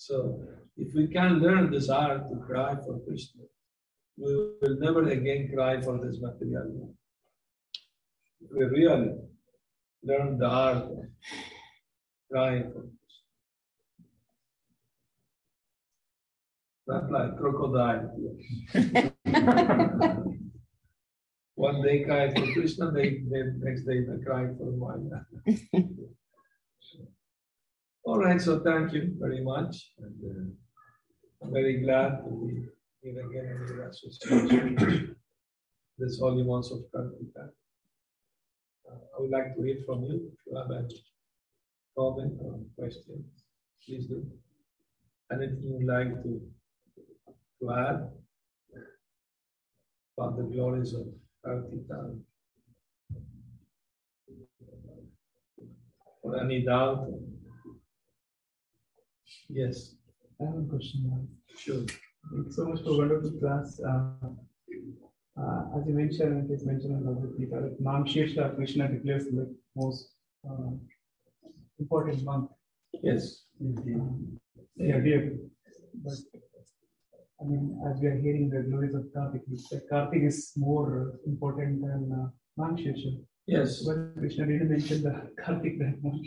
So, 0.00 0.40
if 0.78 0.94
we 0.94 1.08
can 1.08 1.40
learn 1.40 1.70
this 1.70 1.90
art 1.90 2.26
to 2.30 2.36
cry 2.36 2.74
for 2.74 2.98
Krishna, 3.00 3.42
we 4.16 4.32
will 4.62 4.78
never 4.78 5.06
again 5.06 5.50
cry 5.52 5.78
for 5.82 5.98
this 5.98 6.18
material 6.22 6.70
world. 6.70 6.94
We 8.50 8.64
really 8.64 9.12
learn 10.02 10.38
the 10.38 10.46
art 10.46 10.76
of 10.76 11.04
crying 12.32 12.72
for 12.72 12.84
Krishna. 12.88 13.26
Not 16.86 17.10
like 17.12 17.36
crocodile. 17.36 18.10
One 21.56 21.82
day 21.82 22.04
cry 22.04 22.30
for 22.30 22.46
Krishna, 22.54 22.90
they, 22.90 23.20
next 23.28 23.82
day 23.82 24.00
they 24.06 24.24
cry 24.24 24.48
for 24.56 24.72
Maya. 24.80 25.26
All 28.04 28.18
right, 28.18 28.40
so 28.40 28.60
thank 28.60 28.92
you 28.92 29.14
very 29.18 29.42
much. 29.44 29.92
And, 29.98 30.14
uh, 30.24 31.44
I'm 31.44 31.52
very 31.52 31.80
glad 31.82 32.24
to 32.24 32.30
be 32.46 32.66
here 33.02 33.26
again 33.26 33.46
in 33.56 33.76
the 33.76 33.88
association 33.88 35.16
this 35.98 36.18
holy 36.18 36.42
month 36.42 36.70
of 36.72 36.80
Kartika. 36.94 37.50
Uh, 38.90 38.94
I 39.16 39.20
would 39.20 39.30
like 39.30 39.54
to 39.54 39.62
hear 39.62 39.76
from 39.84 40.02
you 40.04 40.32
if 40.32 40.38
you 40.46 40.56
have 40.56 40.70
any 40.70 40.96
comment 41.96 42.38
or 42.40 42.60
questions. 42.78 43.26
Please 43.84 44.06
do. 44.06 44.26
Anything 45.30 45.62
you'd 45.62 45.86
like 45.86 46.22
to, 46.22 46.40
to 47.60 47.70
add 47.72 48.08
about 50.16 50.36
the 50.38 50.44
glories 50.44 50.94
of 50.94 51.06
Kartika? 51.44 52.18
Or 56.22 56.40
any 56.42 56.64
doubt? 56.64 57.08
Yes, 59.52 59.94
I 60.40 60.44
have 60.46 60.58
a 60.58 60.62
question. 60.68 61.28
sure. 61.56 61.84
Thanks 62.32 62.56
so 62.56 62.64
much 62.66 62.82
for 62.82 62.96
wonderful 62.96 63.32
class. 63.40 63.80
Uh, 63.80 64.28
uh, 65.40 65.62
as 65.76 65.86
you 65.86 65.94
mentioned, 65.94 66.32
and 66.32 66.50
it 66.50 66.54
is 66.54 66.66
mentioned 66.66 66.92
in 66.92 67.04
Bhagavad 67.04 67.38
Gita, 67.38 67.60
that 67.62 67.80
Nam 67.80 68.04
Krishna 68.04 68.88
declares 68.88 69.24
the 69.24 69.54
most 69.74 70.10
uh, 70.48 70.70
important 71.78 72.22
month. 72.24 72.50
Yes. 73.02 73.44
Um, 73.60 74.38
yeah, 74.76 74.98
dear. 75.00 75.38
But 75.94 76.14
I 77.40 77.44
mean, 77.44 77.80
as 77.88 78.00
we 78.00 78.08
are 78.08 78.18
hearing 78.18 78.50
the 78.50 78.62
glories 78.62 78.94
of 78.94 79.06
Kartik, 79.14 79.42
that 79.70 79.88
Kartik 79.88 80.22
is 80.22 80.52
more 80.56 81.18
important 81.26 81.80
than 81.80 82.12
uh, 82.12 82.28
Nam. 82.56 82.76
Yes. 83.46 83.82
But 83.82 84.14
Krishna 84.18 84.46
didn't 84.46 84.70
mention 84.70 85.02
the 85.02 85.30
Kartik 85.42 85.78
than 85.78 85.98
Nam. 86.02 86.20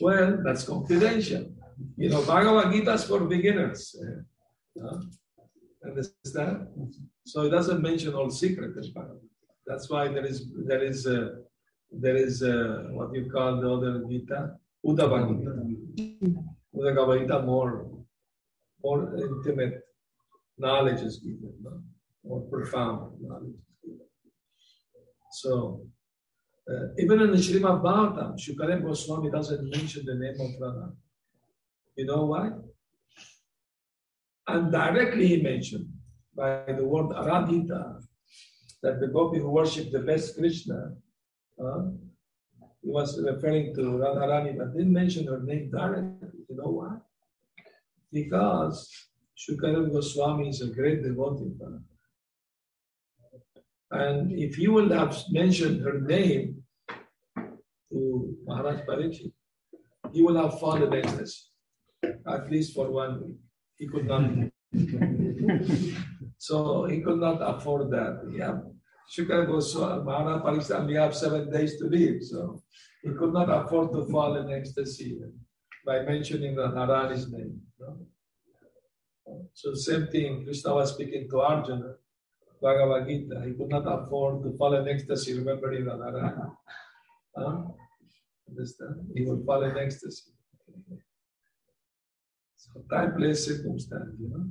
Well, 0.00 0.38
that's 0.44 0.64
confidential. 0.64 1.52
You 1.96 2.08
know, 2.10 2.22
Bhagavad 2.24 2.72
Gita 2.72 2.92
is 2.92 3.04
for 3.04 3.20
beginners. 3.20 3.96
Uh, 4.80 4.98
understand? 5.86 6.68
So 7.26 7.42
it 7.42 7.50
doesn't 7.50 7.80
mention 7.82 8.14
all 8.14 8.30
secret 8.30 8.76
in 8.76 8.92
Bhagavad 8.92 9.20
That's 9.66 9.88
why 9.90 10.08
there 10.08 10.26
is 10.26 10.50
there 10.66 10.82
is 10.82 11.06
uh, 11.06 11.28
there 11.90 12.16
is 12.16 12.42
uh, 12.42 12.88
what 12.90 13.14
you 13.14 13.30
call 13.30 13.60
the 13.60 13.70
other 13.70 14.04
Gita, 14.08 14.56
Uddhava 14.86 15.18
Gita. 15.28 16.34
Uddhava 16.76 17.20
Gita 17.20 17.42
more 17.42 17.88
more 18.82 19.16
intimate 19.16 19.80
knowledge 20.58 21.00
is 21.00 21.18
given, 21.18 21.54
no? 21.62 21.82
more 22.24 22.42
profound 22.42 23.20
knowledge 23.20 23.54
is 23.54 23.76
given. 23.82 24.06
So 25.32 25.86
uh, 26.70 26.86
even 26.98 27.20
in 27.20 27.30
the 27.30 27.36
Srimad 27.36 27.82
Bhagavatam, 27.82 28.38
Shukadev 28.38 28.82
Goswami 28.82 29.30
doesn't 29.30 29.68
mention 29.70 30.06
the 30.06 30.14
name 30.14 30.40
of 30.40 30.50
Radha. 30.60 30.92
You 31.96 32.06
know 32.06 32.24
why? 32.24 32.50
And 34.46 34.72
directly 34.72 35.26
he 35.26 35.42
mentioned 35.42 35.88
by 36.34 36.64
the 36.66 36.84
word 36.84 37.10
Aradhita 37.10 38.02
that 38.82 39.00
the 39.00 39.08
gopi 39.08 39.38
who 39.38 39.50
worship 39.50 39.90
the 39.90 40.00
best 40.00 40.36
Krishna, 40.36 40.94
uh, 41.62 41.82
he 42.82 42.90
was 42.90 43.20
referring 43.22 43.74
to 43.74 43.80
Radharani, 43.80 44.58
but 44.58 44.76
didn't 44.76 44.92
mention 44.92 45.26
her 45.26 45.40
name 45.42 45.70
directly. 45.70 46.40
You 46.48 46.56
know 46.56 46.70
why? 46.70 46.96
Because 48.12 48.90
Shukadev 49.36 49.92
Goswami 49.92 50.48
is 50.48 50.60
a 50.60 50.68
great 50.68 51.02
devotee. 51.02 51.52
And 53.94 54.32
if 54.32 54.58
you 54.58 54.72
will 54.72 54.92
have 54.92 55.16
mentioned 55.30 55.80
her 55.82 56.00
name 56.00 56.62
to 57.92 58.36
Maharaj 58.44 58.80
Parikshit, 58.88 59.32
he 60.12 60.20
will 60.22 60.36
have 60.36 60.58
fallen 60.58 60.92
ecstasy, 60.92 61.42
at 62.26 62.50
least 62.50 62.74
for 62.74 62.90
one 62.90 63.22
week. 63.24 63.36
He 63.76 63.86
could 63.86 64.06
not. 64.06 64.24
so 66.38 66.86
he 66.86 67.00
could 67.02 67.20
not 67.20 67.38
afford 67.40 67.92
that. 67.92 68.14
Yeah. 68.36 68.58
Shukra 69.12 69.46
Goswami, 69.46 70.02
Maharaj 70.02 70.42
Parikshit 70.42 70.80
only 70.80 70.94
have 70.94 71.14
seven 71.14 71.52
days 71.52 71.78
to 71.78 71.84
live, 71.86 72.20
so 72.22 72.62
he 73.02 73.10
could 73.10 73.32
not 73.32 73.48
afford 73.48 73.92
to 73.92 74.06
fall 74.06 74.36
in 74.36 74.50
ecstasy 74.50 75.20
by 75.86 76.00
mentioning 76.00 76.56
the 76.56 76.66
Narayani's 76.66 77.30
name. 77.30 77.60
No? 77.78 77.98
So 79.52 79.74
same 79.74 80.08
thing, 80.08 80.44
Krishna 80.44 80.74
was 80.74 80.94
speaking 80.94 81.28
to 81.30 81.40
Arjuna, 81.40 81.94
Bhagavad 82.64 83.06
Gita. 83.06 83.42
He 83.46 83.52
could 83.52 83.68
not 83.68 83.86
afford 83.86 84.42
to 84.42 84.56
fall 84.56 84.74
in 84.74 84.88
ecstasy, 84.88 85.34
Remember 85.38 85.68
remembering 85.68 86.00
Radharani. 86.00 86.56
Huh? 87.36 87.56
Understand? 88.48 88.96
He 89.14 89.24
would 89.26 89.44
fall 89.44 89.62
in 89.64 89.76
ecstasy. 89.76 90.30
So 92.56 92.80
time, 92.90 93.14
place, 93.16 93.46
circumstance, 93.46 94.16
you 94.18 94.30
know. 94.30 94.44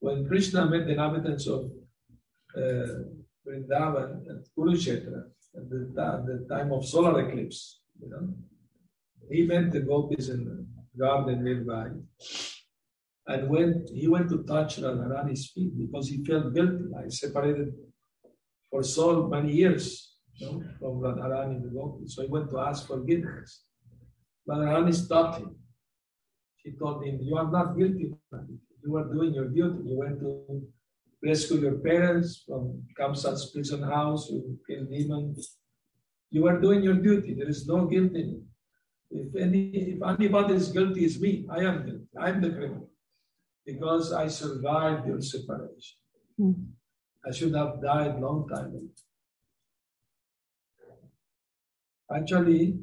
When 0.00 0.28
Krishna 0.28 0.66
met 0.66 0.84
the 0.86 0.92
inhabitants 0.92 1.46
of 1.46 1.70
uh, 2.56 2.86
Vrindavan 3.46 4.10
at 4.32 4.42
Kurukshetra, 4.56 5.22
at 5.56 5.70
the, 5.70 5.80
the 5.94 6.46
time 6.54 6.72
of 6.72 6.84
solar 6.84 7.26
eclipse, 7.26 7.80
you 8.00 8.10
know, 8.10 8.34
he 9.30 9.46
met 9.46 9.72
the 9.72 9.80
gopis 9.80 10.28
in 10.28 10.44
the 10.44 10.66
garden 10.98 11.42
nearby. 11.44 11.88
And 13.30 13.48
when 13.48 13.86
he 13.94 14.08
went 14.08 14.28
to 14.30 14.42
touch 14.42 14.78
Radharani's 14.78 15.52
feet 15.52 15.72
because 15.78 16.08
he 16.08 16.24
felt 16.24 16.52
guilty, 16.52 16.86
I 16.98 17.08
separated 17.08 17.68
for 18.68 18.82
so 18.82 19.28
many 19.28 19.52
years 19.52 19.84
you 20.34 20.46
know, 20.46 20.64
from 20.80 20.94
Radharani 21.04 21.62
gopis. 21.72 22.16
So 22.16 22.22
he 22.22 22.28
went 22.28 22.50
to 22.50 22.58
ask 22.58 22.88
forgiveness. 22.88 23.62
Radharani 24.48 24.92
stopped 24.92 25.38
him. 25.38 25.54
She 26.60 26.72
told 26.72 27.04
him, 27.04 27.20
You 27.22 27.36
are 27.36 27.48
not 27.48 27.78
guilty. 27.78 28.12
You 28.84 28.96
are 28.96 29.08
doing 29.14 29.32
your 29.32 29.48
duty. 29.48 29.78
You 29.88 29.98
went 29.98 30.18
to 30.20 30.62
rescue 31.22 31.58
your 31.58 31.78
parents 31.78 32.42
from 32.44 32.82
Kamsa's 32.98 33.52
prison 33.54 33.82
house, 33.84 34.28
you 34.28 34.58
killed 34.68 34.90
demons. 34.90 35.56
You 36.30 36.48
are 36.48 36.60
doing 36.60 36.82
your 36.82 36.94
duty. 36.94 37.34
There 37.34 37.48
is 37.48 37.68
no 37.68 37.86
guilt 37.86 38.12
in 38.12 38.28
you. 38.34 38.42
If 39.12 39.36
any 39.36 39.62
if 39.94 40.02
anybody 40.02 40.54
is 40.54 40.68
guilty, 40.68 41.04
it's 41.04 41.20
me. 41.20 41.46
I 41.48 41.60
am 41.70 41.84
guilty. 41.86 42.08
I 42.18 42.30
am 42.30 42.40
the 42.40 42.50
criminal. 42.50 42.89
Because 43.72 44.12
I 44.12 44.26
survived 44.28 45.06
your 45.06 45.20
separation. 45.20 45.96
Hmm. 46.36 46.52
I 47.26 47.30
should 47.32 47.54
have 47.54 47.80
died 47.82 48.20
long 48.20 48.48
time 48.48 48.66
ago. 48.66 48.88
Actually, 52.14 52.78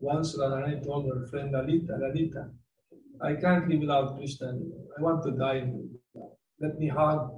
once 0.00 0.36
Radharani 0.36 0.84
told 0.84 1.06
her 1.12 1.26
friend 1.26 1.52
Lalita, 1.52 1.96
Lalita, 2.00 2.50
I 3.22 3.34
can't 3.34 3.68
live 3.68 3.80
without 3.80 4.16
Krishna 4.16 4.48
anymore. 4.48 4.86
I 4.98 5.02
want 5.02 5.22
to 5.24 5.32
die 5.32 5.58
in 5.58 5.90
Let 6.60 6.78
me 6.78 6.88
hug 6.88 7.30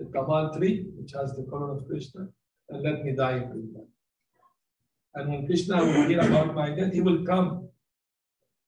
a 0.00 0.04
tamal 0.04 0.56
tree, 0.56 0.86
which 0.96 1.12
has 1.12 1.34
the 1.36 1.44
color 1.50 1.72
of 1.76 1.86
Krishna, 1.86 2.28
and 2.70 2.82
let 2.82 3.04
me 3.04 3.14
die 3.14 3.36
in 3.38 3.42
Vrindavan. 3.50 3.86
And 5.16 5.30
when 5.30 5.46
Krishna 5.46 5.84
will 5.84 6.08
hear 6.08 6.20
about 6.20 6.54
my 6.54 6.70
death, 6.70 6.92
he 6.92 7.00
will 7.00 7.24
come. 7.24 7.68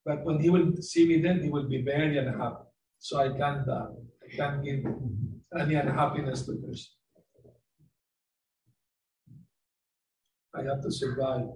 But 0.05 0.25
when 0.25 0.41
he 0.41 0.51
will 0.51 0.77
see 0.81 1.07
me 1.09 1.21
then, 1.21 1.43
he 1.43 1.49
will 1.49 1.69
be 1.69 1.83
very 1.83 2.19
unhappy. 2.19 2.66
So 2.99 3.19
I 3.19 3.29
can't, 3.29 3.69
uh, 3.69 3.87
I 4.25 4.37
can't 4.37 4.65
give 4.65 4.85
any 5.59 5.75
unhappiness 5.75 6.47
to 6.47 6.57
Krishna. 6.65 6.93
I 10.55 10.63
have 10.63 10.83
to 10.83 10.91
survive, 10.91 11.47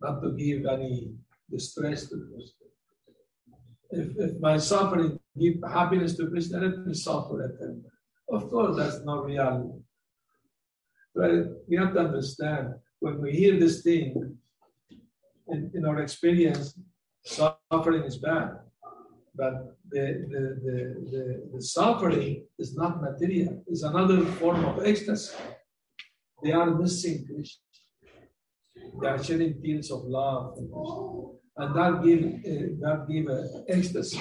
not 0.00 0.20
to 0.22 0.32
give 0.32 0.66
any 0.66 1.12
distress 1.50 2.08
to 2.08 2.16
Krishna. 2.16 2.66
If, 3.90 4.08
if 4.18 4.40
my 4.40 4.58
suffering 4.58 5.18
give 5.38 5.54
happiness 5.66 6.16
to 6.16 6.28
Krishna, 6.28 6.60
let 6.60 6.86
me 6.86 6.94
suffer 6.94 7.42
at 7.42 7.58
them. 7.58 7.84
Of 8.28 8.50
course, 8.50 8.76
that's 8.76 9.04
not 9.04 9.24
reality. 9.24 9.80
But 11.14 11.30
we 11.68 11.76
have 11.76 11.94
to 11.94 12.00
understand 12.00 12.74
when 13.00 13.20
we 13.20 13.32
hear 13.32 13.58
this 13.58 13.82
thing, 13.82 14.36
in, 15.48 15.70
in 15.74 15.84
our 15.86 16.00
experience, 16.00 16.78
suffering 17.24 18.04
is 18.04 18.18
bad. 18.18 18.58
But 19.34 19.76
the, 19.88 20.26
the, 20.30 20.42
the, 20.64 21.50
the, 21.52 21.62
suffering 21.62 22.46
is 22.58 22.76
not 22.76 23.00
material, 23.00 23.62
it's 23.68 23.82
another 23.82 24.24
form 24.24 24.64
of 24.64 24.84
ecstasy. 24.84 25.34
They 26.42 26.52
are 26.52 26.70
missing 26.74 27.26
Krishna. 27.26 27.62
They 29.00 29.08
are 29.08 29.22
shedding 29.22 29.60
tears 29.62 29.90
of 29.90 30.02
love. 30.04 30.58
And 31.56 31.76
that 31.76 32.02
give, 32.04 32.22
uh, 32.24 32.66
that 32.80 33.06
give 33.08 33.28
uh, 33.28 33.62
ecstasy, 33.68 34.20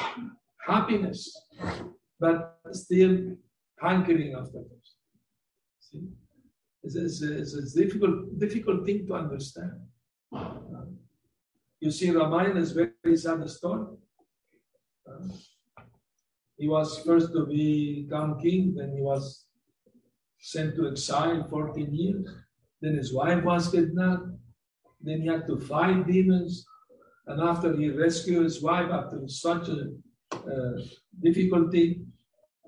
happiness, 0.67 1.35
but 2.19 2.59
still 2.71 3.35
hankering 3.79 4.35
after 4.35 4.59
Krishna. 4.59 4.99
See? 5.79 6.07
It's, 6.83 6.95
it's, 6.95 7.21
it's 7.21 7.75
a 7.75 7.81
difficult, 7.81 8.37
difficult 8.37 8.85
thing 8.85 9.07
to 9.07 9.15
understand. 9.15 9.73
You 11.79 11.91
see, 11.91 12.11
Ramayana 12.11 12.59
is 12.59 12.71
very, 12.73 12.91
very 13.03 13.17
sad 13.17 13.49
story. 13.49 13.85
Uh, 15.09 15.33
he 16.57 16.67
was 16.67 16.99
first 16.99 17.31
to 17.33 17.45
become 17.45 18.39
king, 18.39 18.75
then 18.75 18.93
he 18.95 19.01
was 19.01 19.45
sent 20.39 20.75
to 20.75 20.89
exile 20.89 21.47
14 21.49 21.93
years. 21.93 22.27
Then 22.81 22.95
his 22.95 23.13
wife 23.13 23.43
was 23.43 23.69
kidnapped. 23.69 24.27
Then 25.01 25.21
he 25.21 25.27
had 25.27 25.47
to 25.47 25.57
fight 25.57 26.05
demons. 26.07 26.65
And 27.27 27.41
after 27.41 27.75
he 27.75 27.89
rescued 27.89 28.43
his 28.43 28.61
wife, 28.61 28.89
after 28.91 29.21
such 29.27 29.69
a 29.69 29.91
uh, 30.33 30.81
difficulty, 31.21 32.01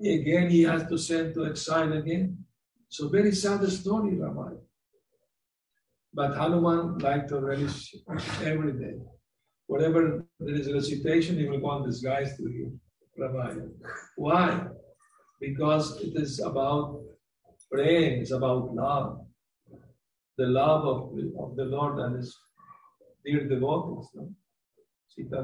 again 0.00 0.50
he 0.50 0.62
has 0.62 0.86
to 0.88 0.96
send 0.98 1.34
to 1.34 1.46
exile 1.46 1.92
again. 1.92 2.44
So 2.88 3.08
very 3.08 3.32
sad 3.32 3.66
story, 3.70 4.16
Ramayana. 4.16 4.60
But 6.14 6.36
Hanuman 6.36 6.98
liked 6.98 7.30
to 7.30 7.40
relish 7.40 7.94
every 8.42 8.72
day. 8.72 8.96
Whatever 9.72 10.26
there 10.38 10.54
is 10.54 10.66
a 10.68 10.74
recitation, 10.74 11.38
he 11.38 11.46
will 11.48 11.58
go 11.58 11.70
on 11.70 11.86
disguise 11.86 12.36
to 12.36 12.42
you, 12.42 12.78
Ramayana. 13.18 13.68
Why? 14.16 14.66
Because 15.40 15.98
it 16.06 16.14
is 16.14 16.40
about 16.40 17.00
praying, 17.70 18.20
it's 18.20 18.32
about 18.32 18.74
love. 18.74 19.24
The 20.36 20.46
love 20.46 20.84
of, 20.84 20.98
of 21.42 21.56
the 21.56 21.64
Lord 21.64 22.00
and 22.00 22.16
his 22.16 22.36
dear 23.24 23.48
devotees. 23.48 24.08
No? 24.14 24.28
Sita 25.08 25.40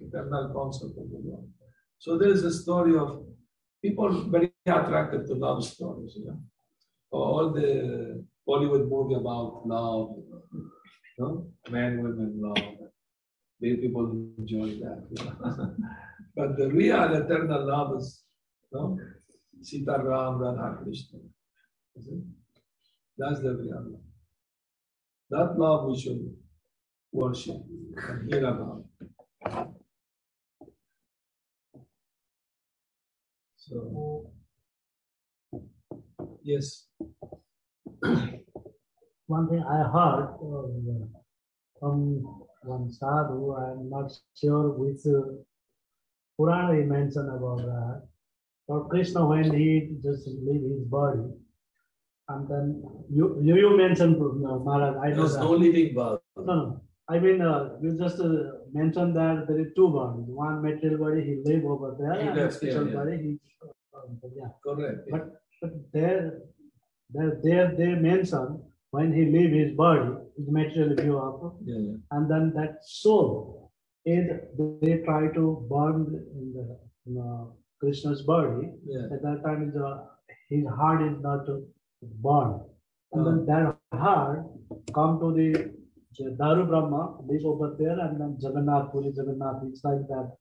eternal 0.00 0.50
concept 0.56 0.96
of 1.02 1.10
the 1.10 1.20
Lord. 1.28 1.46
So 1.98 2.16
there 2.16 2.30
is 2.30 2.44
a 2.44 2.54
story 2.62 2.96
of 2.96 3.22
people 3.82 4.30
very 4.30 4.50
attracted 4.66 5.26
to 5.26 5.34
love 5.34 5.62
stories. 5.62 6.14
You 6.16 6.24
know? 6.28 6.40
Oh, 7.12 7.22
all 7.32 7.50
the 7.52 8.24
Bollywood 8.48 8.88
movie 8.88 9.16
about 9.16 9.66
love, 9.66 10.16
no? 11.18 11.48
man, 11.68 12.02
women, 12.02 12.32
love. 12.40 12.77
Many 13.60 13.76
people 13.76 14.32
enjoy 14.38 14.78
that. 14.80 15.04
But 16.36 16.56
the 16.56 16.68
real 16.70 17.14
eternal 17.14 17.66
love 17.66 17.98
is 17.98 18.22
no? 18.70 18.96
Sita 19.60 19.98
Ram, 20.04 20.38
Radha 20.38 20.78
Krishna. 20.82 21.18
That's 23.16 23.40
the 23.40 23.56
real 23.56 23.84
love. 23.90 24.00
That 25.30 25.58
love 25.58 25.88
we 25.88 25.98
should 25.98 26.32
worship 27.12 27.56
and 28.08 28.32
hear 28.32 28.44
about. 28.46 28.84
So, 33.56 34.30
yes. 36.42 36.86
One 39.26 39.48
thing 39.48 39.62
I 39.62 39.82
heard 39.90 40.38
uh, 40.40 41.18
from 41.80 42.47
one 42.62 42.90
sadhu, 42.90 43.54
I'm 43.54 43.88
not 43.90 44.12
sure 44.34 44.70
which 44.70 45.00
uh, 45.06 45.22
Purana 46.38 46.74
he 46.76 46.82
mentioned 46.82 47.28
about 47.28 47.58
that. 47.58 48.02
For 48.66 48.88
Krishna, 48.88 49.26
when 49.26 49.52
he 49.52 49.96
just 50.02 50.26
leave 50.26 50.62
his 50.62 50.84
body, 50.84 51.24
and 52.28 52.48
then 52.48 52.82
you 53.10 53.38
you, 53.42 53.56
you 53.56 53.76
mentioned 53.76 54.16
uh, 54.16 54.58
Maharaj, 54.58 54.96
I 55.02 55.08
know 55.10 55.16
There's 55.16 55.34
that. 55.34 55.40
no 55.44 55.52
living 55.52 55.94
body. 55.94 56.20
No, 56.36 56.42
no. 56.44 56.82
I 57.08 57.18
mean, 57.18 57.40
uh, 57.40 57.70
you 57.80 57.96
just 57.98 58.20
uh, 58.20 58.28
mentioned 58.70 59.16
that 59.16 59.46
there 59.48 59.58
is 59.58 59.68
two 59.74 59.88
bodies. 59.88 60.26
One 60.28 60.60
material 60.62 60.98
body, 60.98 61.22
he 61.24 61.34
live 61.50 61.64
over 61.64 61.96
there, 61.98 62.20
He 62.20 62.28
and 62.28 62.36
left 62.36 62.54
spiritual 62.56 62.84
here, 62.84 62.92
yeah. 62.92 62.98
body, 62.98 63.16
he. 63.22 63.40
Uh, 63.64 64.28
yeah. 64.36 64.48
Correct. 64.62 64.98
But 65.10 65.40
but 65.62 65.70
there, 65.92 66.38
there, 67.10 67.40
there 67.42 67.74
they 67.76 67.94
mention 67.94 68.62
when 68.90 69.12
he 69.12 69.24
leave 69.26 69.52
his 69.52 69.76
body, 69.76 70.10
his 70.36 70.48
material 70.48 70.96
view 70.96 71.18
of, 71.18 71.54
Yeah, 71.64 71.78
yeah. 71.78 71.96
and 72.12 72.30
then 72.30 72.52
that 72.56 72.78
soul, 72.82 73.72
it 74.04 74.54
they 74.82 74.98
try 75.04 75.28
to 75.38 75.66
burn 75.70 76.06
in 76.38 76.52
the 76.54 76.78
you 77.04 77.20
uh, 77.20 77.24
know, 77.24 77.56
Krishna's 77.80 78.22
body. 78.22 78.70
yeah. 78.86 79.04
At 79.12 79.22
that 79.22 79.42
time, 79.44 79.70
the, 79.72 79.84
uh, 79.84 80.04
his 80.48 80.64
heart 80.66 81.02
is 81.02 81.20
not 81.20 81.46
burned, 82.24 82.62
and 83.12 83.26
then 83.26 83.38
uh-huh. 83.48 83.72
that 83.92 83.98
heart 83.98 84.46
come 84.94 85.20
to 85.20 85.32
the 85.34 85.78
Daru 86.36 86.66
Brahma, 86.66 87.18
live 87.26 87.44
over 87.44 87.76
there, 87.78 87.98
and 88.00 88.20
then 88.20 88.36
Jagannath 88.40 88.90
Puri, 88.90 89.12
Jagannath. 89.14 89.62
It's 89.68 89.84
like 89.84 90.06
that. 90.08 90.36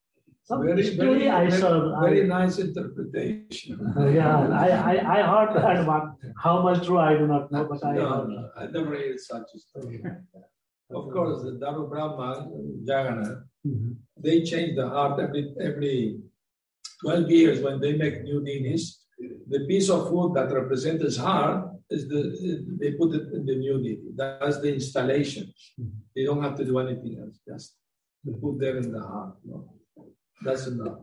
Some 0.47 0.63
Very, 0.65 0.83
story 0.83 1.19
very, 1.19 1.29
I 1.29 1.49
saw. 1.49 1.99
very 1.99 2.23
I- 2.23 2.27
nice 2.39 2.57
interpretation. 2.57 3.75
uh, 3.97 4.07
yeah, 4.07 4.47
I, 4.65 4.67
I, 4.91 4.93
I 5.17 5.19
heard 5.31 5.51
that 5.61 5.85
one. 5.85 6.05
How 6.41 6.61
much 6.61 6.85
true, 6.85 6.99
I 6.99 7.17
do 7.17 7.27
not 7.27 7.51
know, 7.51 7.65
but 7.69 7.83
I 7.85 7.93
no, 7.95 8.09
heard. 8.09 8.29
no, 8.29 8.49
I 8.55 8.67
never 8.67 8.91
heard 8.95 9.19
such 9.19 9.47
a 9.55 9.59
story. 9.59 10.01
Of 10.89 11.03
course, 11.11 11.43
the 11.43 11.51
Daru 11.63 11.89
Brahma, 11.89 12.47
Jagannath, 12.89 13.39
Mhm. 13.67 13.95
they 14.25 14.37
change 14.51 14.71
the 14.79 14.87
heart 14.95 15.19
every 15.25 15.43
every 15.69 15.97
12 17.01 17.29
years 17.37 17.57
when 17.65 17.81
they 17.83 17.93
make 18.03 18.15
new 18.29 18.39
deities. 18.49 18.85
The 19.53 19.61
piece 19.71 19.89
of 19.95 20.01
wood 20.13 20.31
that 20.37 20.49
represents 20.59 21.03
his 21.03 21.17
heart 21.27 21.57
is 21.95 22.07
the 22.11 22.21
they 22.81 22.91
put 23.01 23.09
it 23.19 23.25
in 23.37 23.41
the 23.49 23.55
new 23.65 23.75
deity. 23.83 24.09
That's 24.21 24.59
the 24.63 24.71
installation. 24.79 25.45
They 26.15 26.23
don't 26.27 26.41
have 26.47 26.55
to 26.59 26.65
do 26.71 26.75
anything 26.85 27.13
else, 27.21 27.37
just 27.51 27.67
to 28.25 28.31
put 28.43 28.53
there 28.63 28.77
in 28.83 28.87
the 28.95 29.01
heart. 29.11 29.35
No? 29.43 29.57
That's 30.43 30.67
enough. 30.67 30.99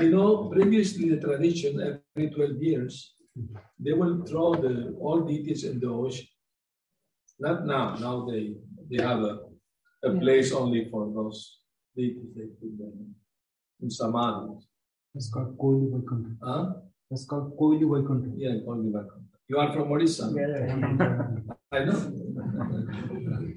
You 0.00 0.10
know, 0.10 0.48
previously 0.50 1.10
the 1.10 1.16
tradition 1.20 1.80
every 1.80 2.30
12 2.30 2.62
years, 2.62 3.14
they 3.78 3.92
will 3.92 4.24
throw 4.24 4.54
the 4.54 4.94
all 5.00 5.20
deities 5.20 5.64
in 5.64 5.80
the 5.80 5.88
ocean. 5.88 6.26
Not 7.40 7.66
now. 7.66 7.94
Now 7.96 8.26
they 8.28 8.54
they 8.90 9.02
have 9.02 9.20
a, 9.20 9.34
a 10.04 10.10
Yeah. 10.14 10.20
place 10.20 10.52
only 10.52 10.88
for 10.90 11.02
those 11.16 11.38
deities. 11.96 12.30
They 12.36 12.46
put 12.60 12.72
them 12.78 12.92
in, 13.02 13.14
in 13.82 13.90
samadhi. 13.90 14.54
It's 15.14 15.28
called 15.32 15.56
Koili 15.58 15.86
Vaikuntha. 15.92 16.32
Huh? 16.42 16.64
It's 17.10 17.24
called 17.26 17.56
Koili 17.58 17.86
Vaikuntha. 17.92 18.30
Yeah, 18.36 18.56
only 18.66 18.90
Vaikuntha. 18.92 19.26
You 19.48 19.58
are 19.58 19.72
from 19.72 19.88
Odisha. 19.88 20.24
I 21.72 21.84
know. 21.84 21.98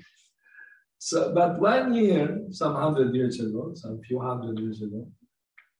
so, 1.03 1.33
but 1.33 1.59
one 1.59 1.95
year, 1.95 2.45
some 2.51 2.75
hundred 2.75 3.15
years 3.15 3.39
ago, 3.39 3.71
some 3.73 3.99
few 4.03 4.19
hundred 4.19 4.59
years 4.59 4.83
ago, 4.83 5.07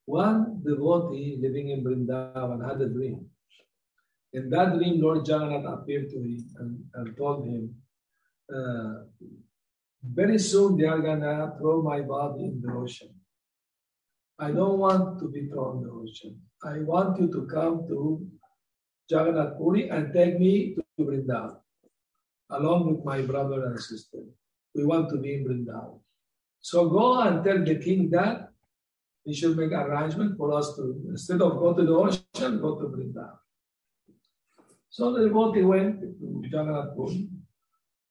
one 0.06 0.64
devotee 0.66 1.38
living 1.40 1.70
in 1.70 1.84
Vrindavan 1.84 2.68
had 2.68 2.82
a 2.82 2.90
dream. 2.90 3.28
In 4.34 4.50
that 4.50 4.74
dream, 4.74 5.00
Lord 5.00 5.28
Jagannath 5.28 5.72
appeared 5.72 6.10
to 6.10 6.18
him 6.18 6.40
and, 6.58 6.84
and 6.96 7.16
told 7.16 7.46
him, 7.46 7.76
uh, 8.52 9.04
very 10.04 10.40
soon 10.40 10.76
they 10.76 10.86
are 10.88 11.00
gonna 11.00 11.54
throw 11.60 11.84
my 11.84 12.02
body 12.02 12.46
in 12.46 12.60
the 12.60 12.74
ocean. 12.74 13.14
I 14.40 14.50
don't 14.50 14.80
want 14.80 15.20
to 15.20 15.30
be 15.30 15.46
thrown 15.50 15.78
in 15.78 15.84
the 15.84 15.92
ocean. 15.92 16.42
I 16.64 16.80
want 16.80 17.22
you 17.22 17.28
to 17.32 17.46
come 17.46 17.88
to 17.90 18.28
Jagannath 19.08 19.56
Puri 19.60 19.88
and 19.90 20.12
take 20.12 20.40
me 20.40 20.74
to 20.74 20.84
Vrindavan, 21.06 21.58
along 22.50 22.88
with 22.90 23.06
my 23.06 23.22
brother 23.22 23.66
and 23.68 23.80
sister. 23.80 24.24
We 24.76 24.86
want 24.86 25.10
to 25.10 25.18
be 25.18 25.36
in 25.36 25.46
Vrindavan. 25.48 26.00
So 26.62 26.90
go 26.90 27.20
and 27.22 27.44
tell 27.44 27.64
the 27.64 27.76
king 27.76 28.10
that 28.12 28.50
he 29.24 29.34
should 29.34 29.58
make 29.58 29.72
arrangement 29.72 30.38
for 30.38 30.54
us 30.54 30.76
to, 30.76 31.04
instead 31.10 31.42
of 31.42 31.58
go 31.60 31.74
to 31.74 31.84
the 31.84 31.92
ocean, 31.94 32.60
go 32.62 32.80
to 32.80 32.88
Vrindavan. 32.88 33.38
So 34.90 35.14
the 35.14 35.26
devotee 35.28 35.64
went 35.64 36.02
to 36.02 36.42
Jagannath 36.44 36.96
Puri. 36.96 37.30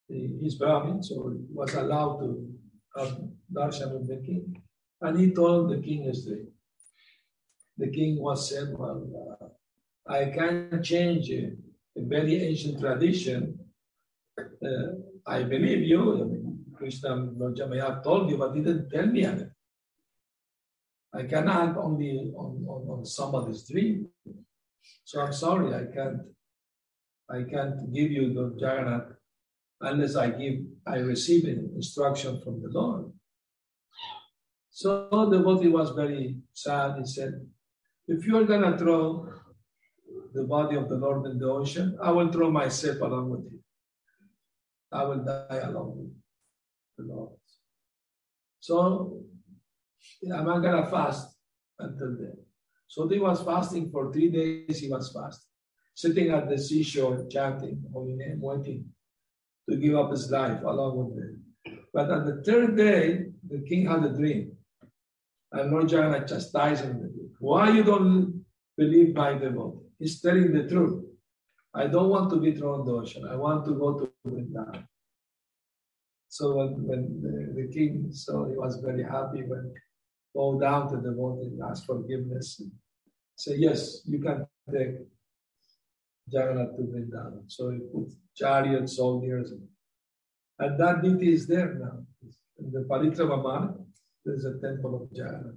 he- 0.08 0.36
he's 0.40 0.56
Brahmin, 0.56 1.02
so 1.02 1.30
he 1.30 1.46
was 1.52 1.74
allowed 1.74 2.18
to 2.20 2.52
have 2.96 3.12
darshan 3.52 3.92
with 3.92 4.08
the 4.08 4.16
king. 4.26 4.60
And 5.00 5.18
he 5.20 5.30
told 5.32 5.70
the 5.70 5.80
king 5.80 6.04
yesterday. 6.04 6.48
The 7.78 7.90
king 7.90 8.20
was 8.20 8.48
said, 8.48 8.76
Well, 8.76 9.00
uh, 9.40 9.46
I 10.12 10.30
can't 10.30 10.82
change 10.84 11.30
a 11.30 11.56
very 11.96 12.34
ancient 12.42 12.80
tradition. 12.80 13.58
Uh, 14.38 14.88
I 15.26 15.42
believe 15.44 15.82
you. 15.82 16.39
Krishna 16.80 17.14
Lord 17.36 17.56
Jamaya 17.56 18.02
told 18.02 18.30
you, 18.30 18.38
but 18.38 18.54
he 18.54 18.62
didn't 18.62 18.88
tell 18.88 19.06
me 19.06 19.24
anything. 19.24 19.50
I 21.12 21.24
can 21.24 21.46
act 21.46 21.76
only 21.76 22.32
on, 22.34 22.64
on, 22.66 22.80
on 22.92 23.04
somebody's 23.04 23.68
dream. 23.68 24.08
So 25.04 25.20
I'm 25.20 25.32
sorry, 25.32 25.74
I 25.74 25.84
can't 25.94 26.20
I 27.28 27.42
can't 27.42 27.92
give 27.92 28.10
you 28.10 28.32
the 28.32 28.44
Jagannath 28.56 29.12
unless 29.82 30.16
I 30.16 30.30
give 30.30 30.56
I 30.86 30.96
receive 30.96 31.44
an 31.44 31.72
instruction 31.76 32.40
from 32.40 32.62
the 32.62 32.70
Lord. 32.70 33.12
So 34.70 35.08
the 35.10 35.36
devotee 35.36 35.68
was 35.68 35.90
very 35.90 36.38
sad. 36.54 36.96
He 36.98 37.04
said, 37.04 37.46
If 38.08 38.26
you're 38.26 38.44
gonna 38.44 38.78
throw 38.78 39.28
the 40.32 40.44
body 40.44 40.76
of 40.76 40.88
the 40.88 40.96
Lord 40.96 41.26
in 41.26 41.38
the 41.38 41.50
ocean, 41.50 41.98
I 42.02 42.10
will 42.10 42.32
throw 42.32 42.50
myself 42.50 43.00
along 43.02 43.28
with 43.28 43.44
you. 43.52 43.58
I 44.90 45.04
will 45.04 45.22
die 45.22 45.60
along 45.68 45.98
with 45.98 46.19
the 46.96 47.04
Lord. 47.04 47.32
So 48.60 49.22
I'm 50.32 50.44
gonna 50.44 50.86
fast 50.86 51.36
until 51.78 52.16
then. 52.16 52.36
So 52.88 53.08
he 53.08 53.18
was 53.18 53.42
fasting 53.42 53.90
for 53.90 54.12
three 54.12 54.30
days, 54.30 54.80
he 54.80 54.88
was 54.88 55.12
fasting, 55.12 55.48
sitting 55.94 56.30
at 56.30 56.48
the 56.48 56.58
seashore, 56.58 57.26
chanting, 57.30 57.82
holy 57.92 58.14
name, 58.14 58.40
waiting 58.40 58.84
to 59.68 59.76
give 59.76 59.94
up 59.94 60.10
his 60.10 60.30
life 60.30 60.60
along 60.62 60.96
with 60.98 61.16
them. 61.16 61.44
But 61.92 62.10
on 62.10 62.26
the 62.26 62.42
third 62.42 62.76
day, 62.76 63.26
the 63.48 63.60
king 63.68 63.86
had 63.86 64.04
a 64.04 64.12
dream. 64.12 64.56
And 65.52 65.70
Lord 65.70 65.90
Jagannath 65.90 66.28
chastised 66.28 66.84
him. 66.84 67.10
Why 67.38 67.70
you 67.70 67.82
don't 67.82 68.44
believe 68.76 69.14
my 69.14 69.34
devotee? 69.34 69.78
He's 69.98 70.20
telling 70.20 70.52
the 70.52 70.68
truth. 70.68 71.04
I 71.74 71.86
don't 71.86 72.08
want 72.08 72.30
to 72.30 72.40
be 72.40 72.52
thrown 72.54 72.80
in 72.80 72.86
the 72.86 72.92
ocean. 72.92 73.26
I 73.28 73.36
want 73.36 73.64
to 73.66 73.74
go 73.74 73.98
to 73.98 74.10
Vrindavan. 74.26 74.86
So 76.30 76.54
when, 76.54 76.86
when 76.86 77.20
the, 77.20 77.60
the 77.60 77.74
king 77.74 78.06
saw, 78.12 78.48
he 78.48 78.56
was 78.56 78.76
very 78.76 79.02
happy 79.02 79.42
when 79.42 79.74
bow 80.32 80.60
down 80.60 80.88
to 80.88 80.96
the 80.96 81.10
devotee 81.10 81.48
and 81.48 81.60
ask 81.68 81.84
forgiveness. 81.84 82.60
And 82.60 82.70
say, 83.34 83.56
yes, 83.56 84.02
you 84.06 84.20
can 84.20 84.46
take 84.72 84.94
Jagannath 86.28 86.76
to 86.76 86.82
Vrindavan. 86.82 87.42
So 87.48 87.70
he 87.70 87.78
put 87.78 88.12
chariots, 88.36 88.96
soldiers. 88.96 89.52
And 90.60 90.78
that 90.78 91.02
deity 91.02 91.32
is 91.32 91.48
there 91.48 91.74
now. 91.74 91.98
In 92.60 92.70
the 92.70 92.86
Parikrama 92.88 93.42
Marg, 93.42 93.70
there 94.24 94.34
is 94.36 94.44
a 94.44 94.56
temple 94.60 95.02
of 95.02 95.08
Jagannath. 95.10 95.56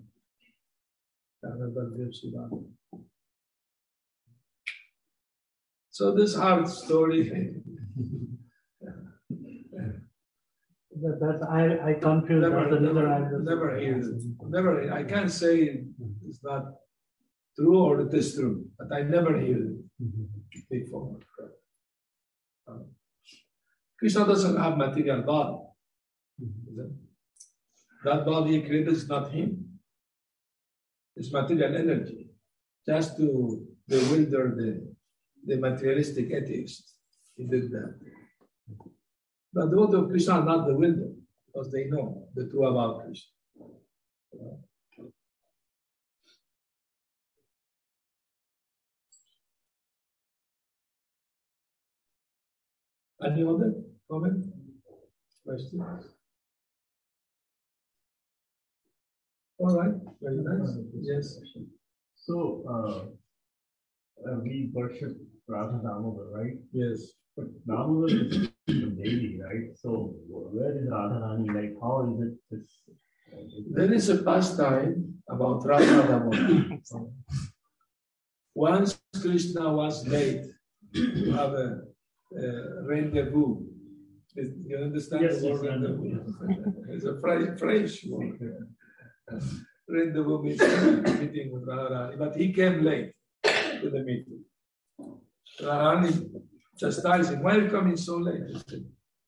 So 5.92 6.16
this 6.16 6.36
hard 6.36 6.68
story. 6.68 7.62
That, 11.04 11.20
that's, 11.20 11.44
I, 11.44 11.90
I 11.90 11.94
confuse 11.96 12.42
Never, 12.42 12.60
I 12.60 12.80
never, 12.80 13.40
never 13.44 13.78
hear 13.78 13.98
it. 13.98 14.06
Never, 14.48 14.94
I 14.94 15.04
can't 15.04 15.30
say 15.30 15.84
it's 16.26 16.42
not 16.42 16.64
true 17.58 17.78
or 17.78 18.00
it 18.02 18.14
is 18.14 18.36
true, 18.36 18.66
but 18.78 18.90
I 18.94 19.02
never 19.02 19.38
hear 19.38 19.58
it 20.00 20.70
before. 20.70 21.18
Um, 22.70 22.86
Krishna 24.00 24.26
doesn't 24.26 24.56
have 24.56 24.78
material 24.78 25.24
body. 25.24 25.58
is 26.72 26.80
it? 26.80 26.92
That 28.06 28.26
body 28.26 28.52
he 28.54 28.62
created 28.62 28.94
is 28.94 29.10
not 29.10 29.30
him. 29.32 29.80
It's 31.18 31.34
material 31.34 31.76
energy. 31.76 32.30
Just 32.88 33.18
to 33.18 33.62
bewilder 33.90 34.56
the, 34.56 34.96
the 35.46 35.60
materialistic 35.60 36.32
atheist. 36.32 36.96
He 37.36 37.44
did 37.44 37.72
that. 37.72 38.00
But 39.54 39.70
the 39.70 39.76
devotee 39.76 39.98
of 39.98 40.10
Krishna 40.10 40.34
are 40.34 40.46
not 40.46 40.68
the 40.68 40.76
window 40.76 41.14
because 41.46 41.72
they 41.72 41.86
know 41.86 42.28
the 42.34 42.50
truth 42.50 42.70
about 42.70 43.06
Krishna. 43.06 43.30
Any 53.24 53.44
other 53.44 53.74
comment? 54.12 54.46
Questions? 55.46 56.06
All 59.60 59.78
right, 59.78 59.94
very 60.22 60.38
nice. 60.38 60.76
Yes. 61.00 61.40
So, 62.16 62.66
uh, 62.68 64.30
uh, 64.30 64.40
we 64.44 64.72
worship 64.74 65.16
Radha 65.48 65.80
Damodar, 65.84 66.28
right? 66.34 66.58
Yes. 66.74 67.14
But 67.36 67.48
Damodar 67.66 68.16
is 68.16 68.48
a 68.70 68.72
deity, 68.72 69.40
right? 69.44 69.76
So, 69.76 70.14
where 70.28 70.78
is 70.78 70.88
Radharani? 70.88 71.48
Like, 71.48 71.74
how 71.82 72.08
is 72.12 72.28
it 72.28 72.34
this? 72.52 72.68
Uh, 73.34 73.38
there 73.72 73.92
is 73.92 74.10
a 74.10 74.22
pastime 74.24 75.16
about 75.30 75.66
Radha 75.66 76.08
Damodar. 76.08 76.78
Once 78.54 79.02
Krishna 79.20 79.74
was 79.74 80.08
late 80.08 80.46
to 80.94 81.32
have 81.32 81.54
a, 81.54 81.82
a 82.38 82.84
rendezvous. 82.84 83.64
You 84.36 84.78
understand 84.78 85.24
Yes, 85.24 85.42
the 85.42 85.48
yes, 85.48 85.60
word 85.60 85.66
I 85.66 85.76
rendezvous? 85.76 86.34
It's 86.90 87.06
a 87.06 87.20
French, 87.20 87.60
French 87.60 88.06
word. 88.10 88.68
Rendezvous 89.90 90.44
means 90.44 90.62
meeting 91.20 91.52
with 91.52 91.66
Radharani, 91.68 92.18
but 92.20 92.36
he 92.36 92.54
came 92.54 92.84
late 92.84 93.14
to 93.44 93.90
the 93.90 94.04
meeting. 94.04 94.42
Radharani 95.60 96.30
chastised 96.78 97.34
him, 97.34 97.44
why 97.44 97.56
are 97.56 97.62
you 97.64 97.70
coming 97.70 97.98
so 97.98 98.18
late? 98.18 98.42
Said, 98.68 98.86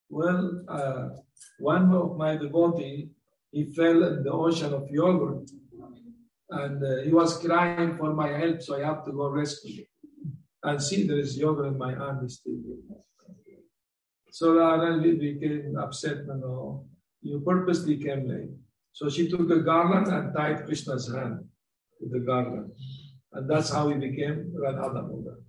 well, 0.09 0.63
uh, 0.67 1.09
one 1.59 1.93
of 1.93 2.17
my 2.17 2.35
devotee, 2.37 3.09
he 3.51 3.73
fell 3.73 4.03
in 4.03 4.23
the 4.23 4.31
ocean 4.31 4.73
of 4.73 4.89
yogurt 4.89 5.49
and 6.49 6.83
uh, 6.83 7.01
he 7.03 7.11
was 7.11 7.37
crying 7.39 7.97
for 7.97 8.13
my 8.13 8.29
help, 8.29 8.61
so 8.61 8.75
I 8.75 8.85
have 8.85 9.03
to 9.05 9.11
go 9.11 9.29
rescue 9.29 9.77
him. 9.77 9.85
And 10.63 10.81
see, 10.81 11.07
there 11.07 11.19
is 11.19 11.37
yogurt 11.37 11.67
in 11.67 11.77
my 11.77 11.91
hand, 11.91 12.31
still. 12.31 12.59
So 14.31 14.55
Radharani 14.55 15.19
became 15.19 15.77
upset, 15.77 16.17
you 16.17 16.35
know, 16.35 16.85
you 17.21 17.39
purposely 17.39 17.97
came 17.97 18.27
late. 18.27 18.49
So 18.91 19.09
she 19.09 19.29
took 19.29 19.49
a 19.49 19.61
garland 19.61 20.07
and 20.07 20.33
tied 20.35 20.65
Krishna's 20.65 21.11
hand 21.13 21.39
with 21.99 22.11
the 22.11 22.19
garland. 22.19 22.71
And 23.33 23.49
that's 23.49 23.69
how 23.69 23.89
he 23.89 23.95
became 23.95 24.53
Radha 24.55 24.93
Damodar. 24.93 25.39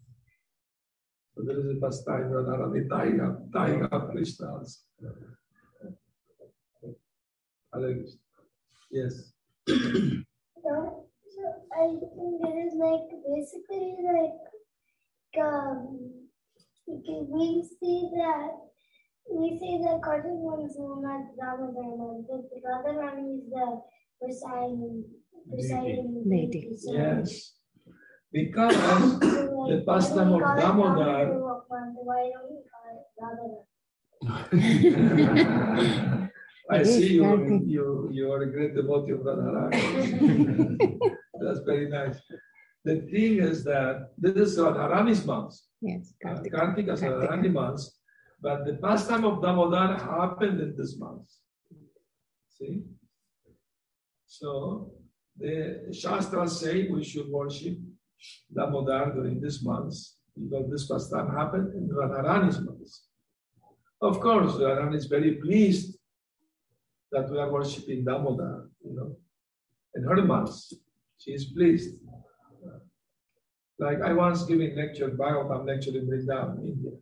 So 1.37 1.43
there 1.45 1.61
is 1.61 1.77
a 1.77 1.81
pastime 1.81 2.31
Radharani 2.33 2.89
tying 2.89 3.21
up, 3.21 3.53
tying 3.53 3.83
up 3.85 4.11
Krishna 4.11 4.55
also. 4.57 4.81
Hare 7.75 7.95
Krishna. 7.95 8.21
Yes. 8.91 9.33
So, 9.69 11.05
so 11.29 11.43
I 11.77 11.87
think 12.01 12.41
there 12.43 12.67
is 12.67 12.73
like 12.81 13.09
basically 13.29 13.97
like 14.01 15.45
um 15.45 16.01
okay, 16.89 17.21
we 17.29 17.69
see 17.79 18.09
that 18.17 18.51
we 19.31 19.59
see 19.61 19.79
that 19.85 20.01
Kartik 20.03 20.31
one 20.33 20.65
is 20.65 20.79
known 20.79 21.05
as 21.05 21.27
Ramadana, 21.37 22.23
but 22.27 22.49
the 22.49 22.69
other 22.71 22.95
one 22.99 23.19
is 23.37 23.45
the 23.51 23.83
presiding 24.23 25.05
presiding 25.51 26.25
Deity. 26.31 26.61
deity. 26.61 26.77
So- 26.79 26.93
Yes. 26.95 27.56
Because 28.33 29.19
the 29.21 29.85
pastime 29.87 30.33
of 30.33 30.33
do 30.33 30.37
we 30.37 30.41
call 30.43 30.57
it 30.57 30.61
Damodar- 30.61 30.63
Damodar, 31.27 31.27
Why 32.05 32.31
don't 32.33 32.51
we 32.51 32.59
call 32.71 32.89
it 32.97 33.05
Radharani? 34.23 36.31
I 36.69 36.83
see 36.83 37.13
you, 37.15 37.63
you, 37.65 38.09
you 38.13 38.33
are 38.33 38.43
a 38.43 38.51
great 38.51 38.75
devotee 38.75 39.13
of 39.13 39.21
Radharani. 39.21 40.99
That's 41.41 41.61
very 41.61 41.89
nice. 41.89 42.19
The 42.85 43.03
thing 43.13 43.39
is 43.39 43.63
that 43.65 44.11
this 44.19 44.35
is 44.37 44.59
Radharani's 44.59 45.25
month. 45.25 45.55
Yes, 45.81 46.13
Uh, 46.25 46.29
Kartik. 46.35 46.53
Kartika 46.53 46.93
is 46.95 47.01
Kartika. 47.03 47.29
Radharani 47.29 47.53
month, 47.53 47.83
but 48.41 48.65
the 48.67 48.75
pastime 48.75 49.25
of 49.25 49.41
Damodar 49.43 49.97
happened 49.97 50.61
in 50.61 50.75
this 50.77 50.99
month. 50.99 51.31
See? 52.51 52.83
So 54.27 54.91
the 55.39 55.87
Shastras 55.93 56.59
say 56.61 56.89
we 56.89 57.05
should 57.05 57.29
worship 57.29 57.79
Damodar 58.55 59.13
during 59.15 59.41
this 59.41 59.63
month 59.63 59.95
because 60.35 60.71
this 60.71 60.87
pastime 60.87 61.31
happened 61.35 61.75
in 61.75 61.89
Radharani's 61.89 62.61
month. 62.61 62.91
Of 64.01 64.21
course, 64.21 64.53
Radharani 64.53 64.97
is 64.97 65.07
very 65.07 65.35
pleased 65.37 65.99
that 67.13 67.31
we 67.31 67.39
are 67.39 67.51
worshiping 67.51 68.05
Damodar, 68.05 68.69
you 68.85 68.95
know, 68.95 69.17
in 69.95 70.05
her 70.05 70.23
month. 70.23 70.55
She 71.19 71.33
is 71.33 71.47
pleased. 71.47 72.01
Like 73.79 74.01
I 74.01 74.13
once 74.13 74.45
giving 74.45 74.75
lecture, 74.77 75.11
Bhagavatam 75.11 75.67
lecture 75.67 75.91
in 75.91 76.07
Vrindavan, 76.07 76.65
India. 76.65 76.93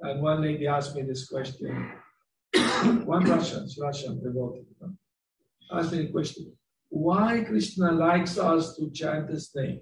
And 0.00 0.22
one 0.22 0.42
lady 0.42 0.66
asked 0.66 0.94
me 0.94 1.02
this 1.02 1.28
question. 1.28 1.92
one 3.04 3.24
Russian, 3.24 3.68
Russian 3.80 4.22
devotee, 4.22 4.64
asked 5.72 5.92
me 5.92 6.06
the 6.06 6.12
question 6.12 6.52
why 6.90 7.44
Krishna 7.46 7.92
likes 7.92 8.38
us 8.38 8.76
to 8.76 8.90
chant 8.90 9.30
his 9.30 9.50
name? 9.54 9.80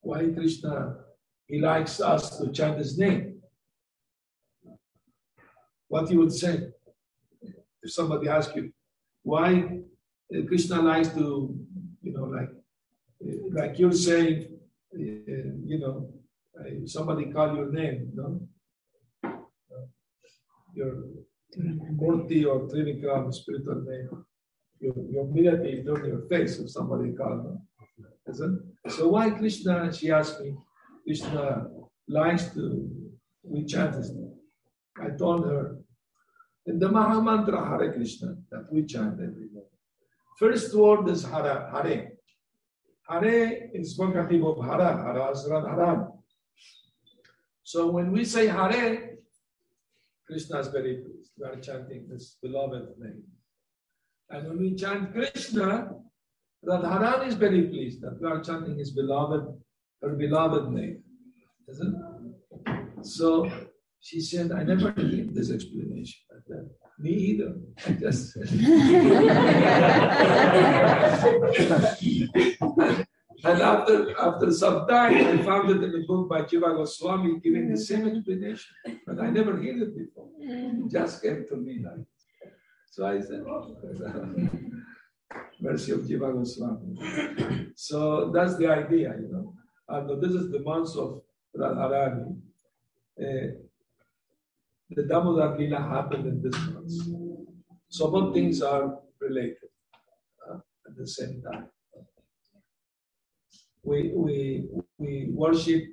Why 0.00 0.28
Krishna, 0.28 0.96
he 1.46 1.60
likes 1.60 2.00
us 2.00 2.38
to 2.38 2.50
chant 2.52 2.78
his 2.78 2.98
name? 2.98 3.40
What 5.88 6.10
you 6.10 6.18
would 6.18 6.32
say 6.32 6.68
if 7.82 7.92
somebody 7.92 8.28
asks 8.28 8.54
you, 8.54 8.70
why 9.22 9.80
Krishna 10.46 10.82
likes 10.82 11.08
to, 11.08 11.56
you 12.02 12.12
know, 12.12 12.24
like, 12.24 12.50
like 13.52 13.78
you're 13.78 13.92
saying, 13.92 14.58
eh, 14.94 15.42
you 15.64 15.78
know, 15.80 16.10
eh, 16.60 16.80
somebody 16.84 17.32
call 17.32 17.54
your 17.56 17.72
name, 17.72 18.10
know, 18.14 18.48
your 20.74 21.04
Murti 22.00 22.44
or 22.46 22.68
Trivikram 22.68 23.32
spiritual 23.32 23.82
name 23.86 24.24
you, 24.80 24.92
you 25.10 25.20
immediately 25.20 25.82
turn 25.84 26.04
your 26.06 26.22
face 26.28 26.58
if 26.58 26.70
somebody 26.70 27.12
calls 27.12 27.44
them. 27.44 27.62
Isn't? 28.28 28.62
So 28.88 29.08
why 29.08 29.30
Krishna, 29.30 29.92
she 29.92 30.10
asked 30.10 30.40
me, 30.40 30.54
Krishna 31.04 31.66
likes 32.08 32.48
to, 32.54 32.90
we 33.42 33.64
chant 33.64 33.94
his 33.94 34.10
name. 34.10 34.34
I 35.00 35.10
told 35.16 35.46
her, 35.46 35.78
in 36.66 36.78
the 36.78 36.88
Mahamantra 36.88 37.66
Hare 37.68 37.92
Krishna 37.92 38.36
that 38.50 38.70
we 38.70 38.84
chant 38.84 39.14
every 39.14 39.48
day, 39.48 39.66
first 40.38 40.74
word 40.74 41.08
is 41.08 41.24
Hare. 41.24 41.70
Hare. 41.72 42.12
Hare 43.08 43.70
is 43.72 43.98
vocative 43.98 44.44
of 44.44 44.64
Hara. 44.64 44.96
Hara 45.02 45.30
is 45.30 45.46
Radharani. 45.48 46.12
So 47.62 47.90
when 47.90 48.12
we 48.12 48.24
say 48.24 48.48
Hare, 48.48 49.16
Krishna 50.26 50.58
is 50.58 50.68
very 50.68 50.96
pleased. 50.96 51.30
We 51.38 51.46
are 51.46 51.56
chanting 51.56 52.06
this 52.08 52.36
beloved 52.42 52.98
name. 52.98 53.22
And 54.30 54.46
when 54.46 54.58
we 54.58 54.74
chant 54.74 55.12
Krishna, 55.12 55.90
Radharani 56.66 57.28
is 57.28 57.34
very 57.34 57.62
pleased 57.68 58.02
that 58.02 58.20
we 58.20 58.26
are 58.28 58.42
chanting 58.42 58.76
his 58.76 58.90
beloved, 58.90 59.46
her 60.02 60.10
beloved 60.10 60.70
name. 60.70 61.02
Isn't 61.68 61.94
it? 61.94 63.06
So 63.06 63.50
she 64.00 64.20
said, 64.20 64.52
I 64.52 64.64
never 64.64 64.92
need 64.92 65.34
this 65.34 65.50
explanation. 65.50 66.20
Me 66.98 67.10
either. 67.10 67.54
I 67.86 67.92
just 67.92 68.36
And 73.44 73.62
after, 73.62 74.18
after 74.18 74.50
some 74.52 74.86
time, 74.88 75.14
I 75.14 75.42
found 75.44 75.70
it 75.70 75.82
in 75.84 76.02
a 76.02 76.06
book 76.06 76.28
by 76.28 76.42
Jiva 76.42 76.74
Goswami 76.76 77.38
giving 77.38 77.70
the 77.70 77.78
same 77.78 78.08
explanation. 78.08 78.74
But 79.06 79.20
I 79.20 79.30
never 79.30 79.52
heard 79.52 79.80
it 79.80 79.96
before. 79.96 80.28
It 80.40 80.90
just 80.90 81.22
came 81.22 81.46
to 81.48 81.56
me 81.56 81.78
like 81.84 82.04
so 82.90 83.06
I 83.06 83.20
said, 83.20 83.42
oh, 83.48 83.76
mercy 85.60 85.92
of 85.92 86.00
Jiva 86.00 86.32
Goswami. 86.32 87.72
So 87.74 88.30
that's 88.32 88.56
the 88.56 88.68
idea, 88.68 89.14
you 89.20 89.28
know. 89.30 89.54
And 89.88 90.22
this 90.22 90.32
is 90.32 90.50
the 90.50 90.60
month 90.60 90.96
of 90.96 91.22
Radharani. 91.56 92.36
Uh, 93.20 93.48
the 94.90 95.02
Damodar 95.02 95.58
Lila 95.58 95.80
happened 95.80 96.26
in 96.26 96.42
this 96.42 96.58
month. 96.68 96.92
So 97.88 98.10
both 98.10 98.34
things 98.34 98.62
are 98.62 98.98
related 99.20 99.70
uh, 100.48 100.58
at 100.86 100.96
the 100.96 101.06
same 101.06 101.42
time. 101.42 101.68
We, 103.82 104.12
we, 104.14 104.68
we 104.98 105.28
worship 105.30 105.84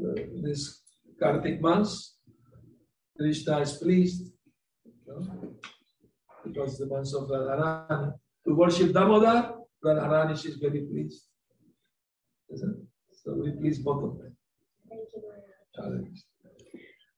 uh, 0.00 0.20
this 0.42 0.82
Kartik 1.18 1.60
month. 1.60 1.88
Krishna 3.16 3.58
is 3.60 3.72
pleased. 3.74 4.32
You 5.06 5.14
know? 5.14 5.53
Because 6.44 6.78
the 6.78 6.86
month 6.86 7.12
of 7.14 7.28
Radharani. 7.28 8.14
To 8.46 8.54
worship 8.54 8.92
Damodar, 8.92 9.54
Radharani, 9.84 10.40
she's 10.40 10.56
very 10.56 10.82
pleased. 10.82 11.24
Isn't 12.52 12.86
So 13.12 13.34
we 13.34 13.52
please 13.52 13.78
both 13.78 14.04
of 14.04 14.18
them. 14.18 14.36
Challenge. 15.74 16.22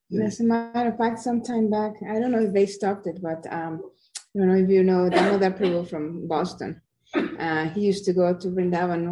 Yes. 0.09 0.35
As 0.35 0.41
a 0.41 0.45
matter 0.45 0.91
of 0.91 0.99
fact, 0.99 1.19
some 1.19 1.43
time 1.43 1.69
back, 1.69 1.95
I 2.09 2.21
don't 2.21 2.31
know 2.31 2.43
if 2.43 2.53
they 2.53 2.67
stopped 2.67 3.09
it, 3.09 3.19
but 3.21 3.45
um, 3.53 3.83
I 4.15 4.39
don't 4.39 4.49
know 4.49 4.55
if 4.55 4.69
you 4.71 4.85
know 4.85 5.11
Damodar 5.11 5.51
Prabhu 5.51 5.89
from 5.89 6.29
Boston. 6.29 6.81
Uh, 7.15 7.69
he 7.71 7.81
used 7.81 8.05
to 8.05 8.13
go 8.13 8.37
to 8.37 8.49
Vrindavan 8.49 9.03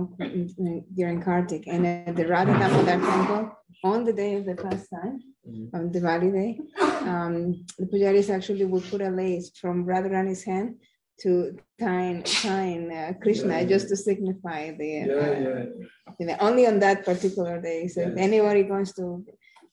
during 0.94 1.22
Kartik, 1.22 1.66
and 1.66 1.86
at 1.86 2.14
the 2.14 2.26
Radha 2.26 2.52
Damodar 2.52 3.00
temple, 3.00 3.52
on 3.82 4.04
the 4.04 4.12
day 4.12 4.34
of 4.34 4.46
the 4.46 4.54
pastime, 4.54 5.20
mm-hmm. 5.48 5.76
on 5.76 5.90
Diwali 5.90 6.32
day, 6.32 6.60
um, 7.08 7.64
the 7.78 7.86
pujaris 7.86 8.30
actually 8.30 8.64
would 8.64 8.84
put 8.84 9.02
a 9.02 9.10
lace 9.10 9.50
from 9.60 9.86
Radharani's 9.86 10.44
hand 10.44 10.76
to 11.20 11.56
tying, 11.78 12.22
tying 12.24 12.92
uh, 12.92 13.12
Krishna 13.22 13.60
yeah. 13.60 13.64
just 13.64 13.88
to 13.88 13.96
signify 13.96 14.72
the. 14.72 15.04
Yeah, 15.06 15.14
uh, 15.14 16.14
yeah. 16.18 16.36
only 16.40 16.66
on 16.66 16.80
that 16.80 17.04
particular 17.04 17.60
day. 17.60 17.88
So 17.88 18.00
if 18.02 18.16
anybody 18.16 18.64
goes 18.64 18.92
to 18.94 19.24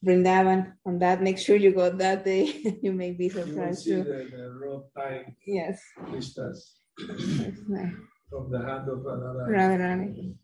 Vrindavan 0.06 0.74
on 0.86 1.00
that, 1.00 1.22
make 1.22 1.38
sure 1.38 1.56
you 1.56 1.74
go 1.74 1.90
that 1.90 2.26
day. 2.26 2.78
you 2.84 2.92
may 2.92 3.12
be 3.12 3.30
surprised 3.30 3.86
you 3.86 4.04
too. 4.04 4.10
The, 4.10 4.20
the 4.32 4.84
tying 4.96 5.36
yes. 5.46 5.82
Krishna's 6.10 6.76
from 8.32 8.50
the 8.50 8.60
hand 8.60 8.88
of 8.90 9.00
Radharani. 9.00 9.50
Radharani. 9.56 10.36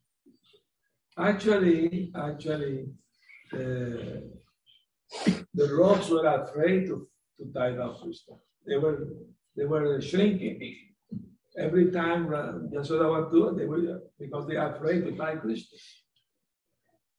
Actually, 1.17 2.11
actually, 2.15 2.89
uh, 3.53 4.21
the 5.53 5.74
ropes 5.74 6.10
were 6.10 6.26
afraid 6.26 6.88
to, 6.88 7.08
to 7.39 7.51
tie 7.53 7.78
up 7.78 8.01
Krishna. 8.01 8.36
They 8.66 8.78
were 8.78 9.08
they 9.55 9.66
were 9.66 10.01
shrinking. 10.01 10.76
Every 11.58 11.91
time 11.91 12.28
Yashoda 12.28 13.12
went 13.12 13.32
to 13.32 13.55
they 13.58 13.66
were 13.66 14.01
because 14.20 14.47
they 14.47 14.58
are 14.58 14.76
afraid 14.76 15.05
to 15.05 15.16
tie 15.16 15.36
Krishna. 15.36 15.78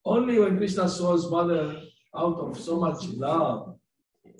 Only 0.05 0.39
when 0.39 0.57
Krishna 0.57 0.89
saw 0.89 1.15
his 1.15 1.29
mother 1.29 1.81
out 2.17 2.39
of 2.39 2.59
so 2.59 2.79
much 2.79 3.05
love, 3.09 3.77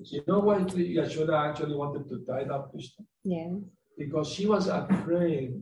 you 0.05 0.23
know 0.27 0.39
why 0.41 0.59
Yashoda 0.59 1.51
actually 1.51 1.75
wanted 1.75 2.09
to 2.09 2.25
tie 2.27 2.45
up 2.45 2.71
Krishna? 2.71 3.05
Yeah. 3.25 3.55
Because 3.97 4.29
she 4.29 4.47
was 4.47 4.69
afraid 4.69 5.61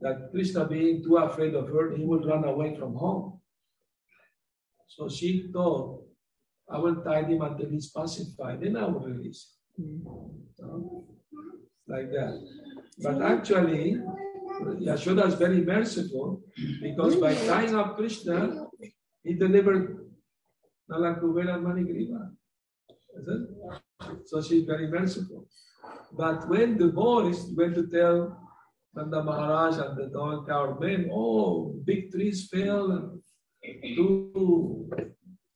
that 0.00 0.30
Krishna, 0.30 0.66
being 0.66 1.02
too 1.02 1.16
afraid 1.16 1.54
of 1.54 1.68
her, 1.68 1.94
he 1.94 2.04
would 2.04 2.24
run 2.24 2.44
away 2.44 2.76
from 2.76 2.94
home. 2.94 3.40
So 4.86 5.08
she 5.08 5.48
thought 5.52 6.07
I 6.70 6.78
will 6.78 6.96
tie 6.96 7.22
him 7.22 7.40
until 7.42 7.70
he's 7.70 7.90
pacified, 7.90 8.60
then 8.60 8.76
I 8.76 8.86
will 8.86 9.00
release 9.00 9.54
him. 9.76 10.02
Mm. 10.60 11.04
Like 11.88 12.10
that. 12.10 12.34
But 12.98 13.22
actually, 13.22 13.98
Yashoda 14.60 15.26
is 15.26 15.34
very 15.34 15.62
merciful 15.62 16.42
because 16.82 17.16
by 17.16 17.34
tying 17.34 17.74
up 17.74 17.96
Krishna, 17.96 18.66
he 19.22 19.34
delivered 19.34 20.10
Nalakuvela 20.90 21.60
Manigriva. 21.62 22.30
So 24.26 24.42
she's 24.42 24.64
very 24.64 24.88
merciful. 24.88 25.46
But 26.12 26.48
when 26.48 26.76
the 26.76 26.88
boys 26.88 27.50
went 27.56 27.74
to 27.76 27.86
tell 27.86 28.36
Nanda 28.94 29.22
Maharaj 29.22 29.78
and 29.78 29.96
the 29.96 30.08
dog 30.08 30.48
tower 30.48 30.78
men, 30.78 31.10
oh, 31.12 31.74
big 31.84 32.10
trees 32.10 32.48
fell 32.48 32.90
and 32.90 33.22
two 33.96 34.90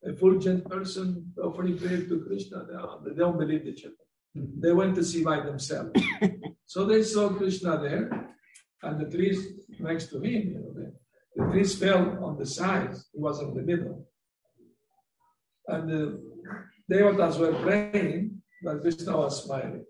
a 0.05 0.13
fulgent 0.13 0.69
person 0.69 1.31
offering 1.41 1.77
prayer 1.77 2.03
to 2.03 2.25
Krishna, 2.27 2.65
they, 2.65 3.09
they 3.09 3.15
don't 3.15 3.37
believe 3.37 3.65
the 3.65 3.73
children. 3.73 3.99
Mm-hmm. 4.37 4.61
They 4.61 4.73
went 4.73 4.95
to 4.95 5.03
see 5.03 5.23
by 5.23 5.39
themselves. 5.39 5.91
so 6.65 6.85
they 6.85 7.03
saw 7.03 7.29
Krishna 7.29 7.79
there, 7.79 8.35
and 8.81 8.99
the 8.99 9.09
trees 9.15 9.39
next 9.79 10.07
to 10.07 10.17
him, 10.17 10.41
you 10.49 10.53
know, 10.55 10.73
the, 10.73 10.93
the 11.35 11.51
trees 11.51 11.77
fell 11.77 12.23
on 12.23 12.37
the 12.37 12.45
sides. 12.45 13.07
He 13.13 13.19
was 13.19 13.39
in 13.39 13.53
the 13.53 13.61
middle. 13.61 14.07
And 15.67 15.89
the 15.89 16.21
devatas 16.91 17.39
were 17.39 17.53
praying, 17.61 18.41
but 18.63 18.81
Krishna 18.81 19.15
was 19.15 19.45
smiling. 19.45 19.85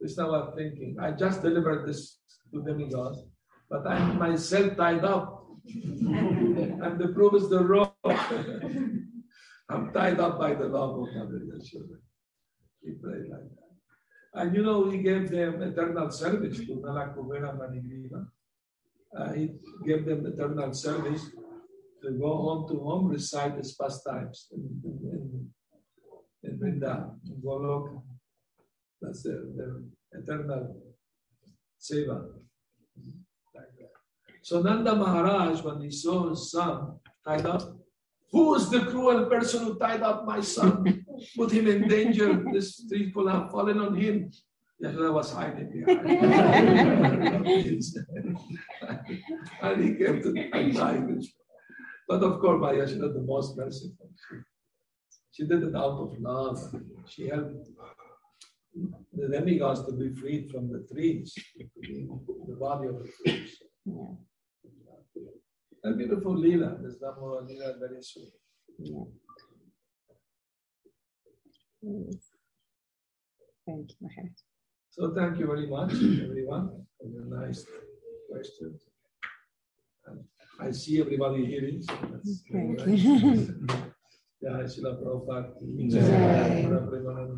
Krishna 0.00 0.26
was 0.26 0.54
thinking, 0.56 0.96
I 1.00 1.10
just 1.10 1.42
delivered 1.42 1.86
this 1.86 2.18
to 2.52 2.62
demigods, 2.62 3.24
but 3.68 3.86
I'm 3.86 4.18
myself 4.18 4.76
tied 4.76 5.04
up. 5.04 5.34
and 5.66 6.98
the 6.98 7.08
proof 7.08 7.34
is 7.34 7.50
the 7.50 7.62
rope. 7.62 7.94
I'm 9.70 9.92
tied 9.92 10.18
up 10.18 10.38
by 10.38 10.54
the 10.54 10.66
love 10.66 10.98
of 10.98 11.08
Yashoda. 11.08 11.98
He 12.82 12.92
prayed 12.92 13.28
like 13.28 13.48
that. 13.50 13.68
And 14.34 14.54
you 14.54 14.62
know, 14.62 14.90
he 14.90 14.98
gave 14.98 15.30
them 15.30 15.62
eternal 15.62 16.10
service 16.10 16.58
to 16.58 16.82
Nalakuvera 16.84 17.58
Manigriva. 17.58 18.26
Uh, 19.16 19.32
he 19.32 19.50
gave 19.86 20.06
them 20.06 20.26
eternal 20.26 20.72
service 20.72 21.30
to 22.02 22.10
go 22.12 22.36
home 22.36 22.68
to 22.68 22.78
home, 22.80 23.08
recite 23.08 23.56
his 23.56 23.74
pastimes 23.74 24.48
in, 24.52 25.50
in, 26.44 26.60
in 26.62 27.40
Goloka. 27.44 28.02
That's 29.00 29.22
their, 29.22 29.42
their 29.56 29.80
eternal 30.12 30.76
seva. 31.80 32.28
Like 33.54 33.72
that. 33.78 33.90
So 34.42 34.62
Nanda 34.62 34.94
Maharaj, 34.94 35.62
when 35.62 35.80
he 35.80 35.90
saw 35.90 36.30
his 36.30 36.50
son 36.50 36.98
tied 37.26 37.46
up, 37.46 37.78
Who 38.30 38.54
is 38.54 38.70
the 38.70 38.80
cruel 38.80 39.24
person 39.26 39.64
who 39.64 39.78
tied 39.78 40.02
up 40.02 40.26
my 40.26 40.40
son? 40.40 41.04
Put 41.36 41.50
him 41.50 41.66
in 41.66 41.88
danger. 41.88 42.44
This 42.52 42.86
tree 42.86 43.10
could 43.10 43.28
have 43.30 43.50
fallen 43.50 43.80
on 43.80 43.96
him. 43.96 44.30
Yashoda 44.82 45.12
was 45.12 45.32
hiding 45.32 45.70
behind. 45.72 46.08
and 49.62 49.82
he 49.82 49.94
came 49.94 50.22
to 50.22 50.50
untie 50.52 51.00
Krishna. 51.00 51.32
But 52.06 52.22
of 52.22 52.38
course, 52.40 52.60
my 52.60 52.74
Yashoda 52.74 53.12
the 53.12 53.24
most 53.26 53.56
merciful. 53.56 54.10
She 55.32 55.46
did 55.46 55.62
it 55.62 55.74
out 55.74 55.98
of 55.98 56.20
love. 56.20 56.60
She 57.08 57.28
helped 57.28 57.66
the 59.12 59.28
demigods 59.28 59.84
to 59.86 59.92
be 59.92 60.14
freed 60.14 60.50
from 60.50 60.70
the 60.70 60.86
trees, 60.92 61.34
the 61.56 62.56
body 62.56 62.88
of 62.88 63.02
the 63.02 63.08
trees. 63.24 63.58
Yeah. 65.84 65.90
A 65.90 65.94
beautiful 65.94 66.36
lila. 66.36 66.76
There's 66.80 67.00
no 67.00 67.14
more 67.20 67.42
lila 67.42 67.74
very 67.78 68.02
soon. 68.02 68.30
Yeah. 68.78 69.04
Thank 73.66 73.90
you, 73.90 73.96
Maharaj. 74.00 74.32
So 74.90 75.14
thank 75.14 75.38
you 75.38 75.46
very 75.46 75.66
much, 75.68 75.92
everyone, 75.92 76.84
for 76.98 77.06
your 77.06 77.26
nice 77.26 77.64
questions. 78.30 78.82
And 80.06 80.24
I 80.60 80.72
see 80.72 81.00
everybody 81.00 81.46
hearing. 81.46 81.80
So 81.82 81.94
that's 82.10 82.42
Thank 82.50 82.78
nice. 82.80 83.04
you. 83.04 83.66
Jai 84.42 84.62
Srila 84.70 84.92
Prabhupada. 85.02 85.52
ki 85.58 85.88
Jai. 85.88 86.00
Jai. 86.00 86.66
Prabhupada 86.68 87.32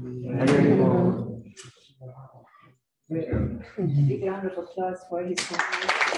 Big 4.08 4.22
round 4.24 4.46
of 4.46 4.56
applause 4.58 5.00
for 5.08 5.22
his 5.24 5.38
comments. 5.40 6.09